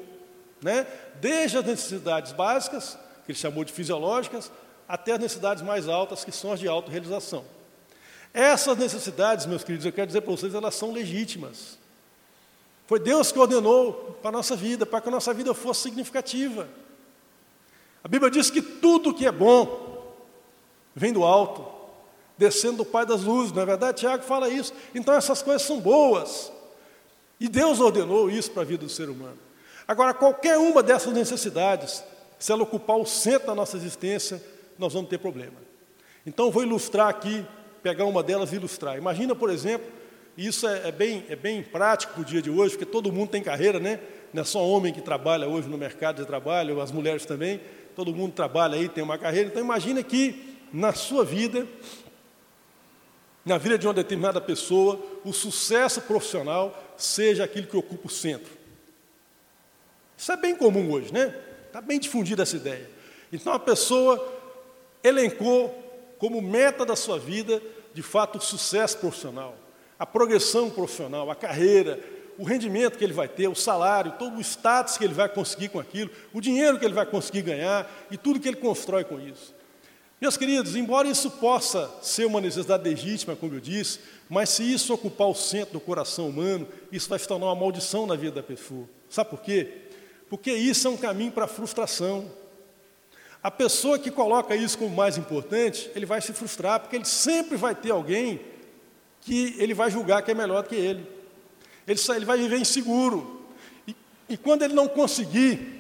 Né? 0.62 0.86
Desde 1.20 1.58
as 1.58 1.66
necessidades 1.66 2.32
básicas, 2.32 2.98
que 3.26 3.32
ele 3.32 3.38
chamou 3.38 3.64
de 3.64 3.74
fisiológicas, 3.74 4.52
até 4.88 5.14
as 5.14 5.20
necessidades 5.20 5.64
mais 5.64 5.90
altas, 5.90 6.24
que 6.24 6.32
são 6.32 6.54
as 6.54 6.60
de 6.60 6.68
autorrealização. 6.68 7.44
Essas 8.36 8.78
necessidades, 8.78 9.46
meus 9.46 9.64
queridos, 9.64 9.86
eu 9.86 9.94
quero 9.94 10.08
dizer 10.08 10.20
para 10.20 10.32
vocês, 10.32 10.54
elas 10.54 10.76
são 10.76 10.92
legítimas. 10.92 11.78
Foi 12.86 13.00
Deus 13.00 13.32
que 13.32 13.40
ordenou 13.40 14.20
para 14.22 14.28
a 14.28 14.32
nossa 14.34 14.58
vida, 14.58 14.86
para 14.86 15.00
que 15.00 15.08
a 15.08 15.12
nossa 15.12 15.34
vida 15.34 15.54
fosse 15.54 15.84
significativa. 15.84 16.68
A 18.04 18.10
Bíblia 18.10 18.30
diz 18.30 18.50
que 18.50 18.62
tudo 18.62 19.14
que 19.14 19.26
é 19.26 19.32
bom 19.32 20.14
vem 20.94 21.14
do 21.14 21.24
alto, 21.24 21.66
descendo 22.38 22.80
do 22.80 22.86
Pai 22.86 23.06
das 23.06 23.24
luzes, 23.24 23.54
não 23.54 23.62
é 23.62 23.66
verdade? 23.66 24.02
Tiago 24.02 24.24
fala 24.26 24.50
isso. 24.50 24.74
Então 24.94 25.14
essas 25.14 25.42
coisas 25.42 25.62
são 25.62 25.80
boas. 25.80 26.52
E 27.40 27.48
Deus 27.48 27.80
ordenou 27.80 28.30
isso 28.30 28.52
para 28.52 28.64
a 28.64 28.66
vida 28.66 28.84
do 28.84 28.92
ser 28.92 29.10
humano. 29.10 29.40
Agora, 29.88 30.14
qualquer 30.14 30.58
uma 30.58 30.84
dessas 30.84 31.14
necessidades, 31.14 32.04
se 32.38 32.52
ela 32.52 32.64
ocupar 32.64 32.98
o 32.98 33.06
centro 33.06 33.48
da 33.48 33.56
nossa 33.56 33.78
existência, 33.78 34.44
nós 34.78 34.92
vamos 34.92 35.10
ter 35.10 35.20
problema. 35.20 35.56
Então, 36.26 36.52
vou 36.52 36.64
ilustrar 36.64 37.08
aqui, 37.08 37.46
pegar 37.86 38.06
uma 38.06 38.24
delas 38.24 38.52
e 38.52 38.56
ilustrar. 38.56 38.98
Imagina, 38.98 39.36
por 39.36 39.52
exemplo, 39.52 39.86
e 40.36 40.48
isso 40.48 40.68
é, 40.68 40.88
é, 40.88 40.92
bem, 40.92 41.24
é 41.30 41.36
bem 41.36 41.62
prático 41.62 42.14
para 42.14 42.22
o 42.24 42.26
dia 42.26 42.42
de 42.42 42.50
hoje, 42.50 42.72
porque 42.72 42.92
todo 42.92 43.12
mundo 43.12 43.30
tem 43.30 43.44
carreira, 43.44 43.80
né? 43.80 44.00
Não 44.34 44.42
é 44.42 44.44
só 44.44 44.68
homem 44.68 44.92
que 44.92 45.02
trabalha 45.02 45.48
hoje 45.48 45.70
no 45.70 45.78
mercado 45.78 46.20
de 46.20 46.26
trabalho, 46.26 46.82
as 46.82 46.92
mulheres 46.92 47.28
também, 47.28 47.62
todo 47.96 48.12
mundo 48.12 48.34
trabalha 48.34 48.76
aí, 48.76 48.90
tem 48.90 49.04
uma 49.04 49.20
carreira. 49.20 49.50
Então 49.50 49.62
imagina 49.62 50.02
que 50.02 50.58
na 50.74 50.94
sua 50.94 51.24
vida, 51.24 51.68
na 53.46 53.60
vida 53.60 53.78
de 53.78 53.86
uma 53.86 53.94
determinada 53.94 54.42
pessoa, 54.42 55.00
o 55.24 55.32
sucesso 55.32 56.02
profissional 56.02 56.96
seja 56.98 57.44
aquilo 57.44 57.68
que 57.68 57.78
ocupa 57.78 58.08
o 58.08 58.12
centro. 58.12 58.52
Isso 60.18 60.32
é 60.32 60.38
bem 60.38 60.56
comum 60.56 60.92
hoje, 60.92 61.14
né? 61.14 61.40
Está 61.68 61.82
bem 61.82 62.00
difundida 62.00 62.42
essa 62.42 62.56
ideia. 62.56 62.90
Então 63.32 63.54
a 63.54 63.60
pessoa 63.60 64.28
elencou 65.04 65.84
como 66.18 66.42
meta 66.42 66.84
da 66.84 66.96
sua 66.96 67.20
vida, 67.20 67.62
de 67.96 68.04
fato, 68.04 68.38
o 68.38 68.42
sucesso 68.42 69.00
profissional 69.00 69.58
a 69.98 70.06
progressão 70.06 70.70
profissional, 70.70 71.30
a 71.32 71.36
carreira, 71.36 72.00
o 72.38 72.44
rendimento 72.44 72.98
que 72.98 73.04
ele 73.04 73.14
vai 73.14 73.28
ter, 73.28 73.48
o 73.48 73.56
salário, 73.56 74.14
todo 74.20 74.38
o 74.38 74.42
status 74.42 74.98
que 74.98 75.06
ele 75.06 75.14
vai 75.14 75.30
conseguir 75.30 75.70
com 75.70 75.80
aquilo, 75.80 76.12
o 76.34 76.42
dinheiro 76.42 76.78
que 76.78 76.86
ele 76.86 76.94
vai 76.94 77.06
conseguir 77.06 77.42
ganhar 77.42 77.90
e 78.12 78.18
tudo 78.18 78.40
que 78.40 78.48
ele 78.48 78.58
constrói 78.58 79.04
com 79.04 79.20
isso. 79.20 79.56
Meus 80.20 80.38
queridos, 80.38 80.76
embora 80.76 81.08
isso 81.08 81.30
possa 81.30 81.90
ser 82.02 82.26
uma 82.26 82.42
necessidade 82.42 82.84
legítima, 82.84 83.36
como 83.36 83.54
eu 83.54 83.60
disse, 83.60 84.00
mas 84.30 84.50
se 84.50 84.64
isso 84.64 84.94
ocupar 84.94 85.28
o 85.28 85.36
centro 85.36 85.74
do 85.74 85.80
coração 85.80 86.30
humano, 86.30 86.68
isso 86.92 87.10
vai 87.10 87.20
se 87.20 87.28
tornar 87.28 87.48
uma 87.48 87.56
maldição 87.56 88.06
na 88.06 88.16
vida 88.16 88.36
da 88.36 88.44
pessoa. 88.44 88.88
Sabe 89.10 89.30
por 89.30 89.42
quê? 89.42 89.84
Porque 90.30 90.52
isso 90.52 90.88
é 90.88 90.92
um 90.92 90.98
caminho 90.98 91.32
para 91.32 91.46
a 91.46 91.50
frustração. 91.50 92.30
A 93.46 93.52
pessoa 93.52 94.00
que 94.00 94.10
coloca 94.10 94.56
isso 94.56 94.76
como 94.76 94.96
mais 94.96 95.20
importante, 95.20 95.92
ele 95.96 96.08
vai 96.08 96.20
se 96.20 96.34
frustrar, 96.34 96.80
porque 96.80 96.96
ele 96.96 97.06
sempre 97.06 97.56
vai 97.56 97.76
ter 97.76 97.92
alguém 97.92 98.42
que 99.22 99.56
ele 99.60 99.72
vai 99.72 99.92
julgar 99.92 100.24
que 100.24 100.32
é 100.32 100.34
melhor 100.34 100.64
do 100.64 100.70
que 100.70 100.76
ele. 100.76 101.06
Ele, 101.88 102.00
ele 102.16 102.26
vai 102.26 102.40
viver 102.40 102.58
inseguro. 102.58 103.46
E, 103.88 103.96
e 104.30 104.36
quando 104.36 104.64
ele 104.64 104.74
não 104.74 104.88
conseguir 104.88 105.80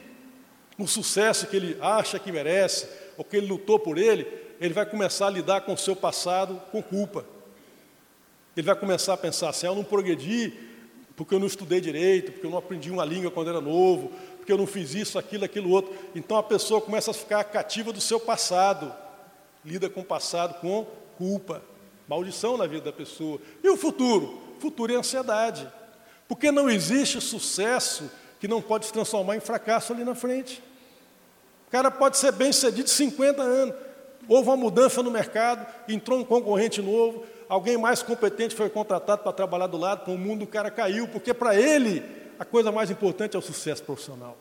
o 0.78 0.86
sucesso 0.86 1.48
que 1.48 1.56
ele 1.58 1.76
acha 1.82 2.20
que 2.20 2.32
merece, 2.32 2.88
ou 3.18 3.26
que 3.26 3.36
ele 3.36 3.48
lutou 3.48 3.80
por 3.80 3.98
ele, 3.98 4.28
ele 4.62 4.72
vai 4.76 4.86
começar 4.86 5.26
a 5.26 5.32
lidar 5.32 5.62
com 5.62 5.74
o 5.74 5.78
seu 5.78 5.96
passado 5.96 6.62
com 6.72 6.84
culpa. 6.84 7.26
Ele 8.56 8.68
vai 8.68 8.76
começar 8.76 9.14
a 9.14 9.18
pensar 9.18 9.50
assim: 9.50 9.66
ah, 9.66 9.72
eu 9.72 9.76
não 9.76 9.84
progredi 9.84 10.54
porque 11.16 11.34
eu 11.34 11.40
não 11.40 11.48
estudei 11.48 11.82
direito, 11.82 12.32
porque 12.32 12.46
eu 12.46 12.52
não 12.52 12.60
aprendi 12.60 12.92
uma 12.92 13.06
língua 13.06 13.32
quando 13.32 13.50
era 13.50 13.62
novo, 13.62 14.12
porque 14.46 14.54
eu 14.54 14.60
não 14.60 14.68
fiz 14.68 14.94
isso, 14.94 15.18
aquilo, 15.18 15.44
aquilo 15.44 15.72
outro. 15.72 15.92
Então 16.14 16.38
a 16.38 16.44
pessoa 16.44 16.80
começa 16.80 17.10
a 17.10 17.14
ficar 17.16 17.44
cativa 17.46 17.92
do 17.92 18.00
seu 18.00 18.20
passado, 18.20 18.94
lida 19.66 19.90
com 19.90 20.02
o 20.02 20.06
passado 20.06 20.62
com 20.62 20.86
culpa, 21.18 21.64
maldição 22.08 22.56
na 22.56 22.68
vida 22.68 22.86
da 22.86 22.94
pessoa. 22.94 23.42
E 23.64 23.68
o 23.68 23.76
futuro? 23.76 24.40
O 24.56 24.62
futuro 24.62 24.94
é 24.94 24.98
ansiedade, 24.98 25.68
porque 26.28 26.52
não 26.52 26.70
existe 26.70 27.20
sucesso 27.20 28.12
que 28.40 28.48
não 28.48 28.62
pode 28.62 28.86
se 28.86 28.94
transformar 28.94 29.36
em 29.36 29.40
fracasso 29.40 29.92
ali 29.92 30.04
na 30.04 30.14
frente. 30.14 30.62
O 31.68 31.72
cara 31.72 31.90
pode 31.90 32.16
ser 32.16 32.32
bem 32.32 32.54
sucedido 32.54 32.88
50 32.88 33.42
anos, 33.42 33.74
houve 34.30 34.48
uma 34.48 34.58
mudança 34.58 35.02
no 35.02 35.10
mercado, 35.10 35.66
entrou 35.90 36.20
um 36.20 36.24
concorrente 36.24 36.84
novo, 36.84 37.24
alguém 37.50 37.78
mais 37.78 38.04
competente 38.04 38.54
foi 38.54 38.70
contratado 38.70 39.24
para 39.24 39.34
trabalhar 39.34 39.66
do 39.66 39.78
lado, 39.78 40.12
o 40.12 40.18
mundo 40.20 40.42
do 40.42 40.48
cara 40.48 40.70
caiu, 40.70 41.08
porque 41.08 41.34
para 41.34 41.56
ele 41.56 42.25
a 42.40 42.46
coisa 42.46 42.72
mais 42.72 42.90
importante 42.90 43.36
é 43.36 43.40
o 43.40 43.42
sucesso 43.42 43.84
profissional. 43.84 44.38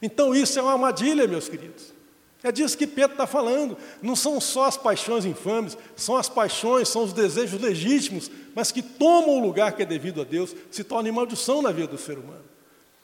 Então 0.00 0.34
isso 0.34 0.58
é 0.58 0.62
uma 0.62 0.72
armadilha, 0.72 1.26
meus 1.26 1.48
queridos. 1.48 1.94
É 2.42 2.52
disso 2.52 2.76
que 2.76 2.86
Pedro 2.86 3.12
está 3.12 3.26
falando. 3.26 3.76
Não 4.02 4.14
são 4.14 4.40
só 4.40 4.64
as 4.64 4.76
paixões 4.76 5.24
infames, 5.24 5.76
são 5.96 6.16
as 6.16 6.28
paixões, 6.28 6.88
são 6.88 7.02
os 7.02 7.12
desejos 7.12 7.60
legítimos, 7.60 8.30
mas 8.54 8.70
que 8.70 8.82
tomam 8.82 9.38
o 9.38 9.40
lugar 9.40 9.72
que 9.72 9.82
é 9.82 9.86
devido 9.86 10.20
a 10.20 10.24
Deus, 10.24 10.54
se 10.70 10.84
tornam 10.84 11.12
maldição 11.12 11.62
na 11.62 11.72
vida 11.72 11.88
do 11.88 11.98
ser 11.98 12.18
humano. 12.18 12.44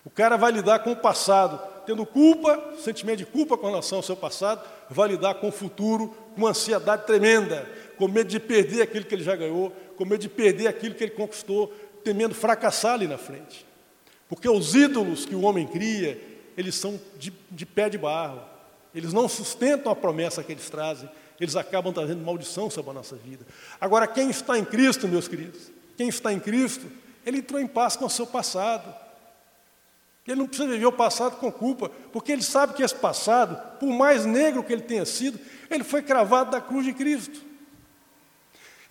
O 0.05 0.11
cara 0.11 0.37
vai 0.37 0.53
lidar 0.53 0.81
com 0.81 0.93
o 0.93 0.97
passado, 0.97 1.61
tendo 1.87 2.05
culpa, 2.05 2.75
sentimento 2.79 3.19
de 3.19 3.27
culpa 3.27 3.57
com 3.57 3.67
relação 3.67 3.99
ao 3.99 4.03
seu 4.03 4.17
passado, 4.17 4.63
vai 4.91 5.09
lidar 5.09 5.35
com 5.35 5.49
o 5.49 5.53
futuro 5.53 6.15
com 6.35 6.43
uma 6.43 6.51
ansiedade 6.51 7.07
tremenda, 7.07 7.69
com 7.97 8.09
medo 8.09 8.29
de 8.29 8.41
perder 8.41 8.83
aquilo 8.83 9.05
que 9.05 9.15
ele 9.15 9.25
já 9.25 9.37
ganhou, 9.37 9.71
com 9.97 10.05
medo 10.05 10.21
de 10.21 10.29
perder 10.29 10.67
aquilo 10.67 10.95
que 10.95 11.05
ele 11.05 11.13
conquistou, 11.13 11.73
temendo 12.03 12.35
fracassar 12.35 12.95
ali 12.95 13.07
na 13.07 13.19
frente. 13.19 13.65
Porque 14.33 14.49
os 14.49 14.75
ídolos 14.75 15.27
que 15.27 15.35
o 15.35 15.43
homem 15.43 15.67
cria, 15.67 16.19
eles 16.57 16.75
são 16.75 16.99
de, 17.19 17.31
de 17.51 17.67
pé 17.67 17.91
de 17.91 17.99
barro, 17.99 18.41
eles 18.95 19.13
não 19.13 19.29
sustentam 19.29 19.93
a 19.93 19.95
promessa 19.95 20.43
que 20.43 20.51
eles 20.51 20.71
trazem, 20.71 21.07
eles 21.39 21.55
acabam 21.55 21.93
trazendo 21.93 22.25
maldição 22.25 22.71
sobre 22.71 22.93
a 22.93 22.95
nossa 22.95 23.15
vida. 23.15 23.45
Agora, 23.79 24.07
quem 24.07 24.31
está 24.31 24.59
em 24.59 24.65
Cristo, 24.65 25.07
meus 25.07 25.29
queridos, 25.29 25.71
quem 25.99 26.09
está 26.09 26.33
em 26.33 26.41
Cristo, 26.41 26.87
ele 27.27 27.41
entrou 27.41 27.61
em 27.61 27.67
paz 27.67 27.95
com 27.95 28.07
o 28.07 28.11
seu 28.11 28.27
passado. 28.27 28.95
Ele 30.27 30.37
não 30.37 30.47
precisa 30.47 30.67
viver 30.67 30.87
o 30.87 30.93
passado 30.93 31.37
com 31.37 31.53
culpa, 31.53 31.91
porque 32.11 32.33
ele 32.33 32.43
sabe 32.43 32.73
que 32.73 32.83
esse 32.83 32.95
passado, 32.95 33.79
por 33.79 33.91
mais 33.91 34.25
negro 34.25 34.65
que 34.65 34.73
ele 34.73 34.81
tenha 34.81 35.05
sido, 35.05 35.39
ele 35.71 35.85
foi 35.85 36.01
cravado 36.01 36.53
da 36.53 36.61
cruz 36.61 36.87
de 36.87 36.95
Cristo. 36.95 37.39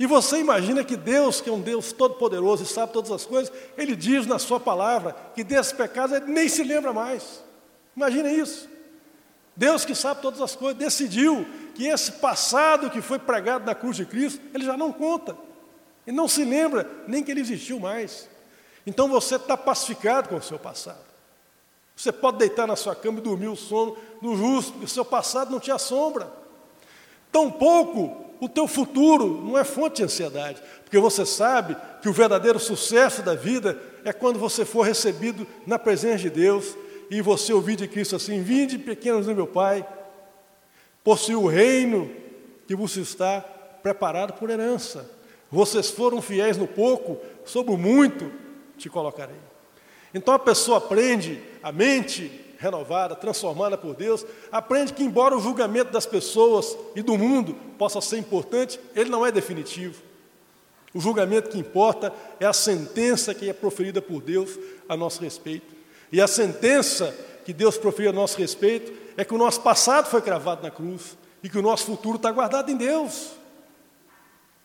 E 0.01 0.07
você 0.07 0.39
imagina 0.39 0.83
que 0.83 0.97
Deus, 0.97 1.41
que 1.41 1.47
é 1.47 1.53
um 1.53 1.61
Deus 1.61 1.91
todo-poderoso 1.91 2.63
e 2.63 2.65
sabe 2.65 2.91
todas 2.91 3.11
as 3.11 3.23
coisas, 3.23 3.53
Ele 3.77 3.95
diz 3.95 4.25
na 4.25 4.39
Sua 4.39 4.59
palavra 4.59 5.15
que 5.35 5.43
desses 5.43 5.71
pecados 5.71 6.15
Ele 6.15 6.25
nem 6.25 6.49
se 6.49 6.63
lembra 6.63 6.91
mais. 6.91 7.43
Imagina 7.95 8.33
isso. 8.33 8.67
Deus 9.55 9.85
que 9.85 9.93
sabe 9.93 10.19
todas 10.19 10.41
as 10.41 10.55
coisas, 10.55 10.75
decidiu 10.75 11.45
que 11.75 11.85
esse 11.85 12.13
passado 12.13 12.89
que 12.89 12.99
foi 12.99 13.19
pregado 13.19 13.63
na 13.63 13.75
cruz 13.75 13.95
de 13.95 14.03
Cristo, 14.03 14.41
Ele 14.55 14.65
já 14.65 14.75
não 14.75 14.91
conta. 14.91 15.37
E 16.07 16.11
não 16.11 16.27
se 16.27 16.43
lembra 16.43 16.89
nem 17.07 17.23
que 17.23 17.29
ele 17.29 17.41
existiu 17.41 17.79
mais. 17.79 18.27
Então 18.87 19.07
você 19.07 19.35
está 19.35 19.55
pacificado 19.55 20.29
com 20.29 20.35
o 20.37 20.41
seu 20.41 20.57
passado. 20.57 21.05
Você 21.95 22.11
pode 22.11 22.39
deitar 22.39 22.65
na 22.65 22.75
sua 22.75 22.95
cama 22.95 23.19
e 23.19 23.21
dormir 23.21 23.49
o 23.49 23.55
sono 23.55 23.95
no 24.19 24.35
justo, 24.35 24.71
porque 24.71 24.85
o 24.85 24.89
seu 24.89 25.05
passado 25.05 25.51
não 25.51 25.59
te 25.59 25.71
assombra. 25.71 26.27
Tampouco 27.31 28.20
o 28.41 28.49
teu 28.49 28.67
futuro 28.67 29.39
não 29.45 29.55
é 29.55 29.63
fonte 29.63 29.97
de 29.97 30.03
ansiedade, 30.03 30.61
porque 30.83 30.97
você 30.97 31.27
sabe 31.27 31.77
que 32.01 32.09
o 32.09 32.13
verdadeiro 32.13 32.59
sucesso 32.59 33.21
da 33.21 33.35
vida 33.35 33.79
é 34.03 34.11
quando 34.11 34.39
você 34.39 34.65
for 34.65 34.81
recebido 34.81 35.45
na 35.67 35.77
presença 35.77 36.23
de 36.23 36.31
Deus 36.31 36.75
e 37.11 37.21
você 37.21 37.53
ouvir 37.53 37.75
de 37.75 37.87
Cristo 37.87 38.15
assim: 38.15 38.41
Vinde, 38.41 38.79
pequenos 38.79 39.27
do 39.27 39.35
meu 39.35 39.45
Pai, 39.45 39.87
possui 41.03 41.35
o 41.35 41.45
reino 41.45 42.09
que 42.67 42.75
vos 42.75 42.97
está 42.97 43.41
preparado 43.83 44.33
por 44.33 44.49
herança. 44.49 45.07
Vocês 45.51 45.91
foram 45.91 46.19
fiéis 46.19 46.57
no 46.57 46.65
pouco, 46.65 47.19
sobre 47.45 47.71
o 47.71 47.77
muito 47.77 48.31
te 48.75 48.89
colocarei. 48.89 49.35
Então 50.15 50.33
a 50.33 50.39
pessoa 50.39 50.79
aprende, 50.79 51.39
a 51.61 51.71
mente 51.71 52.50
renovada, 52.61 53.15
transformada 53.15 53.75
por 53.75 53.95
Deus, 53.95 54.23
aprende 54.51 54.93
que, 54.93 55.03
embora 55.03 55.35
o 55.35 55.41
julgamento 55.41 55.91
das 55.91 56.05
pessoas 56.05 56.77
e 56.95 57.01
do 57.01 57.17
mundo 57.17 57.55
possa 57.75 57.99
ser 57.99 58.19
importante, 58.19 58.79
ele 58.95 59.09
não 59.09 59.25
é 59.25 59.31
definitivo. 59.31 59.99
O 60.93 60.99
julgamento 60.99 61.49
que 61.49 61.57
importa 61.57 62.13
é 62.39 62.45
a 62.45 62.53
sentença 62.53 63.33
que 63.33 63.49
é 63.49 63.53
proferida 63.53 63.99
por 63.99 64.21
Deus 64.21 64.59
a 64.87 64.95
nosso 64.95 65.23
respeito. 65.23 65.73
E 66.11 66.21
a 66.21 66.27
sentença 66.27 67.15
que 67.43 67.51
Deus 67.51 67.77
proferiu 67.77 68.11
a 68.11 68.13
nosso 68.13 68.37
respeito 68.37 68.93
é 69.17 69.25
que 69.25 69.33
o 69.33 69.39
nosso 69.39 69.61
passado 69.61 70.07
foi 70.07 70.21
cravado 70.21 70.61
na 70.61 70.69
cruz 70.69 71.17
e 71.41 71.49
que 71.49 71.57
o 71.57 71.63
nosso 71.63 71.85
futuro 71.85 72.17
está 72.17 72.31
guardado 72.31 72.69
em 72.69 72.77
Deus. 72.77 73.31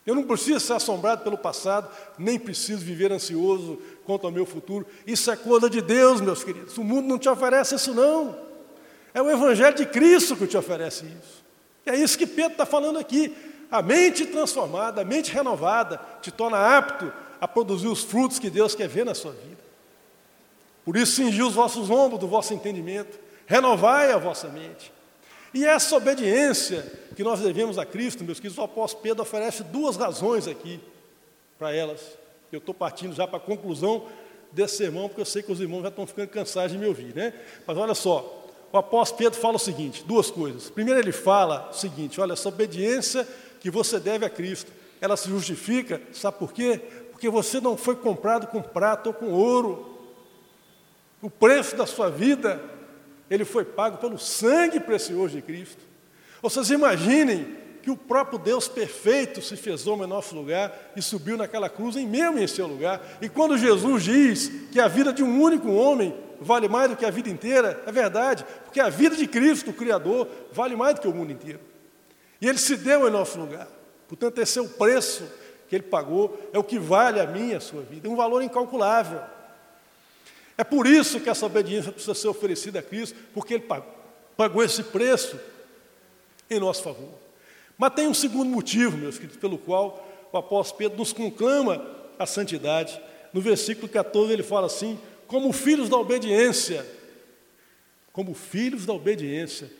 Eu 0.07 0.15
não 0.15 0.23
preciso 0.23 0.61
ser 0.61 0.75
assombrado 0.75 1.25
pelo 1.25 1.37
passado, 1.37 1.91
nem 2.17 2.39
preciso 2.39 2.85
viver 2.85 3.11
ansioso 3.11 3.83
quanto 4.05 4.25
ao 4.25 4.33
meu 4.33 4.47
futuro. 4.47 4.87
Isso 5.05 5.29
é 5.33 5.37
coisa 5.37 5.69
de 5.69 5.83
Deus, 5.83 6.21
meus 6.21 6.45
queridos. 6.45 6.79
O 6.79 6.85
mundo 6.85 7.09
não 7.09 7.19
te 7.19 7.29
oferece 7.29 7.75
isso, 7.75 7.93
não. 7.93 8.39
É 9.13 9.21
o 9.21 9.29
Evangelho 9.29 9.75
de 9.75 9.85
Cristo 9.85 10.37
que 10.37 10.47
te 10.47 10.57
oferece 10.57 11.07
isso. 11.07 11.45
É 11.85 11.97
isso 11.97 12.17
que 12.17 12.27
Pedro 12.27 12.53
está 12.53 12.65
falando 12.65 13.01
aqui. 13.01 13.35
A 13.69 13.83
mente 13.83 14.25
transformada, 14.27 15.01
a 15.01 15.05
mente 15.05 15.33
renovada, 15.33 16.01
te 16.23 16.31
torna 16.31 16.79
apto 16.79 17.13
a 17.41 17.49
produzir 17.49 17.89
os 17.89 18.05
frutos 18.05 18.39
que 18.39 18.49
Deus 18.49 18.77
quer 18.77 18.87
ver 18.87 19.05
na 19.05 19.15
sua 19.15 19.33
vida. 19.33 19.65
Por 20.85 20.97
isso, 20.97 21.17
cingi 21.17 21.43
os 21.43 21.55
vossos 21.55 21.91
ombros 21.91 22.21
do 22.21 22.29
vosso 22.29 22.55
entendimento, 22.55 23.19
renovai 23.45 24.13
a 24.13 24.19
vossa 24.19 24.47
mente. 24.47 24.93
E 25.57 25.65
essa 25.65 25.97
obediência 25.97 26.85
que 27.17 27.25
nós 27.25 27.41
devemos 27.41 27.79
a 27.79 27.87
Cristo, 27.87 28.23
meus 28.23 28.39
queridos, 28.39 28.59
o 28.59 28.63
apóstolo 28.63 29.03
Pedro 29.03 29.23
oferece 29.23 29.65
duas 29.65 29.97
razões 29.97 30.47
aqui 30.47 30.79
para 31.59 31.75
elas. 31.75 31.99
Eu 32.53 32.59
estou 32.59 32.75
partindo 32.75 33.15
já 33.15 33.27
para 33.27 33.39
a 33.39 33.41
conclusão 33.41 34.05
desse 34.53 34.77
sermão, 34.77 35.09
porque 35.09 35.23
eu 35.23 35.25
sei 35.25 35.43
que 35.43 35.51
os 35.51 35.59
irmãos 35.59 35.81
já 35.81 35.89
estão 35.89 36.07
ficando 36.07 36.29
cansados 36.29 36.73
de 36.73 36.77
me 36.77 36.85
ouvir, 36.85 37.15
né? 37.15 37.33
Mas 37.67 37.75
olha 37.79 37.95
só, 37.95 38.45
o 38.71 38.77
apóstolo 38.77 39.17
Pedro 39.17 39.41
fala 39.41 39.57
o 39.57 39.59
seguinte: 39.59 40.05
duas 40.05 40.31
coisas. 40.31 40.69
Primeiro, 40.69 41.01
ele 41.01 41.11
fala 41.11 41.71
o 41.71 41.75
seguinte: 41.75 42.21
olha, 42.21 42.35
essa 42.35 42.51
obediência 42.51 43.27
que 43.59 43.71
você 43.71 43.99
deve 43.99 44.27
a 44.27 44.29
Cristo, 44.29 44.71
ela 45.01 45.17
se 45.17 45.31
justifica, 45.31 46.03
sabe 46.13 46.37
por 46.37 46.53
quê? 46.53 46.83
Porque 47.13 47.31
você 47.31 47.63
não 47.63 47.79
foi 47.79 47.97
comprado 47.97 48.47
com 48.49 48.61
prata 48.61 49.09
ou 49.09 49.15
com 49.15 49.33
ouro. 49.33 49.99
O 51.23 51.31
preço 51.31 51.75
da 51.77 51.87
sua 51.87 52.11
vida 52.11 52.76
ele 53.31 53.45
foi 53.45 53.65
pago 53.65 53.99
pelo 53.99 54.19
sangue 54.19 54.81
precioso 54.81 55.37
de 55.37 55.43
Cristo. 55.43 55.83
Vocês 56.41 56.71
imaginem 56.71 57.57
que 57.83 57.91
o 57.91 57.97
próprio 57.97 58.39
Deus 58.39 58.67
perfeito 58.67 59.41
se 59.41 59.57
fez 59.57 59.87
homem 59.87 60.07
em 60.07 60.11
nosso 60.11 60.35
lugar 60.35 60.93
e 60.97 61.03
subiu 61.03 61.37
naquela 61.37 61.69
cruz 61.69 61.97
em 61.97 62.07
mesmo 62.07 62.39
em 62.39 62.47
seu 62.47 62.67
lugar. 62.67 63.01
E 63.23 63.29
quando 63.29 63.57
Jesus 63.57 64.03
diz 64.03 64.51
que 64.73 64.81
a 64.81 64.89
vida 64.89 65.13
de 65.13 65.23
um 65.23 65.41
único 65.41 65.71
homem 65.71 66.13
vale 66.41 66.69
mais 66.69 66.91
do 66.91 66.97
que 66.97 67.05
a 67.05 67.11
vida 67.11 67.29
inteira, 67.29 67.83
é 67.87 67.93
verdade, 67.93 68.45
porque 68.65 68.81
a 68.81 68.89
vida 68.89 69.17
de 69.17 69.27
Cristo, 69.27 69.71
o 69.71 69.75
Criador, 69.75 70.29
vale 70.53 70.75
mais 70.75 70.97
do 70.97 71.01
que 71.01 71.09
o 71.09 71.15
mundo 71.15 71.33
inteiro. 71.33 71.61
E 72.41 72.49
ele 72.49 72.59
se 72.59 72.77
deu 72.77 73.07
em 73.07 73.11
nosso 73.11 73.39
lugar. 73.39 73.69
Portanto, 74.09 74.41
esse 74.41 74.59
é 74.59 74.63
o 74.63 74.69
preço 74.69 75.25
que 75.69 75.77
ele 75.77 75.85
pagou, 75.85 76.39
é 76.53 76.59
o 76.59 76.65
que 76.65 76.79
vale 76.79 77.21
a 77.21 77.25
e 77.25 77.55
a 77.55 77.61
sua 77.61 77.83
vida, 77.83 78.07
é 78.07 78.11
um 78.11 78.17
valor 78.17 78.43
incalculável. 78.43 79.21
É 80.59 80.65
por 80.65 80.87
isso 80.87 81.21
que 81.21 81.29
essa 81.29 81.45
obediência 81.45 81.93
precisa 81.93 82.15
ser 82.15 82.29
oferecida 82.29 82.79
a 82.79 82.83
Cristo, 82.83 83.17
porque 83.35 83.55
Ele 83.55 83.65
pagou 84.37 84.63
esse 84.63 84.83
preço 84.83 85.39
em 86.49 86.59
nosso 86.59 86.83
favor. 86.83 87.11
Mas 87.77 87.95
tem 87.95 88.09
um 88.09 88.15
segundo 88.15 88.49
motivo, 88.49 88.97
meus 88.97 89.17
queridos, 89.17 89.37
pelo 89.37 89.59
qual 89.59 90.07
o 90.33 90.39
apóstolo 90.39 90.79
Pedro 90.79 90.99
nos 90.99 91.13
conclama 91.13 91.87
a 92.19 92.25
santidade. 92.25 92.99
No 93.33 93.41
versículo 93.41 93.89
14 93.89 94.33
ele 94.33 94.43
fala 94.43 94.67
assim: 94.67 94.99
como 95.27 95.53
filhos 95.53 95.89
da 95.89 95.97
obediência, 95.97 96.87
como 98.13 98.35
filhos 98.35 98.87
da 98.87 98.95
obediência, 98.95 99.71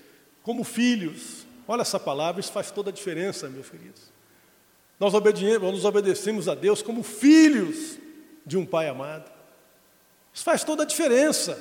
como 0.43 0.63
filhos. 0.63 1.47
Olha 1.67 1.83
essa 1.83 1.99
palavra, 1.99 2.41
isso 2.41 2.53
faz 2.53 2.71
toda 2.71 2.91
a 2.91 2.93
diferença, 2.93 3.49
meus 3.49 3.69
queridos. 3.69 4.03
Nós, 5.01 5.13
nós 5.13 5.85
obedecemos 5.85 6.49
a 6.49 6.55
Deus 6.55 6.83
como 6.83 7.03
filhos 7.03 7.99
de 8.45 8.57
um 8.57 8.65
Pai 8.65 8.89
amado. 8.89 9.36
Isso 10.37 10.45
faz 10.45 10.63
toda 10.63 10.83
a 10.83 10.87
diferença. 10.87 11.59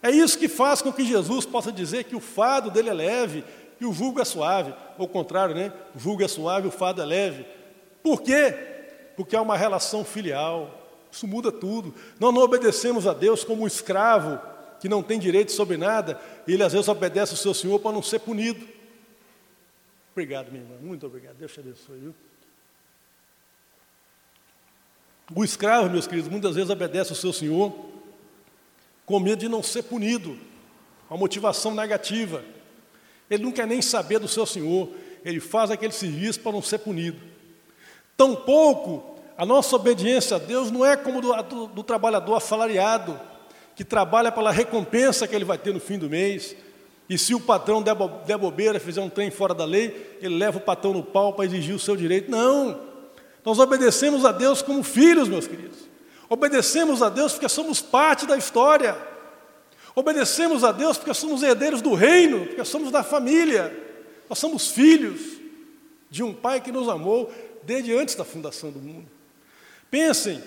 É 0.00 0.12
isso 0.12 0.38
que 0.38 0.46
faz 0.46 0.80
com 0.80 0.92
que 0.92 1.04
Jesus 1.04 1.44
possa 1.44 1.72
dizer 1.72 2.04
que 2.04 2.14
o 2.14 2.20
fado 2.20 2.70
dele 2.70 2.88
é 2.88 2.94
leve 2.94 3.44
e 3.80 3.84
o 3.84 3.92
jugo 3.92 4.20
é 4.20 4.24
suave. 4.24 4.72
Ou 4.96 5.06
o 5.06 5.08
contrário, 5.08 5.56
né? 5.56 5.72
O 5.92 5.98
jugo 5.98 6.22
é 6.22 6.28
suave, 6.28 6.68
o 6.68 6.70
fado 6.70 7.02
é 7.02 7.04
leve. 7.04 7.44
Por 8.00 8.22
quê? 8.22 8.54
Porque 9.16 9.34
há 9.34 9.42
uma 9.42 9.56
relação 9.56 10.04
filial. 10.04 10.70
Isso 11.10 11.26
muda 11.26 11.50
tudo. 11.50 11.92
Nós 12.20 12.32
não 12.32 12.42
obedecemos 12.42 13.08
a 13.08 13.12
Deus 13.12 13.42
como 13.42 13.64
um 13.64 13.66
escravo 13.66 14.38
que 14.78 14.88
não 14.88 15.02
tem 15.02 15.18
direito 15.18 15.50
sobre 15.50 15.76
nada, 15.76 16.18
e 16.46 16.54
ele 16.54 16.62
às 16.62 16.72
vezes 16.72 16.86
obedece 16.86 17.32
ao 17.32 17.38
seu 17.38 17.52
Senhor 17.52 17.80
para 17.80 17.90
não 17.90 18.02
ser 18.04 18.20
punido. 18.20 18.66
Obrigado, 20.12 20.52
minha 20.52 20.62
irmã. 20.62 20.76
Muito 20.80 21.04
obrigado. 21.06 21.34
Deus 21.34 21.52
te 21.52 21.58
abençoe. 21.58 21.98
Viu? 21.98 22.14
O 25.34 25.44
escravo, 25.44 25.88
meus 25.88 26.06
queridos, 26.06 26.30
muitas 26.30 26.56
vezes 26.56 26.70
obedece 26.70 27.10
ao 27.10 27.16
seu 27.16 27.32
senhor 27.32 27.72
com 29.06 29.18
medo 29.20 29.40
de 29.40 29.48
não 29.48 29.62
ser 29.62 29.82
punido, 29.82 30.38
uma 31.08 31.18
motivação 31.18 31.74
negativa. 31.74 32.44
Ele 33.28 33.42
não 33.42 33.52
quer 33.52 33.66
nem 33.66 33.82
saber 33.82 34.18
do 34.18 34.28
seu 34.28 34.46
senhor, 34.46 34.88
ele 35.24 35.40
faz 35.40 35.70
aquele 35.70 35.92
serviço 35.92 36.40
para 36.40 36.52
não 36.52 36.62
ser 36.62 36.78
punido. 36.78 37.18
Tampouco 38.16 39.18
a 39.36 39.46
nossa 39.46 39.74
obediência 39.74 40.36
a 40.36 40.38
Deus 40.38 40.70
não 40.70 40.84
é 40.84 40.96
como 40.96 41.20
do, 41.20 41.32
do, 41.42 41.66
do 41.68 41.82
trabalhador 41.82 42.34
assalariado, 42.34 43.18
que 43.74 43.84
trabalha 43.84 44.30
pela 44.30 44.52
recompensa 44.52 45.26
que 45.26 45.34
ele 45.34 45.44
vai 45.44 45.58
ter 45.58 45.72
no 45.72 45.80
fim 45.80 45.98
do 45.98 46.10
mês. 46.10 46.54
E 47.08 47.16
se 47.16 47.34
o 47.34 47.40
patrão 47.40 47.82
der, 47.82 48.38
bobeira, 48.38 48.78
fizer 48.78 49.00
um 49.00 49.08
trem 49.08 49.30
fora 49.30 49.54
da 49.54 49.64
lei, 49.64 50.18
ele 50.20 50.36
leva 50.36 50.58
o 50.58 50.60
patrão 50.60 50.92
no 50.92 51.02
pau 51.02 51.32
para 51.32 51.46
exigir 51.46 51.74
o 51.74 51.78
seu 51.78 51.96
direito. 51.96 52.30
Não! 52.30 52.89
Nós 53.44 53.58
obedecemos 53.58 54.24
a 54.24 54.32
Deus 54.32 54.62
como 54.62 54.82
filhos, 54.82 55.28
meus 55.28 55.46
queridos. 55.46 55.78
Obedecemos 56.28 57.02
a 57.02 57.08
Deus 57.08 57.32
porque 57.32 57.48
somos 57.48 57.80
parte 57.80 58.26
da 58.26 58.36
história. 58.36 58.96
Obedecemos 59.94 60.62
a 60.62 60.72
Deus 60.72 60.96
porque 60.96 61.12
somos 61.14 61.42
herdeiros 61.42 61.82
do 61.82 61.94
reino, 61.94 62.46
porque 62.46 62.64
somos 62.64 62.90
da 62.90 63.02
família. 63.02 63.76
Nós 64.28 64.38
somos 64.38 64.70
filhos 64.70 65.20
de 66.08 66.22
um 66.22 66.32
Pai 66.32 66.60
que 66.60 66.70
nos 66.70 66.88
amou 66.88 67.32
desde 67.62 67.94
antes 67.96 68.14
da 68.14 68.24
fundação 68.24 68.70
do 68.70 68.78
mundo. 68.78 69.08
Pensem, 69.90 70.40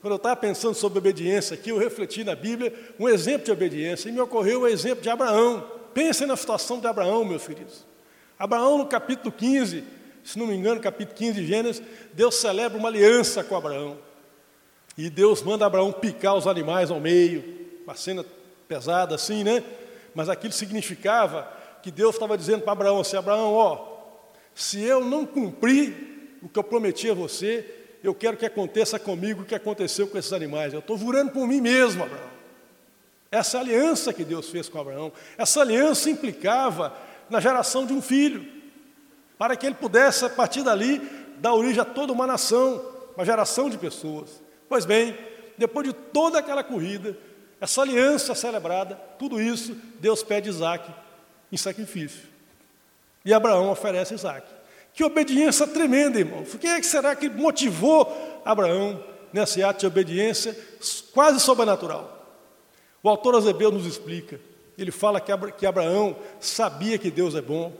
quando 0.00 0.12
eu 0.12 0.16
estava 0.16 0.36
pensando 0.36 0.74
sobre 0.74 0.98
obediência 0.98 1.54
aqui, 1.54 1.70
eu 1.70 1.78
refleti 1.78 2.24
na 2.24 2.34
Bíblia 2.34 2.72
um 2.98 3.08
exemplo 3.08 3.46
de 3.46 3.52
obediência 3.52 4.08
e 4.08 4.12
me 4.12 4.20
ocorreu 4.20 4.62
o 4.62 4.68
exemplo 4.68 5.02
de 5.02 5.08
Abraão. 5.08 5.66
Pensem 5.94 6.26
na 6.26 6.36
situação 6.36 6.80
de 6.80 6.86
Abraão, 6.86 7.24
meus 7.24 7.46
queridos. 7.46 7.84
Abraão, 8.38 8.78
no 8.78 8.86
capítulo 8.86 9.32
15, 9.32 9.84
se 10.30 10.38
não 10.38 10.46
me 10.46 10.54
engano, 10.54 10.80
capítulo 10.80 11.16
15 11.16 11.40
de 11.40 11.46
Gênesis, 11.46 11.82
Deus 12.12 12.36
celebra 12.36 12.78
uma 12.78 12.88
aliança 12.88 13.42
com 13.42 13.56
Abraão. 13.56 13.98
E 14.96 15.10
Deus 15.10 15.42
manda 15.42 15.66
Abraão 15.66 15.90
picar 15.90 16.36
os 16.36 16.46
animais 16.46 16.88
ao 16.88 17.00
meio, 17.00 17.42
uma 17.82 17.96
cena 17.96 18.24
pesada 18.68 19.16
assim, 19.16 19.42
né? 19.42 19.64
Mas 20.14 20.28
aquilo 20.28 20.52
significava 20.52 21.52
que 21.82 21.90
Deus 21.90 22.14
estava 22.14 22.38
dizendo 22.38 22.62
para 22.62 22.70
Abraão 22.70 23.00
assim: 23.00 23.16
Abraão, 23.16 23.54
ó, 23.54 23.88
se 24.54 24.80
eu 24.80 25.04
não 25.04 25.26
cumprir 25.26 26.38
o 26.40 26.48
que 26.48 26.58
eu 26.60 26.64
prometi 26.64 27.10
a 27.10 27.14
você, 27.14 27.66
eu 28.00 28.14
quero 28.14 28.36
que 28.36 28.46
aconteça 28.46 29.00
comigo 29.00 29.42
o 29.42 29.44
que 29.44 29.54
aconteceu 29.56 30.06
com 30.06 30.16
esses 30.16 30.32
animais. 30.32 30.72
Eu 30.72 30.78
estou 30.78 30.96
jurando 30.96 31.32
por 31.32 31.44
mim 31.48 31.60
mesmo, 31.60 32.04
Abraão. 32.04 32.30
Essa 33.32 33.58
aliança 33.58 34.12
que 34.12 34.22
Deus 34.22 34.48
fez 34.48 34.68
com 34.68 34.78
Abraão, 34.78 35.12
essa 35.36 35.60
aliança 35.60 36.08
implicava 36.08 36.96
na 37.28 37.40
geração 37.40 37.84
de 37.84 37.92
um 37.92 38.00
filho 38.00 38.59
para 39.40 39.56
que 39.56 39.64
ele 39.64 39.74
pudesse, 39.74 40.22
a 40.26 40.28
partir 40.28 40.62
dali, 40.62 41.00
dar 41.38 41.54
origem 41.54 41.80
a 41.80 41.84
toda 41.86 42.12
uma 42.12 42.26
nação, 42.26 42.84
uma 43.16 43.24
geração 43.24 43.70
de 43.70 43.78
pessoas. 43.78 44.28
Pois 44.68 44.84
bem, 44.84 45.16
depois 45.56 45.88
de 45.88 45.94
toda 45.94 46.38
aquela 46.38 46.62
corrida, 46.62 47.16
essa 47.58 47.80
aliança 47.80 48.34
celebrada, 48.34 48.96
tudo 49.18 49.40
isso, 49.40 49.74
Deus 49.98 50.22
pede 50.22 50.50
Isaac 50.50 50.92
em 51.50 51.56
sacrifício. 51.56 52.28
E 53.24 53.32
Abraão 53.32 53.70
oferece 53.70 54.12
Isaac. 54.12 54.46
Que 54.92 55.02
obediência 55.02 55.66
tremenda, 55.66 56.18
irmão. 56.18 56.42
O 56.42 56.58
que, 56.58 56.66
é 56.66 56.78
que 56.78 56.86
será 56.86 57.16
que 57.16 57.30
motivou 57.30 58.42
Abraão 58.44 59.02
nesse 59.32 59.62
ato 59.62 59.80
de 59.80 59.86
obediência 59.86 60.54
quase 61.14 61.40
sobrenatural? 61.40 62.26
O 63.02 63.08
autor 63.08 63.36
Azebeu 63.36 63.70
nos 63.70 63.86
explica. 63.86 64.38
Ele 64.76 64.90
fala 64.90 65.18
que 65.18 65.64
Abraão 65.64 66.14
sabia 66.38 66.98
que 66.98 67.10
Deus 67.10 67.34
é 67.34 67.40
bom, 67.40 67.72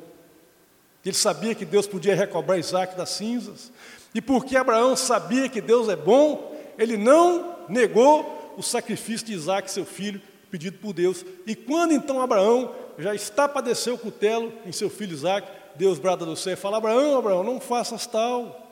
ele 1.09 1.17
sabia 1.17 1.55
que 1.55 1.65
Deus 1.65 1.87
podia 1.87 2.15
recobrar 2.15 2.59
Isaac 2.59 2.97
das 2.97 3.11
cinzas. 3.11 3.73
E 4.15 4.21
porque 4.21 4.57
Abraão 4.57 4.97
sabia 4.97 5.49
que 5.49 5.61
Deus 5.61 5.89
é 5.89 5.97
bom, 5.97 6.55
ele 6.77 6.97
não 6.97 7.57
negou 7.69 8.55
o 8.57 8.63
sacrifício 8.63 9.27
de 9.27 9.33
Isaac, 9.33 9.71
seu 9.71 9.87
filho, 9.87 10.21
pedido 10.51 10.79
por 10.79 10.93
Deus. 10.93 11.25
E 11.47 11.55
quando 11.55 11.93
então 11.93 12.21
Abraão 12.21 12.75
já 12.99 13.15
está 13.15 13.49
para 13.49 13.63
descer 13.63 13.93
o 13.93 13.99
cutelo 13.99 14.53
em 14.67 14.73
seu 14.73 14.91
filho 14.91 15.15
Isaac, 15.15 15.49
Deus 15.77 15.99
brada 15.99 16.27
do 16.27 16.37
céu 16.37 16.53
e 16.53 16.57
fala: 16.57 16.77
Abraão, 16.77 17.17
Abraão, 17.17 17.45
não 17.45 17.61
faças 17.61 18.07
tal, 18.07 18.69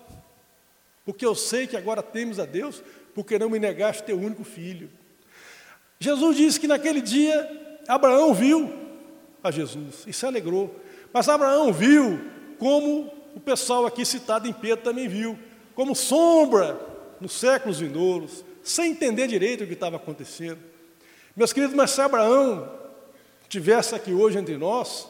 porque 1.05 1.25
eu 1.25 1.35
sei 1.35 1.67
que 1.67 1.77
agora 1.77 2.03
temes 2.03 2.39
a 2.39 2.45
Deus, 2.45 2.83
porque 3.15 3.39
não 3.39 3.49
me 3.49 3.59
negaste 3.59 4.03
teu 4.03 4.19
único 4.19 4.45
filho. 4.45 4.91
Jesus 5.99 6.37
disse 6.37 6.61
que 6.61 6.69
naquele 6.69 7.01
dia 7.01 7.81
Abraão 7.89 8.35
viu 8.35 8.73
a 9.43 9.51
Jesus 9.51 10.05
e 10.07 10.13
se 10.13 10.27
alegrou. 10.27 10.75
Mas 11.13 11.29
Abraão 11.29 11.73
viu 11.73 12.21
como 12.59 13.13
o 13.35 13.41
pessoal 13.41 13.87
aqui 13.87 14.05
citado 14.05 14.49
em 14.49 14.53
Pedro 14.53 14.85
também 14.85 15.09
viu, 15.09 15.39
como 15.75 15.95
sombra 15.95 16.79
nos 17.21 17.33
séculos 17.33 17.79
vindouros, 17.79 18.45
sem 18.63 18.91
entender 18.91 19.27
direito 19.27 19.65
o 19.65 19.67
que 19.67 19.73
estava 19.73 19.97
acontecendo. 19.97 20.59
Meus 21.37 21.53
queridos, 21.53 21.75
mas 21.75 21.93
se 21.93 22.01
Abraão 22.01 22.69
tivesse 23.49 23.95
aqui 23.95 24.13
hoje 24.13 24.39
entre 24.39 24.57
nós, 24.57 25.07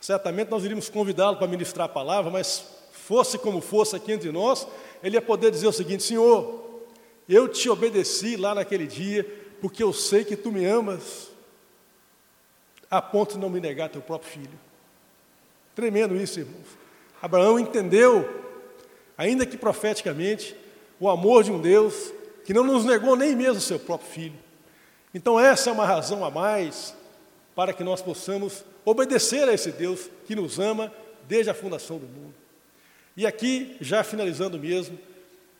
certamente 0.00 0.50
nós 0.50 0.64
iríamos 0.64 0.88
convidá-lo 0.88 1.36
para 1.36 1.46
ministrar 1.46 1.86
a 1.86 1.92
palavra, 1.92 2.30
mas 2.30 2.64
fosse 2.92 3.38
como 3.38 3.60
fosse 3.60 3.96
aqui 3.96 4.12
entre 4.12 4.30
nós, 4.30 4.66
ele 5.02 5.16
ia 5.16 5.22
poder 5.22 5.50
dizer 5.50 5.66
o 5.66 5.72
seguinte: 5.72 6.02
Senhor, 6.02 6.64
eu 7.28 7.48
te 7.48 7.68
obedeci 7.68 8.36
lá 8.36 8.54
naquele 8.54 8.86
dia, 8.86 9.24
porque 9.60 9.82
eu 9.82 9.92
sei 9.92 10.24
que 10.24 10.36
tu 10.36 10.52
me 10.52 10.64
amas, 10.64 11.28
a 12.90 13.02
ponto 13.02 13.34
de 13.34 13.40
não 13.40 13.50
me 13.50 13.60
negar 13.60 13.88
teu 13.88 14.00
próprio 14.00 14.30
filho. 14.30 14.58
Tremendo 15.74 16.16
isso, 16.16 16.40
irmãos. 16.40 16.66
Abraão 17.20 17.58
entendeu, 17.58 18.42
ainda 19.16 19.46
que 19.46 19.56
profeticamente, 19.56 20.54
o 21.00 21.08
amor 21.08 21.42
de 21.42 21.50
um 21.50 21.60
Deus 21.60 22.12
que 22.44 22.54
não 22.54 22.64
nos 22.64 22.84
negou 22.84 23.16
nem 23.16 23.34
mesmo 23.34 23.58
o 23.58 23.60
seu 23.60 23.78
próprio 23.78 24.10
filho. 24.10 24.38
Então, 25.14 25.38
essa 25.38 25.70
é 25.70 25.72
uma 25.72 25.86
razão 25.86 26.24
a 26.24 26.30
mais 26.30 26.94
para 27.54 27.72
que 27.72 27.82
nós 27.82 28.02
possamos 28.02 28.64
obedecer 28.84 29.48
a 29.48 29.54
esse 29.54 29.72
Deus 29.72 30.10
que 30.26 30.34
nos 30.34 30.58
ama 30.58 30.92
desde 31.26 31.50
a 31.50 31.54
fundação 31.54 31.98
do 31.98 32.06
mundo. 32.06 32.34
E 33.16 33.26
aqui, 33.26 33.76
já 33.80 34.02
finalizando 34.02 34.58
mesmo, 34.58 34.98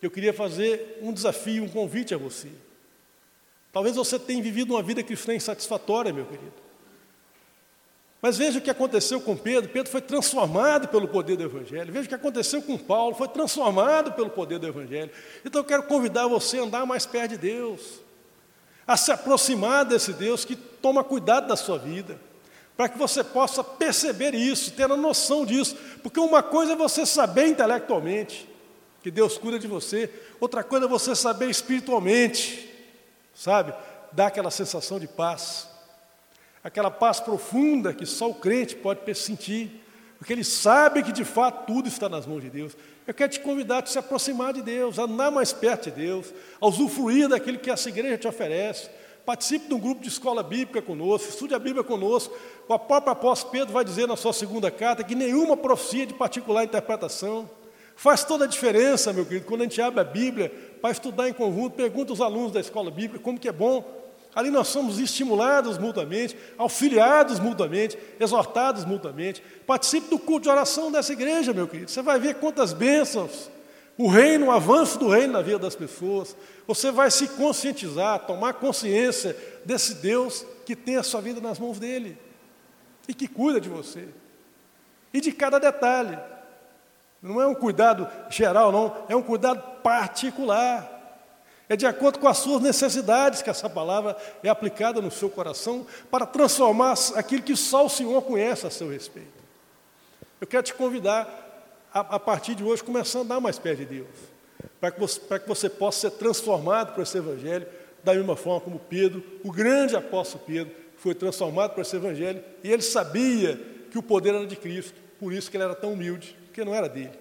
eu 0.03 0.11
queria 0.11 0.33
fazer 0.33 0.99
um 1.01 1.13
desafio, 1.13 1.65
um 1.65 1.69
convite 1.69 2.15
a 2.15 2.19
você. 2.19 2.49
Talvez 3.73 3.97
você 3.97 4.19
tenha 4.19 4.43
vivido 4.43 4.75
uma 4.75 4.83
vida 4.83 5.03
cristã 5.03 5.35
insatisfatória, 5.35 6.13
meu 6.13 6.27
querido. 6.27 6.64
Mas 8.25 8.39
veja 8.39 8.59
o 8.59 8.63
que 8.63 8.71
aconteceu 8.71 9.21
com 9.21 9.37
Pedro. 9.37 9.69
Pedro 9.69 9.93
foi 9.93 10.01
transformado 10.01 10.89
pelo 10.89 11.07
poder 11.07 11.37
do 11.37 11.43
Evangelho. 11.43 11.93
Veja 11.93 12.07
o 12.07 12.09
que 12.09 12.15
aconteceu 12.15 12.63
com 12.63 12.79
Paulo. 12.79 13.15
Foi 13.15 13.29
transformado 13.29 14.13
pelo 14.13 14.31
poder 14.31 14.59
do 14.59 14.67
Evangelho. 14.67 15.11
Então 15.45 15.61
eu 15.61 15.65
quero 15.67 15.83
convidar 15.83 16.27
você 16.27 16.57
a 16.57 16.63
andar 16.63 16.87
mais 16.87 17.05
perto 17.05 17.33
de 17.33 17.37
Deus. 17.37 18.01
A 18.87 18.97
se 18.97 19.13
aproximar 19.13 19.85
desse 19.85 20.15
Deus 20.15 20.43
que 20.43 20.57
toma 20.57 21.05
cuidado 21.05 21.49
da 21.49 21.55
sua 21.55 21.77
vida. 21.77 22.19
Para 22.79 22.89
que 22.89 22.97
você 22.97 23.23
possa 23.23 23.63
perceber 23.63 24.35
isso, 24.35 24.71
ter 24.71 24.91
a 24.91 24.97
noção 24.97 25.45
disso. 25.45 25.77
Porque 26.03 26.19
uma 26.19 26.43
coisa 26.43 26.73
é 26.73 26.77
você 26.77 27.05
saber 27.05 27.49
intelectualmente 27.49 28.49
que 29.03 29.11
Deus 29.11 29.37
cuida 29.37 29.59
de 29.59 29.67
você. 29.67 30.11
Outra 30.41 30.65
coisa 30.65 30.87
é 30.87 30.89
você 30.89 31.15
saber 31.15 31.51
espiritualmente. 31.51 32.71
Sabe? 33.35 33.75
Dá 34.13 34.29
aquela 34.29 34.51
sensação 34.51 34.99
de 34.99 35.07
paz 35.07 35.74
aquela 36.65 36.91
paz 36.91 37.21
profunda 37.21 37.93
que 37.93 38.07
só 38.07 38.31
o 38.31 38.35
crente 38.35 38.75
pode 38.75 39.15
sentir, 39.15 39.83
porque 40.17 40.33
ele 40.33 40.43
sabe 40.43 41.03
que 41.03 41.13
de 41.13 41.25
fato 41.25 41.67
tudo 41.67 41.87
está 41.87 42.09
nas 42.09 42.27
mãos 42.27 42.43
de 42.43 42.49
Deus. 42.49 42.75
Eu 43.07 43.13
quero 43.13 43.31
te 43.31 43.41
convidar 43.41 43.83
a 43.83 43.87
se 43.87 43.99
aproximar 43.99 44.55
de 44.55 44.63
Deus, 44.63 44.99
a 44.99 45.03
andar 45.03 45.31
mais 45.31 45.53
perto 45.53 45.91
de 45.91 46.01
Deus, 46.01 46.33
a 46.59 46.67
usufruir 46.67 47.29
daquilo 47.29 47.59
que 47.59 47.71
essa 47.71 47.91
igreja 47.91 48.17
te 48.17 48.27
oferece. 48.27 48.89
Participe 49.27 49.69
de 49.69 49.75
um 49.75 49.79
grupo 49.79 50.01
de 50.01 50.09
escola 50.09 50.43
bíblica 50.43 50.81
conosco, 50.81 51.29
estude 51.29 51.55
a 51.55 51.59
Bíblia 51.59 51.85
conosco. 51.85 52.35
O 52.67 52.79
próprio 52.79 53.13
apóstolo 53.13 53.53
Pedro 53.53 53.73
vai 53.75 53.85
dizer 53.85 54.09
na 54.09 54.17
sua 54.17 54.33
segunda 54.33 54.71
carta 54.71 55.05
que 55.05 55.15
nenhuma 55.15 55.59
profecia 55.59 56.07
de 56.07 56.15
particular 56.15 56.65
interpretação. 56.65 57.49
Faz 57.95 58.25
toda 58.25 58.47
a 58.47 58.49
diferença, 58.49 59.13
meu 59.13 59.27
querido, 59.27 59.47
quando 59.47 59.61
a 59.61 59.65
gente 59.65 59.81
abre 59.81 60.01
a 60.01 60.05
Bíblia 60.05 60.51
para 60.81 60.91
estudar 60.91 61.29
em 61.29 61.33
conjunto, 61.33 61.77
pergunta 61.77 62.13
aos 62.13 62.21
alunos 62.23 62.53
da 62.53 62.61
escola 62.61 62.91
bíblica 62.91 63.23
como 63.23 63.39
que 63.39 63.49
é 63.49 63.53
bom 63.53 64.04
Ali 64.35 64.51
nós 64.51 64.69
somos 64.69 64.99
estimulados 64.99 65.79
mutuamente, 65.79 66.37
auxiliados 66.59 67.39
mutuamente, 67.39 67.97
exortados 68.19 68.85
mutuamente. 68.85 69.43
Participe 69.67 70.11
do 70.11 70.19
culto 70.19 70.45
de 70.45 70.49
oração 70.49 70.91
dessa 70.91 71.13
igreja, 71.13 71.53
meu 71.53 71.69
querido. 71.69 71.91
Você 71.91 72.03
vai 72.03 72.19
ver 72.19 72.35
quantas 72.37 72.73
bênçãos, 72.73 73.51
o 73.97 74.09
reino, 74.09 74.47
o 74.47 74.51
avanço 74.51 74.99
do 74.99 75.09
reino 75.09 75.35
na 75.35 75.43
vida 75.43 75.61
das 75.61 75.77
pessoas. 75.77 76.37
Você 76.67 76.91
vai 76.91 77.11
se 77.11 77.29
conscientizar, 77.29 78.27
tomar 78.27 78.55
consciência 78.55 79.37
desse 79.65 79.95
Deus 79.95 80.45
que 80.67 80.75
tem 80.75 80.97
a 80.97 81.03
sua 81.03 81.21
vida 81.21 81.41
nas 81.41 81.59
mãos 81.59 81.79
dele 81.79 82.19
e 83.07 83.15
que 83.15 83.29
cuida 83.29 83.61
de 83.61 83.69
você. 83.69 84.09
E 85.13 85.21
de 85.21 85.31
cada 85.31 85.61
detalhe. 85.61 86.19
Não 87.23 87.41
é 87.41 87.47
um 87.47 87.55
cuidado 87.55 88.09
geral, 88.29 88.73
não, 88.73 88.97
é 89.09 89.17
um 89.17 89.23
cuidado 89.23 89.63
particular. 89.83 90.94
É 91.69 91.77
de 91.77 91.87
acordo 91.87 92.19
com 92.19 92.29
as 92.29 92.39
suas 92.39 92.63
necessidades 92.63 93.41
que 93.41 93.49
essa 93.49 93.71
palavra 93.71 94.17
é 94.43 94.49
aplicada 94.49 95.01
no 95.01 95.11
seu 95.11 95.31
coração 95.31 95.87
para 96.11 96.27
transformar 96.27 96.95
aquilo 97.15 97.43
que 97.43 97.57
só 97.57 97.87
o 97.87 97.91
Senhor 97.91 98.21
conhece 98.23 98.67
a 98.67 98.71
seu 98.71 98.91
respeito. 98.91 99.33
Eu 100.41 100.47
quero 100.47 100.63
te 100.63 100.75
convidar 100.75 101.43
a, 101.93 102.01
a 102.01 102.21
partir 102.21 102.55
de 102.55 102.63
hoje, 102.63 102.85
começar 102.85 103.21
a 103.21 103.23
andar 103.23 103.41
mais 103.41 103.59
perto 103.59 103.79
de 103.79 103.87
Deus, 103.87 104.09
para 104.79 104.91
que, 104.91 105.01
você, 105.01 105.21
para 105.21 105.39
que 105.39 105.49
você 105.49 105.71
possa 105.71 106.01
ser 106.01 106.11
transformado 106.17 106.93
por 106.93 107.03
esse 107.03 107.17
Evangelho, 107.17 107.67
da 108.03 108.13
mesma 108.13 108.37
forma 108.37 108.61
como 108.61 108.79
Pedro, 108.79 109.25
o 109.43 109.51
grande 109.51 109.97
apóstolo 109.97 110.45
Pedro, 110.47 110.75
foi 110.99 111.15
transformado 111.15 111.73
por 111.75 111.81
esse 111.81 111.97
Evangelho, 111.97 112.45
e 112.63 112.71
ele 112.71 112.83
sabia 112.83 113.59
que 113.91 113.97
o 113.97 114.03
poder 114.03 114.35
era 114.35 114.47
de 114.47 114.57
Cristo, 114.57 115.01
por 115.19 115.33
isso 115.33 115.51
que 115.51 115.57
ele 115.57 115.65
era 115.65 115.75
tão 115.75 115.95
humilde, 115.95 116.37
porque 116.47 116.63
não 116.65 116.75
era 116.75 116.89
dele, 116.89 117.13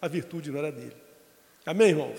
a 0.00 0.08
virtude 0.08 0.50
não 0.50 0.58
era 0.58 0.72
dele. 0.72 0.96
Amém, 1.64 1.90
irmãos? 1.90 2.18